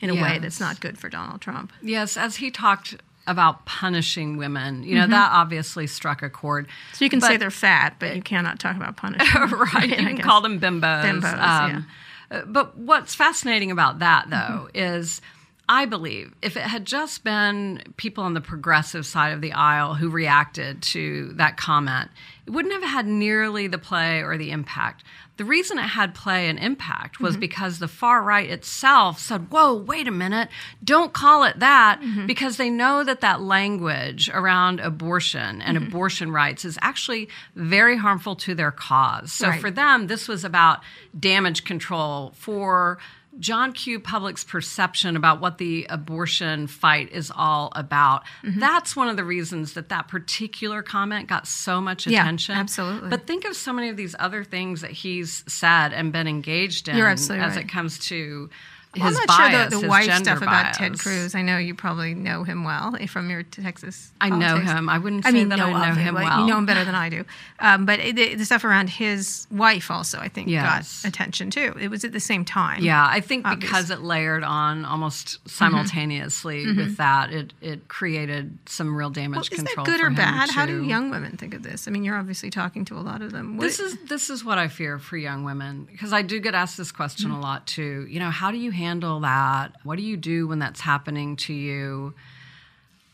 in 0.00 0.10
a 0.10 0.14
yes. 0.14 0.22
way 0.22 0.38
that's 0.38 0.60
not 0.60 0.80
good 0.80 0.98
for 0.98 1.08
Donald 1.08 1.40
Trump. 1.40 1.72
Yes, 1.80 2.18
as 2.18 2.36
he 2.36 2.50
talked 2.50 2.96
about 3.26 3.64
punishing 3.66 4.36
women. 4.36 4.82
You 4.82 4.96
know, 4.96 5.02
mm-hmm. 5.02 5.10
that 5.12 5.30
obviously 5.32 5.86
struck 5.86 6.22
a 6.22 6.30
chord. 6.30 6.68
So 6.92 7.04
you 7.04 7.10
can 7.10 7.20
but, 7.20 7.26
say 7.26 7.36
they're 7.36 7.50
fat, 7.50 7.96
but 7.98 8.14
you 8.14 8.22
cannot 8.22 8.58
talk 8.58 8.76
about 8.76 8.96
punishing. 8.96 9.26
right. 9.50 9.90
You 9.96 10.06
can 10.06 10.18
call 10.18 10.40
them 10.40 10.60
bimbos. 10.60 11.02
Bimbos, 11.04 11.38
um, 11.38 11.86
yeah. 12.30 12.42
But 12.46 12.76
what's 12.76 13.14
fascinating 13.14 13.70
about 13.70 14.00
that, 14.00 14.28
though, 14.28 14.68
mm-hmm. 14.68 14.76
is 14.76 15.20
I 15.68 15.84
believe 15.86 16.32
if 16.42 16.56
it 16.56 16.62
had 16.62 16.84
just 16.84 17.24
been 17.24 17.82
people 17.96 18.22
on 18.22 18.34
the 18.34 18.40
progressive 18.40 19.04
side 19.04 19.32
of 19.32 19.40
the 19.40 19.52
aisle 19.52 19.94
who 19.94 20.08
reacted 20.08 20.80
to 20.82 21.32
that 21.34 21.56
comment, 21.56 22.10
it 22.46 22.50
wouldn't 22.50 22.74
have 22.74 22.84
had 22.84 23.06
nearly 23.06 23.66
the 23.66 23.78
play 23.78 24.22
or 24.22 24.38
the 24.38 24.52
impact. 24.52 25.02
The 25.38 25.44
reason 25.44 25.78
it 25.78 25.82
had 25.82 26.14
play 26.14 26.48
and 26.48 26.58
impact 26.58 27.20
was 27.20 27.32
mm-hmm. 27.32 27.40
because 27.40 27.78
the 27.80 27.88
far 27.88 28.22
right 28.22 28.48
itself 28.48 29.18
said, 29.18 29.50
Whoa, 29.50 29.74
wait 29.74 30.06
a 30.06 30.12
minute, 30.12 30.48
don't 30.84 31.12
call 31.12 31.42
it 31.42 31.58
that, 31.58 32.00
mm-hmm. 32.00 32.26
because 32.26 32.56
they 32.56 32.70
know 32.70 33.02
that 33.02 33.20
that 33.20 33.42
language 33.42 34.30
around 34.32 34.78
abortion 34.78 35.60
and 35.60 35.76
mm-hmm. 35.76 35.88
abortion 35.88 36.30
rights 36.30 36.64
is 36.64 36.78
actually 36.80 37.28
very 37.56 37.96
harmful 37.96 38.36
to 38.36 38.54
their 38.54 38.70
cause. 38.70 39.32
So 39.32 39.48
right. 39.48 39.60
for 39.60 39.70
them, 39.70 40.06
this 40.06 40.28
was 40.28 40.44
about 40.44 40.80
damage 41.18 41.64
control 41.64 42.32
for 42.36 42.98
John 43.38 43.72
Q. 43.72 44.00
Public's 44.00 44.44
perception 44.44 45.16
about 45.16 45.40
what 45.40 45.58
the 45.58 45.86
abortion 45.88 46.66
fight 46.66 47.12
is 47.12 47.32
all 47.34 47.72
about. 47.74 48.24
Mm-hmm. 48.42 48.60
That's 48.60 48.96
one 48.96 49.08
of 49.08 49.16
the 49.16 49.24
reasons 49.24 49.74
that 49.74 49.88
that 49.90 50.08
particular 50.08 50.82
comment 50.82 51.28
got 51.28 51.46
so 51.46 51.80
much 51.80 52.06
attention. 52.06 52.54
Yeah, 52.54 52.60
absolutely. 52.60 53.10
But 53.10 53.26
think 53.26 53.44
of 53.44 53.56
so 53.56 53.72
many 53.72 53.88
of 53.88 53.96
these 53.96 54.14
other 54.18 54.44
things 54.44 54.80
that 54.80 54.90
he's 54.90 55.44
said 55.46 55.92
and 55.92 56.12
been 56.12 56.26
engaged 56.26 56.88
in 56.88 56.96
as 56.96 57.30
right. 57.30 57.56
it 57.56 57.68
comes 57.68 57.98
to 58.08 58.50
his 58.96 59.04
I'm 59.04 59.12
not 59.12 59.26
bias, 59.26 59.52
sure 59.52 59.80
the, 59.80 59.80
the 59.80 59.88
wife 59.88 60.04
stuff 60.04 60.40
bias. 60.40 60.42
about 60.42 60.74
Ted 60.74 60.98
Cruz. 60.98 61.34
I 61.34 61.42
know 61.42 61.58
you 61.58 61.74
probably 61.74 62.14
know 62.14 62.44
him 62.44 62.64
well 62.64 62.96
eh, 62.98 63.06
from 63.06 63.30
your 63.30 63.42
Texas. 63.42 64.12
I 64.20 64.30
politics. 64.30 64.66
know 64.66 64.72
him. 64.72 64.88
I 64.88 64.98
wouldn't 64.98 65.24
say 65.24 65.30
I 65.30 65.32
mean, 65.32 65.48
that 65.50 65.58
know 65.58 65.66
I 65.66 65.88
know 65.88 65.94
him, 65.94 66.06
him 66.06 66.14
well. 66.14 66.40
You 66.40 66.46
know 66.46 66.58
him 66.58 66.66
better 66.66 66.84
than 66.84 66.94
I 66.94 67.08
do. 67.08 67.24
Um, 67.58 67.86
but 67.86 68.00
the, 68.00 68.34
the, 68.34 68.44
stuff 68.44 68.64
around 68.64 68.90
his 68.90 69.46
wife 69.50 69.90
also, 69.90 70.18
I 70.18 70.28
think, 70.28 70.48
yes. 70.48 71.02
got 71.02 71.08
attention 71.08 71.50
too. 71.50 71.74
It 71.80 71.88
was 71.88 72.04
at 72.04 72.12
the 72.12 72.20
same 72.20 72.44
time. 72.44 72.82
Yeah, 72.82 73.06
I 73.06 73.20
think 73.20 73.46
obviously. 73.46 73.66
because 73.66 73.90
it 73.90 74.00
layered 74.00 74.44
on 74.44 74.84
almost 74.84 75.26
mm-hmm. 75.26 75.48
simultaneously 75.48 76.66
mm-hmm. 76.66 76.78
with 76.78 76.96
that, 76.96 77.32
it 77.32 77.52
it 77.60 77.88
created 77.88 78.58
some 78.66 78.94
real 78.94 79.10
damage 79.10 79.50
well, 79.50 79.58
control. 79.58 79.86
Is 79.86 79.92
that 79.92 79.98
good 79.98 80.00
or 80.00 80.10
bad? 80.10 80.48
Too. 80.48 80.54
How 80.54 80.66
do 80.66 80.84
young 80.84 81.10
women 81.10 81.36
think 81.36 81.54
of 81.54 81.62
this? 81.62 81.88
I 81.88 81.90
mean, 81.90 82.04
you're 82.04 82.16
obviously 82.16 82.50
talking 82.50 82.84
to 82.86 82.96
a 82.96 83.00
lot 83.00 83.22
of 83.22 83.32
them. 83.32 83.56
What 83.56 83.64
this 83.64 83.80
is 83.80 83.96
this 84.08 84.30
is 84.30 84.44
what 84.44 84.58
I 84.58 84.68
fear 84.68 84.98
for 84.98 85.16
young 85.16 85.44
women 85.44 85.88
because 85.90 86.12
I 86.12 86.22
do 86.22 86.40
get 86.40 86.54
asked 86.54 86.76
this 86.76 86.92
question 86.92 87.30
mm-hmm. 87.30 87.40
a 87.40 87.42
lot 87.42 87.66
too. 87.66 88.06
You 88.08 88.20
know, 88.20 88.30
how 88.30 88.50
do 88.50 88.58
you 88.58 88.70
handle 88.70 88.85
that? 88.94 89.72
What 89.82 89.96
do 89.96 90.02
you 90.02 90.16
do 90.16 90.48
when 90.48 90.58
that's 90.58 90.80
happening 90.80 91.36
to 91.36 91.52
you? 91.52 92.14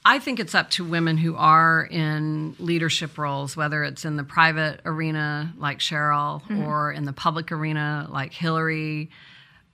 I 0.04 0.18
think 0.18 0.40
it's 0.40 0.54
up 0.54 0.70
to 0.70 0.84
women 0.84 1.16
who 1.16 1.36
are 1.36 1.84
in 1.84 2.56
leadership 2.58 3.18
roles, 3.18 3.56
whether 3.56 3.84
it's 3.84 4.04
in 4.04 4.16
the 4.16 4.24
private 4.24 4.80
arena 4.84 5.52
like 5.56 5.78
Sheryl 5.78 6.42
mm-hmm. 6.42 6.64
or 6.64 6.90
in 6.92 7.04
the 7.04 7.12
public 7.12 7.52
arena 7.52 8.08
like 8.10 8.32
Hillary, 8.32 9.10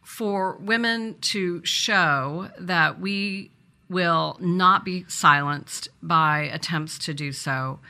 for 0.02 0.56
women 0.56 1.16
to 1.20 1.64
show 1.64 2.50
that 2.58 3.00
we 3.00 3.50
will 3.88 4.37
not 4.40 4.84
be 4.84 5.04
silenced 5.08 5.88
by 6.02 6.40
attempts 6.40 6.98
to 6.98 7.14
do 7.14 7.32
so. 7.32 7.80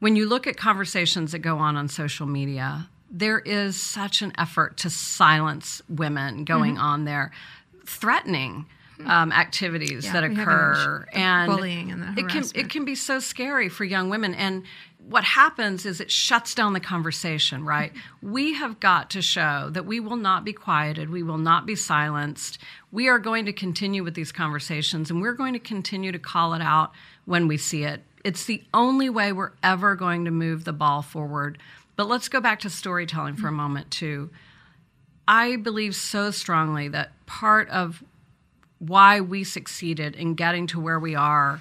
When 0.00 0.16
you 0.16 0.28
look 0.28 0.46
at 0.46 0.56
conversations 0.56 1.32
that 1.32 1.38
go 1.38 1.58
on 1.58 1.76
on 1.76 1.88
social 1.88 2.26
media, 2.26 2.88
there 3.10 3.40
is 3.40 3.76
such 3.76 4.22
an 4.22 4.32
effort 4.38 4.76
to 4.78 4.90
silence 4.90 5.82
women 5.88 6.44
going 6.44 6.74
mm-hmm. 6.74 6.84
on 6.84 7.04
there, 7.04 7.32
threatening 7.84 8.66
um, 9.06 9.32
activities 9.32 10.04
yeah, 10.04 10.12
that 10.12 10.24
occur, 10.24 11.06
and 11.12 11.50
bullying 11.50 11.90
and 11.90 12.18
it 12.18 12.28
can 12.28 12.44
it 12.54 12.68
can 12.68 12.84
be 12.84 12.94
so 12.94 13.18
scary 13.18 13.68
for 13.68 13.84
young 13.84 14.10
women. 14.10 14.34
And 14.34 14.64
what 15.08 15.24
happens 15.24 15.86
is 15.86 16.00
it 16.00 16.10
shuts 16.10 16.54
down 16.54 16.72
the 16.72 16.80
conversation. 16.80 17.64
Right? 17.64 17.92
we 18.22 18.54
have 18.54 18.80
got 18.80 19.10
to 19.10 19.22
show 19.22 19.70
that 19.72 19.86
we 19.86 20.00
will 20.00 20.16
not 20.16 20.44
be 20.44 20.52
quieted. 20.52 21.10
We 21.10 21.22
will 21.22 21.38
not 21.38 21.66
be 21.66 21.74
silenced. 21.74 22.58
We 22.92 23.08
are 23.08 23.18
going 23.18 23.46
to 23.46 23.52
continue 23.52 24.04
with 24.04 24.14
these 24.14 24.32
conversations, 24.32 25.10
and 25.10 25.20
we're 25.20 25.32
going 25.32 25.54
to 25.54 25.60
continue 25.60 26.12
to 26.12 26.18
call 26.18 26.54
it 26.54 26.62
out 26.62 26.92
when 27.24 27.48
we 27.48 27.56
see 27.56 27.84
it. 27.84 28.02
It's 28.22 28.44
the 28.44 28.62
only 28.74 29.08
way 29.08 29.32
we're 29.32 29.52
ever 29.62 29.96
going 29.96 30.26
to 30.26 30.30
move 30.30 30.64
the 30.64 30.74
ball 30.74 31.00
forward. 31.00 31.58
But 32.00 32.08
let's 32.08 32.30
go 32.30 32.40
back 32.40 32.60
to 32.60 32.70
storytelling 32.70 33.36
for 33.36 33.48
a 33.48 33.52
moment 33.52 33.90
too. 33.90 34.30
I 35.28 35.56
believe 35.56 35.94
so 35.94 36.30
strongly 36.30 36.88
that 36.88 37.10
part 37.26 37.68
of 37.68 38.02
why 38.78 39.20
we 39.20 39.44
succeeded 39.44 40.16
in 40.16 40.32
getting 40.32 40.66
to 40.68 40.80
where 40.80 40.98
we 40.98 41.14
are 41.14 41.60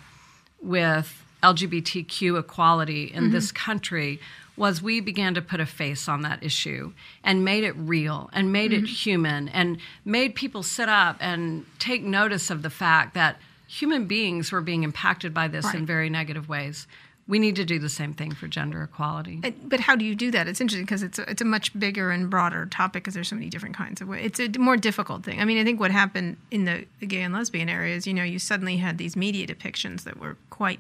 with 0.61 1.25
LGBTQ 1.43 2.39
equality 2.39 3.11
in 3.13 3.23
mm-hmm. 3.23 3.33
this 3.33 3.51
country 3.51 4.21
was 4.55 4.81
we 4.81 5.01
began 5.01 5.33
to 5.33 5.41
put 5.41 5.59
a 5.59 5.65
face 5.65 6.07
on 6.07 6.21
that 6.21 6.41
issue 6.41 6.93
and 7.21 7.43
made 7.43 7.65
it 7.65 7.75
real 7.75 8.29
and 8.31 8.53
made 8.53 8.71
mm-hmm. 8.71 8.85
it 8.85 8.89
human 8.89 9.49
and 9.49 9.77
made 10.05 10.35
people 10.35 10.63
sit 10.63 10.87
up 10.87 11.17
and 11.19 11.65
take 11.79 12.01
notice 12.01 12.49
of 12.49 12.61
the 12.61 12.69
fact 12.69 13.13
that 13.13 13.35
human 13.67 14.05
beings 14.05 14.53
were 14.53 14.61
being 14.61 14.83
impacted 14.83 15.33
by 15.33 15.49
this 15.49 15.65
right. 15.65 15.75
in 15.75 15.85
very 15.85 16.09
negative 16.09 16.47
ways 16.47 16.87
we 17.29 17.37
need 17.39 17.55
to 17.55 17.63
do 17.63 17.77
the 17.77 17.89
same 17.89 18.13
thing 18.13 18.31
for 18.33 18.47
gender 18.47 18.81
equality. 18.81 19.39
But 19.63 19.79
how 19.81 19.95
do 19.95 20.03
you 20.03 20.15
do 20.15 20.31
that? 20.31 20.47
It's 20.47 20.59
interesting 20.59 20.83
because 20.85 21.03
it's 21.03 21.19
a, 21.19 21.29
it's 21.29 21.41
a 21.43 21.45
much 21.45 21.77
bigger 21.79 22.09
and 22.09 22.27
broader 22.29 22.65
topic 22.65 23.03
because 23.03 23.13
there's 23.13 23.27
so 23.29 23.35
many 23.35 23.49
different 23.49 23.75
kinds 23.77 24.01
of 24.01 24.07
ways. 24.07 24.25
It's 24.25 24.57
a 24.57 24.59
more 24.59 24.75
difficult 24.77 25.23
thing. 25.23 25.39
I 25.39 25.45
mean, 25.45 25.59
I 25.59 25.63
think 25.63 25.79
what 25.79 25.91
happened 25.91 26.37
in 26.49 26.65
the, 26.65 26.85
the 26.99 27.05
gay 27.05 27.21
and 27.21 27.31
lesbian 27.33 27.69
areas, 27.69 28.07
you 28.07 28.15
know, 28.15 28.23
you 28.23 28.39
suddenly 28.39 28.77
had 28.77 28.97
these 28.97 29.15
media 29.15 29.45
depictions 29.45 30.03
that 30.05 30.19
were 30.19 30.37
quite 30.49 30.79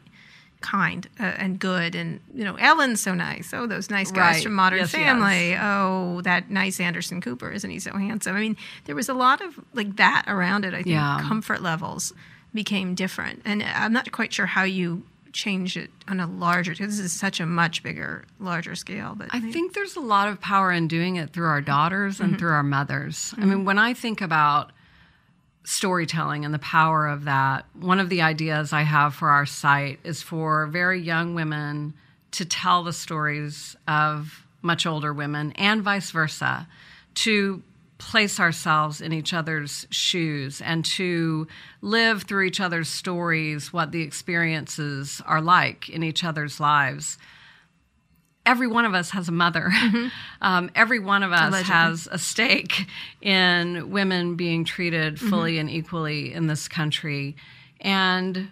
kind 0.61 1.07
uh, 1.21 1.23
and 1.23 1.57
good 1.57 1.95
and 1.95 2.19
you 2.35 2.43
know 2.43 2.55
ellen's 2.55 2.99
so 2.99 3.13
nice 3.13 3.53
oh 3.53 3.65
those 3.65 3.89
nice 3.89 4.11
guys 4.11 4.35
Right. 4.35 4.43
from 4.43 4.55
modern 4.55 4.79
Yes, 4.79 4.91
family 4.91 5.55
oh 5.57 6.19
that 6.23 6.49
nice 6.51 6.81
anderson 6.81 7.21
cooper 7.21 7.49
isn't 7.49 7.69
he 7.69 7.79
so 7.79 7.95
handsome 7.95 8.35
i 8.35 8.41
mean 8.41 8.57
there 8.83 8.93
was 8.93 9.07
a 9.07 9.13
lot 9.13 9.39
of 9.39 9.57
like 9.73 9.95
that 9.95 10.25
around 10.27 10.65
it 10.65 10.73
i 10.73 10.77
think 10.83 10.87
Yeah. 10.87 11.21
comfort 11.21 11.61
levels 11.61 12.11
became 12.53 12.93
different 12.93 13.41
and 13.45 13.63
i'm 13.63 13.93
not 13.93 14.11
quite 14.11 14.33
sure 14.33 14.47
how 14.47 14.63
you 14.63 15.03
change 15.33 15.77
it 15.77 15.89
on 16.07 16.19
a 16.19 16.27
larger 16.27 16.71
because 16.71 16.97
this 16.97 17.05
is 17.05 17.13
such 17.13 17.39
a 17.39 17.45
much 17.45 17.83
bigger 17.83 18.25
larger 18.39 18.75
scale 18.75 19.15
but 19.15 19.27
I 19.31 19.39
think 19.39 19.73
there's 19.73 19.95
a 19.95 20.01
lot 20.01 20.27
of 20.27 20.41
power 20.41 20.71
in 20.71 20.87
doing 20.87 21.17
it 21.17 21.31
through 21.31 21.47
our 21.47 21.61
daughters 21.61 22.19
and 22.19 22.29
mm-hmm. 22.29 22.39
through 22.39 22.51
our 22.51 22.63
mothers. 22.63 23.33
I 23.37 23.41
mm-hmm. 23.41 23.49
mean, 23.49 23.65
when 23.65 23.77
I 23.77 23.93
think 23.93 24.21
about 24.21 24.71
storytelling 25.63 26.45
and 26.45 26.53
the 26.53 26.59
power 26.59 27.07
of 27.07 27.25
that, 27.25 27.65
one 27.73 27.99
of 27.99 28.09
the 28.09 28.21
ideas 28.21 28.73
I 28.73 28.81
have 28.81 29.13
for 29.13 29.29
our 29.29 29.45
site 29.45 29.99
is 30.03 30.21
for 30.21 30.67
very 30.67 31.01
young 31.01 31.35
women 31.35 31.93
to 32.31 32.45
tell 32.45 32.83
the 32.83 32.93
stories 32.93 33.75
of 33.87 34.45
much 34.61 34.85
older 34.85 35.13
women 35.13 35.51
and 35.53 35.81
vice 35.81 36.11
versa, 36.11 36.67
to 37.15 37.61
place 37.99 38.39
ourselves 38.39 39.01
in 39.01 39.13
each 39.13 39.33
other's 39.33 39.85
shoes 39.91 40.61
and 40.61 40.83
to 40.83 41.47
live 41.81 42.23
through 42.23 42.45
each 42.45 42.59
other's 42.59 42.89
stories 42.89 43.71
what 43.71 43.91
the 43.91 44.01
experiences 44.01 45.21
are 45.27 45.41
like 45.41 45.89
in 45.89 46.01
each 46.01 46.23
other's 46.23 46.59
lives 46.59 47.17
every 48.49 48.67
one 48.67 48.83
of 48.85 48.95
us 48.95 49.11
has 49.11 49.29
a 49.29 49.31
mother. 49.31 49.71
Um, 50.41 50.71
every 50.73 50.99
one 50.99 51.21
of 51.23 51.33
us 51.33 51.49
Allegedly. 51.49 51.73
has 51.73 52.07
a 52.09 52.17
stake 52.17 52.87
in 53.21 53.91
women 53.91 54.37
being 54.37 54.63
treated 54.63 55.19
fully 55.19 55.59
and 55.59 55.69
equally 55.69 56.33
in 56.33 56.47
this 56.47 56.69
country. 56.69 57.35
And 57.81 58.49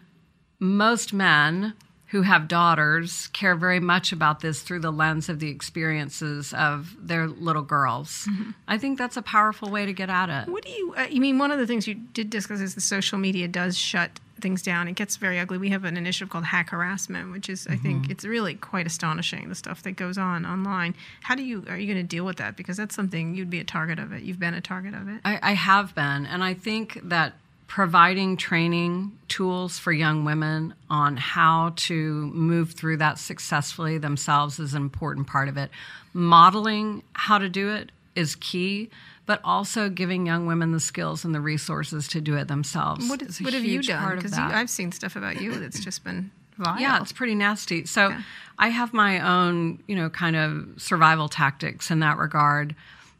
most 0.59 1.13
men 1.13 1.75
who 2.07 2.21
have 2.21 2.47
daughters 2.47 3.27
care 3.27 3.55
very 3.55 3.79
much 3.79 4.11
about 4.11 4.39
this 4.39 4.61
through 4.61 4.79
the 4.79 4.91
lens 4.91 5.27
of 5.27 5.39
the 5.39 5.49
experiences 5.49 6.53
of 6.53 6.95
their 6.99 7.27
little 7.27 7.61
girls. 7.61 8.29
I 8.67 8.77
think 8.77 8.97
that's 8.97 9.17
a 9.17 9.21
powerful 9.21 9.69
way 9.69 9.85
to 9.85 9.93
get 9.93 10.09
at 10.09 10.29
it. 10.29 10.49
What 10.49 10.63
do 10.63 10.71
you? 10.71 10.95
Uh, 10.97 11.07
you 11.09 11.19
mean 11.19 11.37
one 11.37 11.51
of 11.51 11.59
the 11.59 11.67
things 11.67 11.87
you 11.87 11.95
did 11.95 12.29
discuss 12.29 12.61
is 12.61 12.75
the 12.75 12.81
social 12.81 13.17
media 13.17 13.47
does 13.47 13.77
shut 13.77 14.19
things 14.39 14.61
down. 14.61 14.87
It 14.87 14.93
gets 14.93 15.17
very 15.17 15.39
ugly. 15.39 15.57
We 15.57 15.69
have 15.69 15.83
an 15.83 15.97
initiative 15.97 16.29
called 16.29 16.45
Hack 16.45 16.69
Harassment, 16.69 17.31
which 17.31 17.49
is 17.49 17.67
I 17.67 17.75
think 17.75 18.09
it's 18.09 18.23
really 18.23 18.55
quite 18.55 18.85
astonishing 18.85 19.49
the 19.49 19.55
stuff 19.55 19.83
that 19.83 19.93
goes 19.93 20.17
on 20.17 20.45
online. 20.45 20.95
How 21.23 21.35
do 21.35 21.43
you 21.43 21.65
are 21.67 21.77
you 21.77 21.91
going 21.91 21.97
to 21.97 22.07
deal 22.07 22.25
with 22.25 22.37
that? 22.37 22.55
Because 22.55 22.77
that's 22.77 22.95
something 22.95 23.35
you'd 23.35 23.49
be 23.49 23.59
a 23.59 23.63
target 23.63 23.99
of 23.99 24.13
it. 24.13 24.23
You've 24.23 24.39
been 24.39 24.53
a 24.53 24.61
target 24.61 24.93
of 24.93 25.07
it. 25.09 25.21
I, 25.25 25.39
I 25.41 25.51
have 25.53 25.93
been, 25.95 26.25
and 26.25 26.43
I 26.43 26.53
think 26.53 26.99
that 27.03 27.33
providing 27.67 28.37
training 28.37 29.11
tools 29.27 29.77
for 29.77 29.91
young 29.91 30.23
women 30.23 30.73
on 30.89 31.17
how 31.17 31.73
to 31.75 32.27
move 32.27 32.71
through 32.71 32.97
that 32.97 33.19
successfully 33.19 33.97
themselves 33.97 34.57
is 34.57 34.73
an 34.73 34.81
important 34.81 35.27
part 35.27 35.49
of 35.49 35.57
it. 35.57 35.69
Modeling 36.13 37.03
how 37.13 37.37
to 37.37 37.49
do 37.49 37.69
it 37.69 37.91
is 38.15 38.35
key, 38.37 38.89
but 39.25 39.41
also 39.43 39.89
giving 39.89 40.25
young 40.25 40.47
women 40.47 40.71
the 40.71 40.79
skills 40.79 41.25
and 41.25 41.35
the 41.35 41.41
resources 41.41 42.07
to 42.07 42.21
do 42.21 42.35
it 42.37 42.47
themselves. 42.47 43.07
What, 43.09 43.21
is 43.21 43.41
what 43.41 43.53
have 43.53 43.65
you 43.65 43.81
done? 43.81 44.15
Because. 44.15 44.33
I've 44.33 44.69
seen 44.69 44.91
stuff 44.91 45.15
about 45.15 45.41
you 45.41 45.59
that's 45.59 45.79
just 45.79 46.03
been 46.03 46.31
vile. 46.57 46.79
Yeah, 46.79 47.01
it's 47.01 47.11
pretty 47.11 47.35
nasty. 47.35 47.85
So 47.85 48.15
I 48.57 48.69
have 48.69 48.93
my 48.93 49.19
own, 49.19 49.83
you 49.87 49.95
know, 49.95 50.09
kind 50.09 50.37
of 50.37 50.81
survival 50.81 51.27
tactics 51.27 51.91
in 51.91 51.99
that 51.99 52.17
regard. 52.17 52.75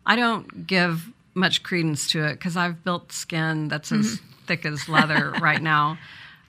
I 0.06 0.16
don't 0.16 0.66
give 0.66 1.12
much 1.36 1.62
credence 1.62 2.10
to 2.12 2.26
it 2.26 2.34
because 2.34 2.58
I've 2.58 2.84
built 2.84 3.12
skin 3.12 3.68
that's 3.68 3.92
as 3.92 4.16
Mm-hmm. 4.16 4.24
Thick 4.48 4.66
as 4.66 4.88
leather 4.90 5.32
right 5.42 5.62
now. 5.62 5.98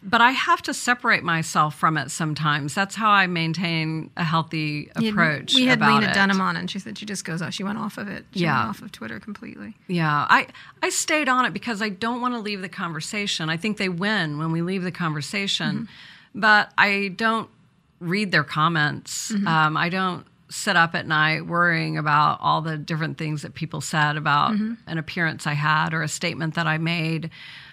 But 0.00 0.20
I 0.20 0.30
have 0.30 0.62
to 0.62 0.74
separate 0.74 1.24
myself 1.24 1.74
from 1.74 1.96
it 1.96 2.12
sometimes. 2.12 2.72
That's 2.72 2.94
how 2.94 3.10
I 3.10 3.26
maintain 3.26 4.10
a 4.16 4.22
healthy 4.22 4.92
You- 4.98 5.10
approach. 5.10 5.54
We 5.54 5.66
had 5.66 5.80
Lena 5.80 6.10
it. 6.10 6.14
Dunham 6.14 6.40
on, 6.40 6.56
and 6.56 6.70
she 6.70 6.78
said 6.78 6.96
she 6.96 7.04
just 7.04 7.24
goes 7.24 7.42
off. 7.42 7.52
She 7.52 7.64
went 7.64 7.78
off 7.78 7.98
of 7.98 8.06
it. 8.06 8.24
She 8.32 8.40
Yeah. 8.40 8.58
went 8.58 8.68
off 8.70 8.82
of 8.82 8.92
Twitter 8.92 9.18
completely. 9.18 9.74
Yeah, 9.88 10.26
I 10.30 10.46
I 10.82 10.90
stayed 10.90 11.28
on 11.28 11.44
it 11.46 11.52
because 11.52 11.82
I 11.82 11.88
don't 11.88 12.20
want 12.20 12.34
to 12.34 12.40
leave 12.40 12.62
the 12.62 12.68
conversation. 12.68 13.50
I 13.50 13.56
think 13.56 13.76
they 13.78 13.88
win 13.88 14.38
when 14.38 14.52
we 14.52 14.62
leave 14.62 14.84
the 14.84 14.92
conversation, 14.92 15.74
mm-hmm. 15.74 16.40
but 16.40 16.72
I 16.78 17.08
don't 17.16 17.50
read 17.98 18.30
their 18.30 18.44
comments. 18.44 19.32
Mm-hmm. 19.32 19.48
Um, 19.48 19.76
I 19.76 19.88
don't 19.88 20.24
sit 20.50 20.76
up 20.76 20.94
at 20.94 21.06
night 21.06 21.46
worrying 21.46 21.98
about 21.98 22.38
all 22.40 22.62
the 22.62 22.76
different 22.76 23.18
things 23.18 23.42
that 23.42 23.54
people 23.54 23.80
said 23.80 24.16
about 24.16 24.52
mm-hmm. 24.52 24.74
an 24.86 24.98
appearance 24.98 25.46
I 25.46 25.54
had 25.54 25.92
or 25.92 26.02
a 26.02 26.08
statement 26.08 26.54
that 26.54 26.66
I 26.66 26.78
made. 26.78 27.30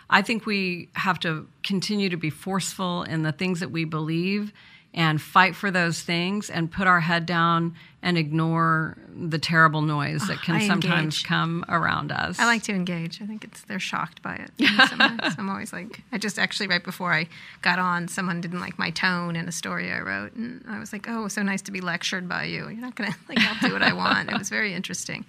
I 0.09 0.21
think 0.21 0.45
we 0.45 0.89
have 0.93 1.19
to 1.21 1.47
continue 1.63 2.09
to 2.09 2.17
be 2.17 2.29
forceful 2.29 3.03
in 3.03 3.23
the 3.23 3.31
things 3.31 3.59
that 3.59 3.71
we 3.71 3.85
believe 3.85 4.53
and 4.95 5.21
fight 5.21 5.55
for 5.55 5.69
those 5.71 6.01
things 6.01 6.49
and 6.49 6.71
put 6.71 6.87
our 6.87 7.01
head 7.01 7.25
down 7.25 7.75
and 8.01 8.17
ignore 8.17 8.97
the 9.13 9.37
terrible 9.37 9.81
noise 9.81 10.25
that 10.27 10.41
can 10.41 10.55
ah, 10.55 10.59
I 10.59 10.67
sometimes 10.67 11.21
come 11.21 11.65
around 11.67 12.13
us. 12.13 12.39
I 12.39 12.45
like 12.45 12.63
to 12.63 12.73
engage. 12.73 13.21
I 13.21 13.25
think 13.25 13.43
it's 13.43 13.61
they're 13.63 13.79
shocked 13.79 14.21
by 14.21 14.35
it. 14.35 14.51
I'm 15.37 15.49
always 15.49 15.73
like, 15.73 16.01
I 16.13 16.17
just 16.17 16.39
actually 16.39 16.67
right 16.67 16.83
before 16.83 17.13
I 17.13 17.27
got 17.61 17.77
on, 17.77 18.07
someone 18.07 18.39
didn't 18.39 18.61
like 18.61 18.79
my 18.79 18.89
tone 18.89 19.35
in 19.35 19.49
a 19.49 19.51
story 19.51 19.91
I 19.91 19.99
wrote, 19.99 20.33
and 20.33 20.63
I 20.65 20.79
was 20.79 20.93
like, 20.93 21.07
oh, 21.09 21.27
so 21.27 21.43
nice 21.43 21.61
to 21.63 21.71
be 21.71 21.81
lectured 21.81 22.29
by 22.29 22.45
you. 22.45 22.69
You're 22.69 22.73
not 22.75 22.95
gonna 22.95 23.15
like 23.27 23.39
I'll 23.39 23.67
do 23.67 23.73
what 23.73 23.83
I 23.83 23.91
want. 23.91 24.31
It 24.31 24.37
was 24.37 24.49
very 24.49 24.73
interesting. 24.73 25.25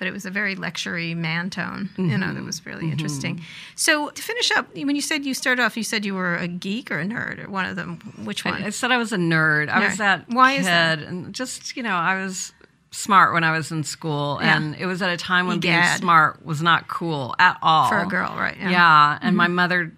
But 0.00 0.08
it 0.08 0.12
was 0.12 0.24
a 0.26 0.30
very 0.30 0.56
lectury 0.56 1.14
man 1.14 1.50
tone, 1.50 1.90
you 1.98 2.16
know, 2.18 2.32
that 2.34 2.42
was 2.42 2.64
really 2.66 2.90
interesting. 2.90 3.42
So 3.76 4.08
to 4.08 4.22
finish 4.22 4.50
up, 4.50 4.74
when 4.74 4.96
you 4.96 5.02
said 5.02 5.26
you 5.26 5.34
started 5.34 5.62
off, 5.62 5.76
you 5.76 5.84
said 5.84 6.04
you 6.06 6.14
were 6.14 6.34
a 6.36 6.48
geek 6.48 6.90
or 6.90 6.98
a 6.98 7.04
nerd 7.04 7.44
or 7.46 7.50
one 7.50 7.66
of 7.66 7.76
them. 7.76 7.98
Which 8.24 8.44
one? 8.44 8.54
I, 8.54 8.66
I 8.66 8.70
said 8.70 8.90
I 8.90 8.96
was 8.96 9.12
a 9.12 9.18
nerd. 9.18 9.68
I 9.68 9.80
Nerd. 9.82 9.88
was 9.90 9.98
that 9.98 10.24
Why 10.30 10.54
kid, 10.54 10.60
is 10.60 10.66
that? 10.66 10.98
and 11.00 11.34
just 11.34 11.76
you 11.76 11.82
know, 11.82 11.94
I 11.94 12.14
was 12.24 12.52
smart 12.92 13.34
when 13.34 13.44
I 13.44 13.52
was 13.56 13.70
in 13.70 13.84
school, 13.84 14.38
Yeah. 14.40 14.56
and 14.56 14.74
it 14.76 14.86
was 14.86 15.02
at 15.02 15.10
a 15.10 15.16
time 15.18 15.46
when 15.46 15.60
being 15.60 15.84
smart 15.98 16.44
was 16.46 16.62
not 16.62 16.88
cool 16.88 17.36
at 17.38 17.58
all 17.62 17.88
For 17.90 17.98
a 18.00 18.06
girl, 18.06 18.34
right, 18.36 18.56
yeah. 18.56 18.62
Mm-hmm. 18.64 18.72
Yeah, 18.72 19.18
and 19.20 19.36
my 19.36 19.48
mother 19.48 19.92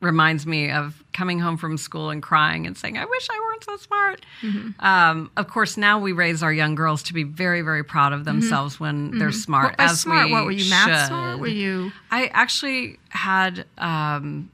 reminds 0.00 0.46
me 0.46 0.70
of 0.70 1.01
coming 1.12 1.38
home 1.38 1.56
from 1.56 1.76
school 1.76 2.10
and 2.10 2.22
crying 2.22 2.66
and 2.66 2.76
saying, 2.76 2.98
"I 2.98 3.04
wish 3.04 3.28
I 3.30 3.38
weren't 3.40 3.64
so 3.64 3.76
smart." 3.76 4.24
Mm-hmm. 4.42 4.84
Um, 4.84 5.30
of 5.36 5.48
course, 5.48 5.76
now 5.76 5.98
we 5.98 6.12
raise 6.12 6.42
our 6.42 6.52
young 6.52 6.74
girls 6.74 7.02
to 7.04 7.14
be 7.14 7.22
very, 7.22 7.62
very 7.62 7.84
proud 7.84 8.12
of 8.12 8.24
themselves 8.24 8.80
when 8.80 9.18
they're 9.18 9.32
smart. 9.32 9.72
Mm-hmm. 9.72 9.82
What- 9.82 9.90
as 9.90 10.00
smart, 10.00 10.26
we 10.26 10.32
what 10.32 10.44
were 10.44 10.50
you 10.52 10.68
math 10.70 11.08
smart? 11.08 11.38
Were 11.40 11.46
you 11.46 11.92
I 12.10 12.26
actually 12.28 12.98
had 13.10 13.64
um, 13.78 14.50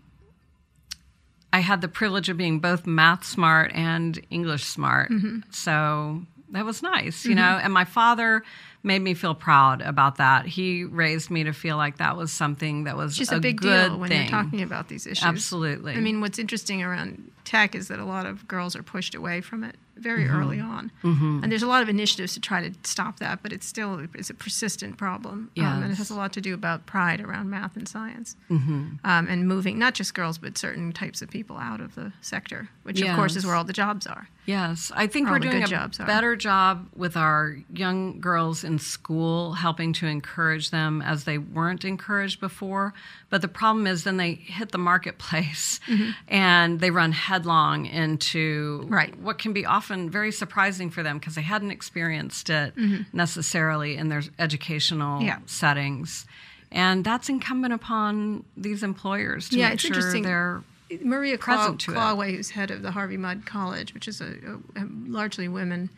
I 1.52 1.60
had 1.60 1.80
the 1.80 1.88
privilege 1.88 2.28
of 2.28 2.36
being 2.36 2.58
both 2.60 2.86
math 2.86 3.24
smart 3.24 3.72
and 3.74 4.20
English 4.30 4.64
smart. 4.64 5.10
Mm-hmm. 5.10 5.40
So 5.50 6.22
that 6.50 6.64
was 6.64 6.82
nice, 6.82 7.24
you 7.24 7.32
mm-hmm. 7.32 7.38
know. 7.38 7.60
And 7.62 7.72
my 7.72 7.84
father 7.84 8.42
made 8.82 9.00
me 9.00 9.14
feel 9.14 9.34
proud 9.34 9.82
about 9.82 10.16
that. 10.16 10.46
He 10.46 10.84
raised 10.84 11.30
me 11.30 11.44
to 11.44 11.52
feel 11.52 11.76
like 11.76 11.98
that 11.98 12.16
was 12.16 12.32
something 12.32 12.84
that 12.84 12.96
was 12.96 13.16
just 13.16 13.32
a, 13.32 13.36
a, 13.36 13.40
big 13.40 13.60
good 13.60 13.90
deal 13.90 13.98
when 13.98 14.10
thing. 14.10 14.22
you're 14.22 14.30
talking 14.30 14.62
about 14.62 14.88
these 14.88 15.06
issues. 15.06 15.24
Absolutely. 15.24 15.94
I 15.94 16.00
mean, 16.00 16.20
what's 16.20 16.38
interesting 16.38 16.82
around 16.82 17.30
tech 17.48 17.74
is 17.74 17.88
that 17.88 17.98
a 17.98 18.04
lot 18.04 18.26
of 18.26 18.46
girls 18.46 18.76
are 18.76 18.82
pushed 18.82 19.14
away 19.14 19.40
from 19.40 19.64
it 19.64 19.76
very 19.96 20.24
Mm-hmm. 20.26 20.40
early 20.40 20.60
on, 20.60 20.92
and 21.02 21.50
there's 21.50 21.64
a 21.64 21.66
lot 21.66 21.82
of 21.82 21.88
initiatives 21.88 22.32
to 22.34 22.40
try 22.40 22.60
to 22.68 22.72
stop 22.84 23.18
that, 23.18 23.42
but 23.42 23.52
it's 23.52 23.66
still 23.66 23.98
it's 24.14 24.30
a 24.30 24.34
persistent 24.34 24.96
problem, 24.96 25.50
um, 25.58 25.82
and 25.82 25.90
it 25.90 25.96
has 25.96 26.08
a 26.10 26.14
lot 26.14 26.32
to 26.34 26.40
do 26.40 26.54
about 26.54 26.86
pride 26.86 27.20
around 27.20 27.50
math 27.50 27.74
and 27.76 27.88
science, 27.88 28.36
Mm-hmm. 28.48 28.82
um, 29.04 29.26
and 29.28 29.48
moving 29.48 29.76
not 29.76 29.94
just 29.94 30.14
girls 30.14 30.38
but 30.38 30.56
certain 30.56 30.92
types 30.92 31.20
of 31.20 31.30
people 31.30 31.56
out 31.56 31.80
of 31.80 31.96
the 31.96 32.12
sector, 32.20 32.68
which 32.84 33.00
of 33.02 33.16
course 33.16 33.34
is 33.34 33.44
where 33.44 33.56
all 33.56 33.64
the 33.64 33.72
jobs 33.72 34.06
are. 34.06 34.28
Yes, 34.46 34.90
I 34.94 35.08
think 35.08 35.26
All 35.26 35.34
we're 35.34 35.40
doing 35.40 35.62
a 35.64 35.66
jobs 35.66 35.98
are. 36.00 36.06
better 36.06 36.34
job 36.36 36.88
with 36.96 37.16
our 37.16 37.58
young 37.84 38.20
girls 38.20 38.62
in 38.64 38.78
school, 38.78 39.52
helping 39.54 39.92
to 39.94 40.06
encourage 40.06 40.70
them 40.70 41.02
as 41.02 41.24
they 41.24 41.38
weren't 41.38 41.84
encouraged 41.84 42.38
before. 42.40 42.94
But 43.30 43.42
the 43.42 43.48
problem 43.48 43.86
is, 43.86 44.04
then 44.04 44.16
they 44.16 44.32
hit 44.34 44.70
the 44.72 44.78
marketplace 44.78 45.80
and 46.28 46.80
they 46.80 46.90
run 46.90 47.12
headlong 47.38 47.86
into 47.86 48.80
Mm-hmm. 48.82 48.94
Right. 48.94 49.18
what 49.20 49.38
can 49.38 49.52
be 49.52 49.64
often 49.64 50.10
very 50.10 50.32
surprising 50.32 50.90
for 50.90 51.02
them 51.02 51.18
because 51.18 51.34
they 51.36 51.42
hadn't 51.42 51.70
experienced 51.70 52.50
it 52.50 52.74
necessarily 53.12 53.96
in 53.96 54.08
their 54.08 54.22
educational 54.38 55.18
Mm-hmm. 55.18 55.26
Yeah. 55.26 55.38
settings. 55.46 56.26
And 56.70 57.04
that's 57.04 57.28
incumbent 57.28 57.72
upon 57.72 58.44
these 58.56 58.82
employers 58.82 59.48
to 59.50 59.56
Yeah, 59.58 59.70
make 59.70 59.80
sure 59.80 59.88
interesting. 59.94 60.22
they're 60.22 60.62
Maria 61.02 61.38
Claw- 61.38 61.56
present 61.56 61.88
it. 61.88 62.36
Who's 62.36 62.50
head 62.50 62.70
of 62.70 62.82
the 62.82 62.90
Harvey 62.90 63.16
Mudd 63.16 63.46
College, 63.46 63.94
which 63.94 64.06
is 64.08 64.20
a, 64.20 64.34
a, 64.76 64.82
a 64.82 64.84
largely 65.06 65.48
women 65.48 65.90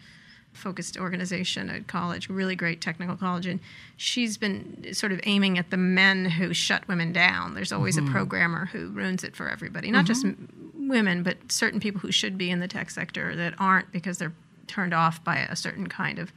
focused 0.53 0.97
organization 0.99 1.71
at 1.71 1.87
college, 1.87 2.29
really 2.29 2.57
great 2.57 2.81
technical 2.81 3.17
college, 3.17 3.47
and 3.47 3.61
she's 3.97 4.37
been 4.37 4.93
sort 4.93 5.13
of 5.13 5.21
aiming 5.25 5.59
at 5.59 5.71
the 5.71 5.77
men 5.77 6.25
who 6.27 6.53
shut 6.53 6.87
women 6.89 7.13
down. 7.13 7.55
There's 7.55 7.73
always 7.73 7.97
Mm-hmm. 7.97 8.09
a 8.09 8.13
programmer 8.13 8.67
who 8.67 8.89
ruins 8.91 9.25
it 9.25 9.35
for 9.37 9.49
everybody, 9.49 9.91
not 9.91 10.05
just 10.07 10.25
m- 10.25 10.73
women, 10.89 11.23
but 11.23 11.37
certain 11.51 11.81
people 11.81 12.01
who 12.01 12.11
should 12.13 12.37
be 12.37 12.51
in 12.51 12.61
the 12.61 12.69
tech 12.69 12.91
sector 12.91 13.35
that 13.37 13.55
aren't 13.59 13.91
because 13.93 14.19
they're 14.19 14.33
turned 14.67 14.93
off 14.95 15.23
by 15.25 15.37
a 15.39 15.57
certain 15.57 15.87
kind 15.89 16.19
of 16.19 16.33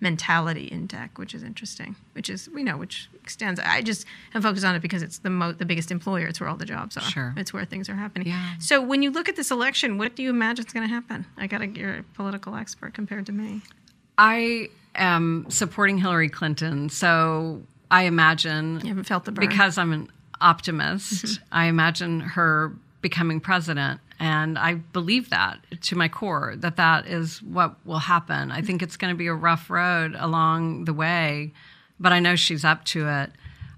mentality 0.00 0.64
in 0.66 0.86
tech, 0.88 1.18
which 1.18 1.34
is 1.34 1.42
interesting. 1.42 1.96
Which 2.12 2.30
is 2.30 2.48
we 2.54 2.62
know 2.62 2.76
which 2.76 3.08
extends. 3.22 3.58
I 3.60 3.82
just 3.82 4.06
am 4.34 4.42
focused 4.42 4.64
on 4.64 4.74
it 4.74 4.82
because 4.82 5.02
it's 5.02 5.18
the 5.18 5.30
mo- 5.30 5.52
the 5.52 5.64
biggest 5.64 5.90
employer. 5.90 6.26
It's 6.26 6.40
where 6.40 6.48
all 6.48 6.56
the 6.56 6.64
jobs 6.64 6.96
are. 6.96 7.00
Sure. 7.02 7.34
It's 7.36 7.52
where 7.52 7.64
things 7.64 7.88
are 7.88 7.94
happening. 7.94 8.28
Yeah. 8.28 8.54
So 8.60 8.80
when 8.80 9.02
you 9.02 9.10
look 9.10 9.28
at 9.28 9.36
this 9.36 9.50
election, 9.50 9.98
what 9.98 10.14
do 10.16 10.22
you 10.22 10.30
imagine 10.30 10.66
is 10.66 10.72
going 10.72 10.86
to 10.88 10.92
happen? 10.94 11.26
I 11.36 11.46
got 11.46 11.58
to 11.58 11.66
you're 11.66 11.96
a 11.98 12.02
political 12.14 12.54
expert 12.54 12.94
compared 12.94 13.26
to 13.26 13.32
me. 13.32 13.62
I 14.16 14.68
am 14.94 15.46
supporting 15.48 15.98
Hillary 15.98 16.28
Clinton, 16.28 16.88
so 16.88 17.62
I 17.90 18.02
imagine 18.04 18.80
You 18.82 18.88
haven't 18.88 19.04
felt 19.04 19.24
the 19.24 19.32
burn. 19.32 19.46
because 19.48 19.78
I'm 19.78 19.92
an 19.92 20.08
optimist. 20.40 21.24
Mm-hmm. 21.24 21.44
I 21.52 21.64
imagine 21.66 22.20
her 22.20 22.72
becoming 23.00 23.40
president, 23.40 24.00
and 24.18 24.58
I 24.58 24.74
believe 24.74 25.30
that 25.30 25.58
to 25.82 25.96
my 25.96 26.08
core 26.08 26.54
that 26.56 26.76
that 26.76 27.06
is 27.06 27.42
what 27.42 27.76
will 27.86 28.00
happen. 28.00 28.50
I 28.50 28.62
think 28.62 28.82
it's 28.82 28.96
going 28.96 29.14
to 29.14 29.18
be 29.18 29.28
a 29.28 29.34
rough 29.34 29.70
road 29.70 30.16
along 30.18 30.84
the 30.86 30.92
way, 30.92 31.52
but 32.00 32.12
I 32.12 32.18
know 32.20 32.36
she's 32.36 32.64
up 32.64 32.84
to 32.86 33.08
it. 33.08 33.30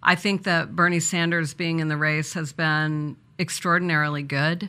I 0.02 0.14
think 0.14 0.44
that 0.44 0.74
Bernie 0.74 1.00
Sanders 1.00 1.52
being 1.52 1.80
in 1.80 1.88
the 1.88 1.96
race 1.96 2.32
has 2.32 2.52
been 2.52 3.16
extraordinarily 3.38 4.22
good. 4.22 4.68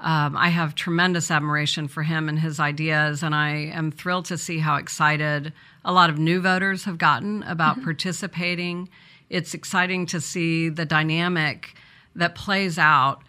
Um, 0.00 0.36
I 0.36 0.48
have 0.48 0.74
tremendous 0.74 1.30
admiration 1.30 1.88
for 1.88 2.02
him 2.02 2.28
and 2.28 2.38
his 2.38 2.60
ideas, 2.60 3.22
and 3.22 3.34
I 3.34 3.50
am 3.72 3.90
thrilled 3.90 4.24
to 4.26 4.38
see 4.38 4.58
how 4.58 4.76
excited 4.76 5.52
a 5.84 5.92
lot 5.92 6.10
of 6.10 6.18
new 6.18 6.40
voters 6.40 6.84
have 6.84 6.98
gotten 6.98 7.42
about 7.44 7.82
participating. 7.82 8.88
It's 9.30 9.54
exciting 9.54 10.06
to 10.06 10.20
see 10.20 10.68
the 10.68 10.84
dynamic 10.84 11.76
that 12.14 12.34
plays 12.36 12.78
out 12.78 13.22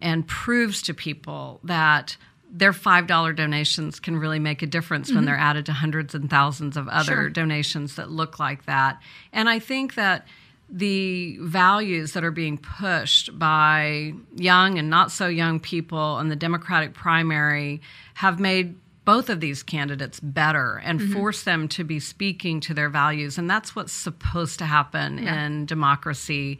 and 0.00 0.26
proves 0.26 0.82
to 0.82 0.94
people 0.94 1.60
that 1.64 2.16
their 2.50 2.72
$5 2.72 3.36
donations 3.36 4.00
can 4.00 4.16
really 4.16 4.38
make 4.38 4.62
a 4.62 4.66
difference 4.66 5.08
when 5.08 5.18
mm-hmm. 5.18 5.26
they're 5.26 5.36
added 5.36 5.66
to 5.66 5.72
hundreds 5.72 6.14
and 6.14 6.30
thousands 6.30 6.76
of 6.76 6.88
other 6.88 7.12
Sure. 7.12 7.30
donations 7.30 7.96
that 7.96 8.10
look 8.10 8.38
like 8.38 8.64
that. 8.66 9.00
And 9.32 9.48
I 9.48 9.58
think 9.58 9.94
that 9.94 10.26
the 10.68 11.38
values 11.40 12.12
that 12.12 12.24
are 12.24 12.30
being 12.30 12.58
pushed 12.58 13.38
by 13.38 14.12
young 14.34 14.78
and 14.78 14.90
not 14.90 15.12
so 15.12 15.28
young 15.28 15.60
people 15.60 16.18
in 16.18 16.28
the 16.28 16.36
Democratic 16.36 16.92
primary 16.92 17.80
have 18.14 18.40
made 18.40 18.74
both 19.04 19.30
of 19.30 19.38
these 19.40 19.62
candidates 19.62 20.18
better 20.18 20.82
and 20.84 20.98
mm-hmm. 20.98 21.12
forced 21.12 21.44
them 21.44 21.68
to 21.68 21.84
be 21.84 22.00
speaking 22.00 22.58
to 22.60 22.74
their 22.74 22.88
values. 22.88 23.38
And 23.38 23.48
that's 23.48 23.76
what's 23.76 23.92
supposed 23.92 24.58
to 24.58 24.66
happen 24.66 25.20
in 25.20 25.64
democracy. 25.66 26.58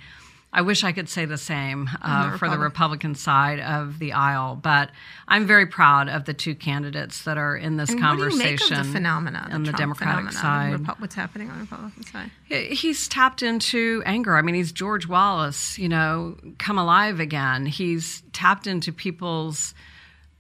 I 0.57 0.63
wish 0.63 0.85
I 0.85 0.93
could 0.93 1.11
say 1.11 1.27
the 1.27 1.37
same 1.37 1.91
uh, 2.01 2.31
the 2.31 2.39
for 2.39 2.49
the 2.49 2.57
Republican 2.57 3.15
side 3.15 3.61
of 3.61 3.99
the 3.99 4.15
aisle, 4.15 4.57
but 4.57 4.91
I'm 5.29 5.47
very 5.47 5.67
proud 5.67 6.09
of 6.09 6.25
the 6.25 6.33
two 6.33 6.55
candidates 6.55 7.25
that 7.25 7.37
are 7.37 7.55
in 7.55 7.77
this 7.77 7.91
And 7.91 8.01
conversation 8.01 8.39
What 8.39 8.39
do 8.39 8.45
you 8.45 8.53
make 8.53 8.81
of 8.81 8.87
the 8.87 8.93
phenomena, 8.93 9.49
on 9.53 9.65
the 9.65 9.73
Trump 9.73 9.99
Democratic 9.99 10.33
side. 10.33 10.81
Repu- 10.81 10.99
what's 10.99 11.15
happening 11.15 11.51
on 11.51 11.57
the 11.57 11.61
Republican 11.65 12.05
side? 12.05 12.31
He's 12.47 13.07
tapped 13.07 13.43
into 13.43 14.03
anger. 14.07 14.35
I 14.35 14.41
mean, 14.41 14.55
he's 14.55 14.73
George 14.73 15.07
Wallace, 15.07 15.79
you 15.79 15.91
know, 15.91 16.39
come 16.57 16.79
alive 16.79 17.21
again. 17.21 17.67
He's 17.67 18.23
tapped 18.33 18.67
into 18.67 18.93
people's 18.93 19.75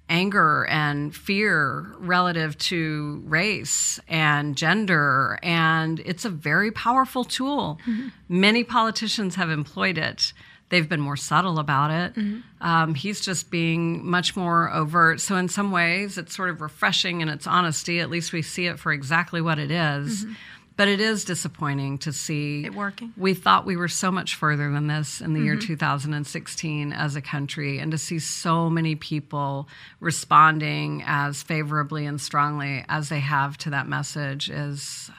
anger 0.08 0.66
and 0.66 1.14
fear 1.14 1.86
relative 1.98 2.56
to 2.58 3.22
race 3.26 3.98
and 4.08 4.56
gender. 4.56 5.38
And 5.42 6.00
it's 6.00 6.24
a 6.24 6.30
very 6.30 6.70
powerful 6.70 7.24
tool. 7.24 7.80
Mm-hmm. 7.86 8.08
Many 8.28 8.64
politicians 8.64 9.34
have 9.34 9.50
employed 9.50 9.98
it. 9.98 10.32
They've 10.68 10.88
been 10.88 11.00
more 11.00 11.16
subtle 11.16 11.60
about 11.60 11.90
it. 11.90 12.14
Mm-hmm. 12.14 12.66
Um, 12.66 12.94
he's 12.94 13.20
just 13.20 13.50
being 13.50 14.04
much 14.04 14.34
more 14.34 14.72
overt. 14.72 15.20
So, 15.20 15.36
in 15.36 15.48
some 15.48 15.70
ways, 15.70 16.18
it's 16.18 16.34
sort 16.34 16.50
of 16.50 16.60
refreshing 16.60 17.20
in 17.20 17.28
its 17.28 17.46
honesty. 17.46 18.00
At 18.00 18.10
least 18.10 18.32
we 18.32 18.42
see 18.42 18.66
it 18.66 18.80
for 18.80 18.92
exactly 18.92 19.40
what 19.40 19.60
it 19.60 19.70
is. 19.70 20.24
Mm-hmm. 20.24 20.32
But 20.76 20.88
it 20.88 21.00
is 21.00 21.24
disappointing 21.24 21.98
to 21.98 22.12
see 22.12 22.66
It 22.66 22.74
working. 22.74 23.14
We 23.16 23.32
thought 23.32 23.64
we 23.64 23.76
were 23.76 23.88
so 23.88 24.10
much 24.12 24.34
further 24.34 24.70
than 24.70 24.86
this 24.88 25.22
in 25.22 25.32
the 25.32 25.40
year 25.40 25.54
mm-hmm. 25.56 25.66
2016 25.66 26.92
as 26.92 27.16
a 27.16 27.22
country, 27.22 27.78
and 27.78 27.90
to 27.92 27.98
see 27.98 28.18
so 28.18 28.68
many 28.68 28.94
people 28.94 29.68
responding 30.00 31.02
as 31.06 31.42
favorably 31.42 32.04
and 32.04 32.20
strongly 32.20 32.84
as 32.88 33.08
they 33.08 33.20
have 33.20 33.56
to 33.58 33.70
that 33.70 33.86
message 33.88 34.50
is 34.50 35.10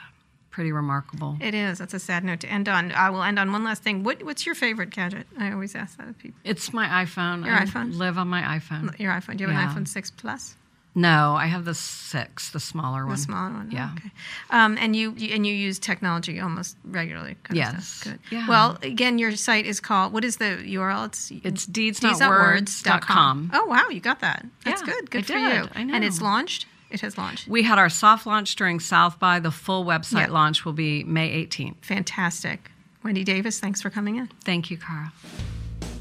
pretty 0.51 0.71
remarkable. 0.71 1.37
It 1.39 1.53
is. 1.53 1.77
That's 1.77 1.93
a 1.93 1.99
sad 1.99 2.23
note 2.23 2.39
to 2.39 2.47
end 2.47 2.67
on. 2.67 2.91
I 2.91 3.09
will 3.11 3.21
end 3.21 3.37
on 3.37 3.51
one 3.51 3.63
last 3.63 3.83
thing. 3.83 4.03
What, 4.03 4.23
what's 4.23 4.45
your 4.45 4.55
favorite 4.55 4.89
gadget? 4.89 5.27
I 5.39 5.51
always 5.51 5.75
ask 5.75 5.97
that 5.97 6.07
of 6.07 6.17
people. 6.17 6.39
It's 6.43 6.73
my 6.73 6.87
iPhone. 7.05 7.45
Your 7.45 7.53
I 7.53 7.65
iPhone? 7.65 7.95
live 7.95 8.17
on 8.17 8.27
my 8.27 8.41
iPhone. 8.41 8.97
Your 8.99 9.11
iPhone. 9.11 9.37
Do 9.37 9.43
you 9.43 9.49
have 9.49 9.71
Yeah. 9.71 9.77
an 9.77 9.85
iPhone 9.85 9.87
6 9.87 10.11
Plus? 10.11 10.55
No, 10.99 11.35
I 11.35 11.45
have 11.45 11.63
the 11.63 11.75
six, 11.75 12.49
the 12.49 12.59
smaller 12.59 13.05
one. 13.05 13.15
The 13.15 13.21
smaller 13.21 13.53
one. 13.53 13.69
Yeah. 13.69 13.91
Okay. 13.97 14.09
Um, 14.49 14.77
and 14.79 14.95
you, 14.95 15.13
you 15.15 15.35
and 15.35 15.45
you 15.45 15.53
use 15.53 15.77
technology 15.77 16.39
almost 16.39 16.75
regularly. 16.83 17.35
kind 17.43 17.51
of 17.51 17.55
Yes. 17.57 17.87
stuff. 17.87 18.13
Good. 18.13 18.19
Yeah. 18.31 18.47
Well, 18.49 18.79
again, 18.81 19.19
your 19.19 19.35
site 19.35 19.67
is 19.67 19.79
called. 19.79 20.11
What 20.11 20.25
is 20.25 20.37
the 20.37 20.57
URL? 20.65 21.05
It's 21.05 21.31
It's 21.43 21.65
deedsnotwords.com. 21.67 23.51
Oh 23.53 23.65
wow, 23.65 23.87
you 23.89 23.99
got 23.99 24.21
that. 24.21 24.45
That's 24.65 24.81
Yeah, 24.81 24.87
good. 24.87 25.11
Good 25.11 25.19
I 25.19 25.21
for 25.27 25.33
did. 25.33 25.53
you. 25.65 25.69
I 25.75 25.83
know. 25.83 25.93
And 25.93 26.03
it's 26.03 26.19
launched. 26.21 26.65
It 26.89 27.01
has 27.01 27.17
launched. 27.17 27.47
We 27.47 27.63
had 27.63 27.77
our 27.77 27.89
soft 27.89 28.25
launch 28.25 28.55
during 28.55 28.79
South 28.79 29.19
by. 29.19 29.39
The 29.39 29.51
full 29.51 29.85
website 29.85 30.27
Yeah. 30.27 30.33
launch 30.33 30.65
will 30.65 30.73
be 30.73 31.03
May 31.03 31.29
18th. 31.29 31.75
Fantastic. 31.85 32.71
Wendy 33.03 33.23
Davis, 33.23 33.59
thanks 33.59 33.81
for 33.81 33.89
coming 33.89 34.15
in. 34.15 34.29
Thank 34.43 34.71
you, 34.71 34.77
Kara. 34.77 35.11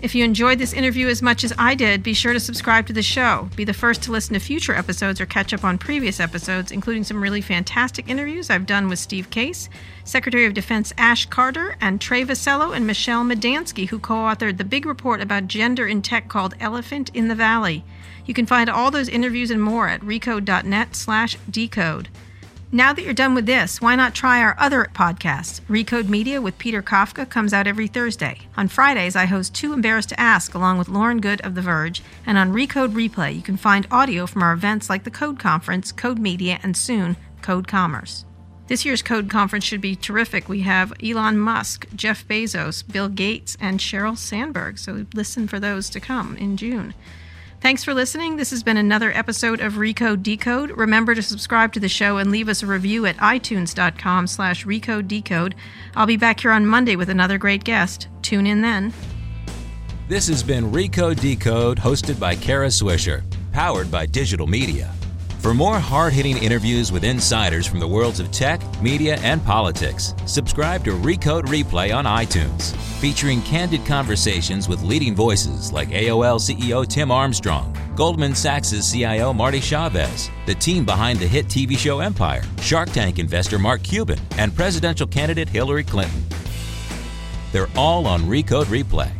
If 0.03 0.15
you 0.15 0.25
enjoyed 0.25 0.59
this 0.59 0.75
interview 0.75 1.09
as 1.09 1.23
much 1.23 1.43
as 1.43 1.55
I 1.57 1.75
did, 1.75 2.03
be 2.03 2.13
sure 2.13 2.35
to 2.35 2.41
subscribe 2.41 2.87
to 2.87 2.93
the 2.93 3.03
show. 3.03 3.49
Be 3.57 3.65
the 3.65 3.73
first 3.73 4.03
to 4.03 4.13
listen 4.13 4.35
to 4.35 4.41
future 4.41 4.75
episodes 4.75 5.23
or 5.23 5.27
catch 5.27 5.55
up 5.55 5.65
on 5.65 5.79
previous 5.79 6.21
episodes, 6.21 6.71
including 6.71 7.03
some 7.03 7.23
really 7.23 7.41
fantastic 7.41 8.07
interviews 8.09 8.51
I've 8.51 8.67
done 8.67 8.89
with 8.89 8.99
Steve 8.99 9.31
Case, 9.31 9.71
Secretary 10.05 10.45
of 10.45 10.53
Defense 10.53 10.93
Ash 10.99 11.25
Carter, 11.25 11.77
and 11.81 11.99
Trae 11.99 12.27
Vassallo 12.27 12.77
and 12.77 12.87
Michele 12.87 13.25
Madansky, 13.25 13.89
who 13.89 13.99
co 13.99 14.15
authored 14.15 14.59
the 14.59 14.65
big 14.65 14.85
report 14.85 15.23
about 15.23 15.49
gender 15.49 15.87
in 15.87 16.03
tech 16.03 16.29
called 16.29 16.55
Elephant 16.61 17.11
in 17.15 17.29
the 17.29 17.35
Valley. 17.35 17.83
You 18.27 18.35
can 18.35 18.45
find 18.45 18.69
all 18.69 18.91
those 18.91 19.09
interviews 19.09 19.51
and 19.51 19.63
more 19.63 19.89
at 19.89 20.03
recode.net 20.03 20.95
slash 20.95 21.39
decode. 21.51 22.11
Now 22.73 22.93
that 22.93 23.03
you're 23.03 23.14
done 23.14 23.37
with 23.37 23.47
this, 23.47 23.81
why 23.81 23.95
not 23.95 24.12
try 24.12 24.43
our 24.43 24.57
other 24.59 24.89
podcast? 24.93 25.61
Recode 25.69 26.09
Media 26.09 26.43
with 26.43 26.59
Peter 26.59 26.83
Kafka 26.83 27.31
comes 27.31 27.53
out 27.53 27.69
every 27.69 27.87
Thursday. 27.87 28.41
On 28.57 28.67
Fridays, 28.67 29.14
I 29.14 29.27
host 29.27 29.55
Too 29.55 29.73
Embarrassed 29.73 30.09
to 30.09 30.19
Ask 30.21 30.53
along 30.53 30.79
with 30.79 30.89
Lauren 30.89 31.21
Goode 31.21 31.41
of 31.43 31.55
The 31.55 31.62
Verge. 31.62 32.03
And 32.27 32.37
on 32.37 32.53
Recode 32.53 32.93
Replay, 32.93 33.37
you 33.37 33.43
can 33.43 33.57
find 33.57 33.87
audio 33.93 34.27
from 34.27 34.43
our 34.43 34.53
events 34.53 34.91
like 34.91 35.05
the 35.05 35.12
Code 35.12 35.39
Conference, 35.39 35.93
Code 35.93 36.19
Media, 36.19 36.59
and 36.64 36.77
soon, 36.77 37.17
Code 37.41 37.69
Commerce. 37.69 38.25
This 38.67 38.85
year's 38.85 39.01
Code 39.01 39.31
Conference 39.31 39.64
should 39.64 39.81
be 39.81 39.95
terrific. 39.95 40.49
We 40.49 40.62
have 40.62 40.93
Elon 41.01 41.39
Musk, 41.39 41.87
Jeff 41.95 42.27
Bezos, 42.27 42.83
Bill 42.83 43.09
Gates, 43.09 43.57
and 43.61 43.79
Sheryl 43.79 44.19
Sandberg. 44.19 44.79
So 44.79 45.07
listen 45.14 45.47
for 45.47 45.61
those 45.61 45.89
to 45.91 46.01
come 46.01 46.37
in 46.37 46.57
June. 46.57 46.95
Thanks 47.67 47.83
for 47.83 47.95
listening. 47.95 48.37
This 48.37 48.51
has 48.51 48.62
been 48.62 48.77
another 48.77 49.11
episode 49.11 49.61
of 49.61 49.73
Recode 49.73 50.23
Decode. 50.23 50.71
Remember 50.71 51.17
to 51.17 51.21
subscribe 51.21 51.73
to 51.73 51.81
the 51.81 51.89
show 51.89 52.19
and 52.19 52.31
leave 52.31 52.49
us 52.49 52.62
a 52.62 52.67
review 52.67 53.07
at 53.07 53.17
itunes.com 53.17 54.29
slash 54.29 54.64
recode 54.64 55.09
decode. 55.09 55.57
I'll 55.97 56.07
be 56.07 56.17
back 56.17 56.39
here 56.39 56.53
on 56.53 56.64
Monday 56.64 56.95
with 56.95 57.11
another 57.11 57.39
great 57.39 57.64
guest. 57.64 58.07
Tune 58.23 58.47
in 58.47 58.61
then. 58.61 58.93
This 60.07 60.29
has 60.29 60.45
been 60.45 60.71
Recode 60.71 61.19
Decode, 61.19 61.79
hosted 61.79 62.21
by 62.21 62.37
Kara 62.37 62.69
Swisher, 62.69 63.25
powered 63.51 63.91
by 63.91 64.07
digital 64.07 64.47
media. 64.47 64.95
For 65.47 65.55
more 65.55 65.79
hard 65.79 66.13
hitting 66.13 66.39
interviews 66.39 66.91
with 66.91 67.05
insiders 67.05 67.69
from 67.69 67.79
the 67.79 67.87
worlds 67.87 68.19
of 68.19 68.33
tech, 68.33 68.61
media, 68.83 69.17
and 69.19 69.45
politics, 69.45 70.13
subscribe 70.27 70.83
to 70.83 70.91
Recode 70.91 71.45
Replay 71.45 71.95
on 71.97 72.05
iTunes, 72.05 72.75
featuring 73.01 73.41
candid 73.43 73.87
conversations 73.87 74.69
with 74.69 74.83
leading 74.83 75.15
voices 75.15 75.73
like 75.73 75.91
AOL 75.91 76.41
CEO 76.41 76.85
Tim 76.85 77.13
Armstrong, 77.13 77.73
Goldman 77.95 78.35
Sachs' 78.35 78.91
CIO 78.91 79.33
Marty 79.33 79.61
Chavez, 79.61 80.31
the 80.47 80.55
team 80.57 80.85
behind 80.85 81.21
the 81.21 81.29
hit 81.29 81.47
TV 81.47 81.79
show 81.79 82.01
Empire, 82.01 82.43
Shark 82.61 82.91
Tank 82.91 83.21
investor 83.21 83.61
Mark 83.61 83.85
Cuban, 83.85 84.19
and 84.39 84.53
presidential 84.53 85.07
candidate 85.07 85.49
Hillary 85.49 85.85
Clinton. 85.85 86.25
They're 87.53 87.71
all 87.77 88.09
on 88.09 88.23
Recode 88.23 88.65
Replay. 88.65 89.13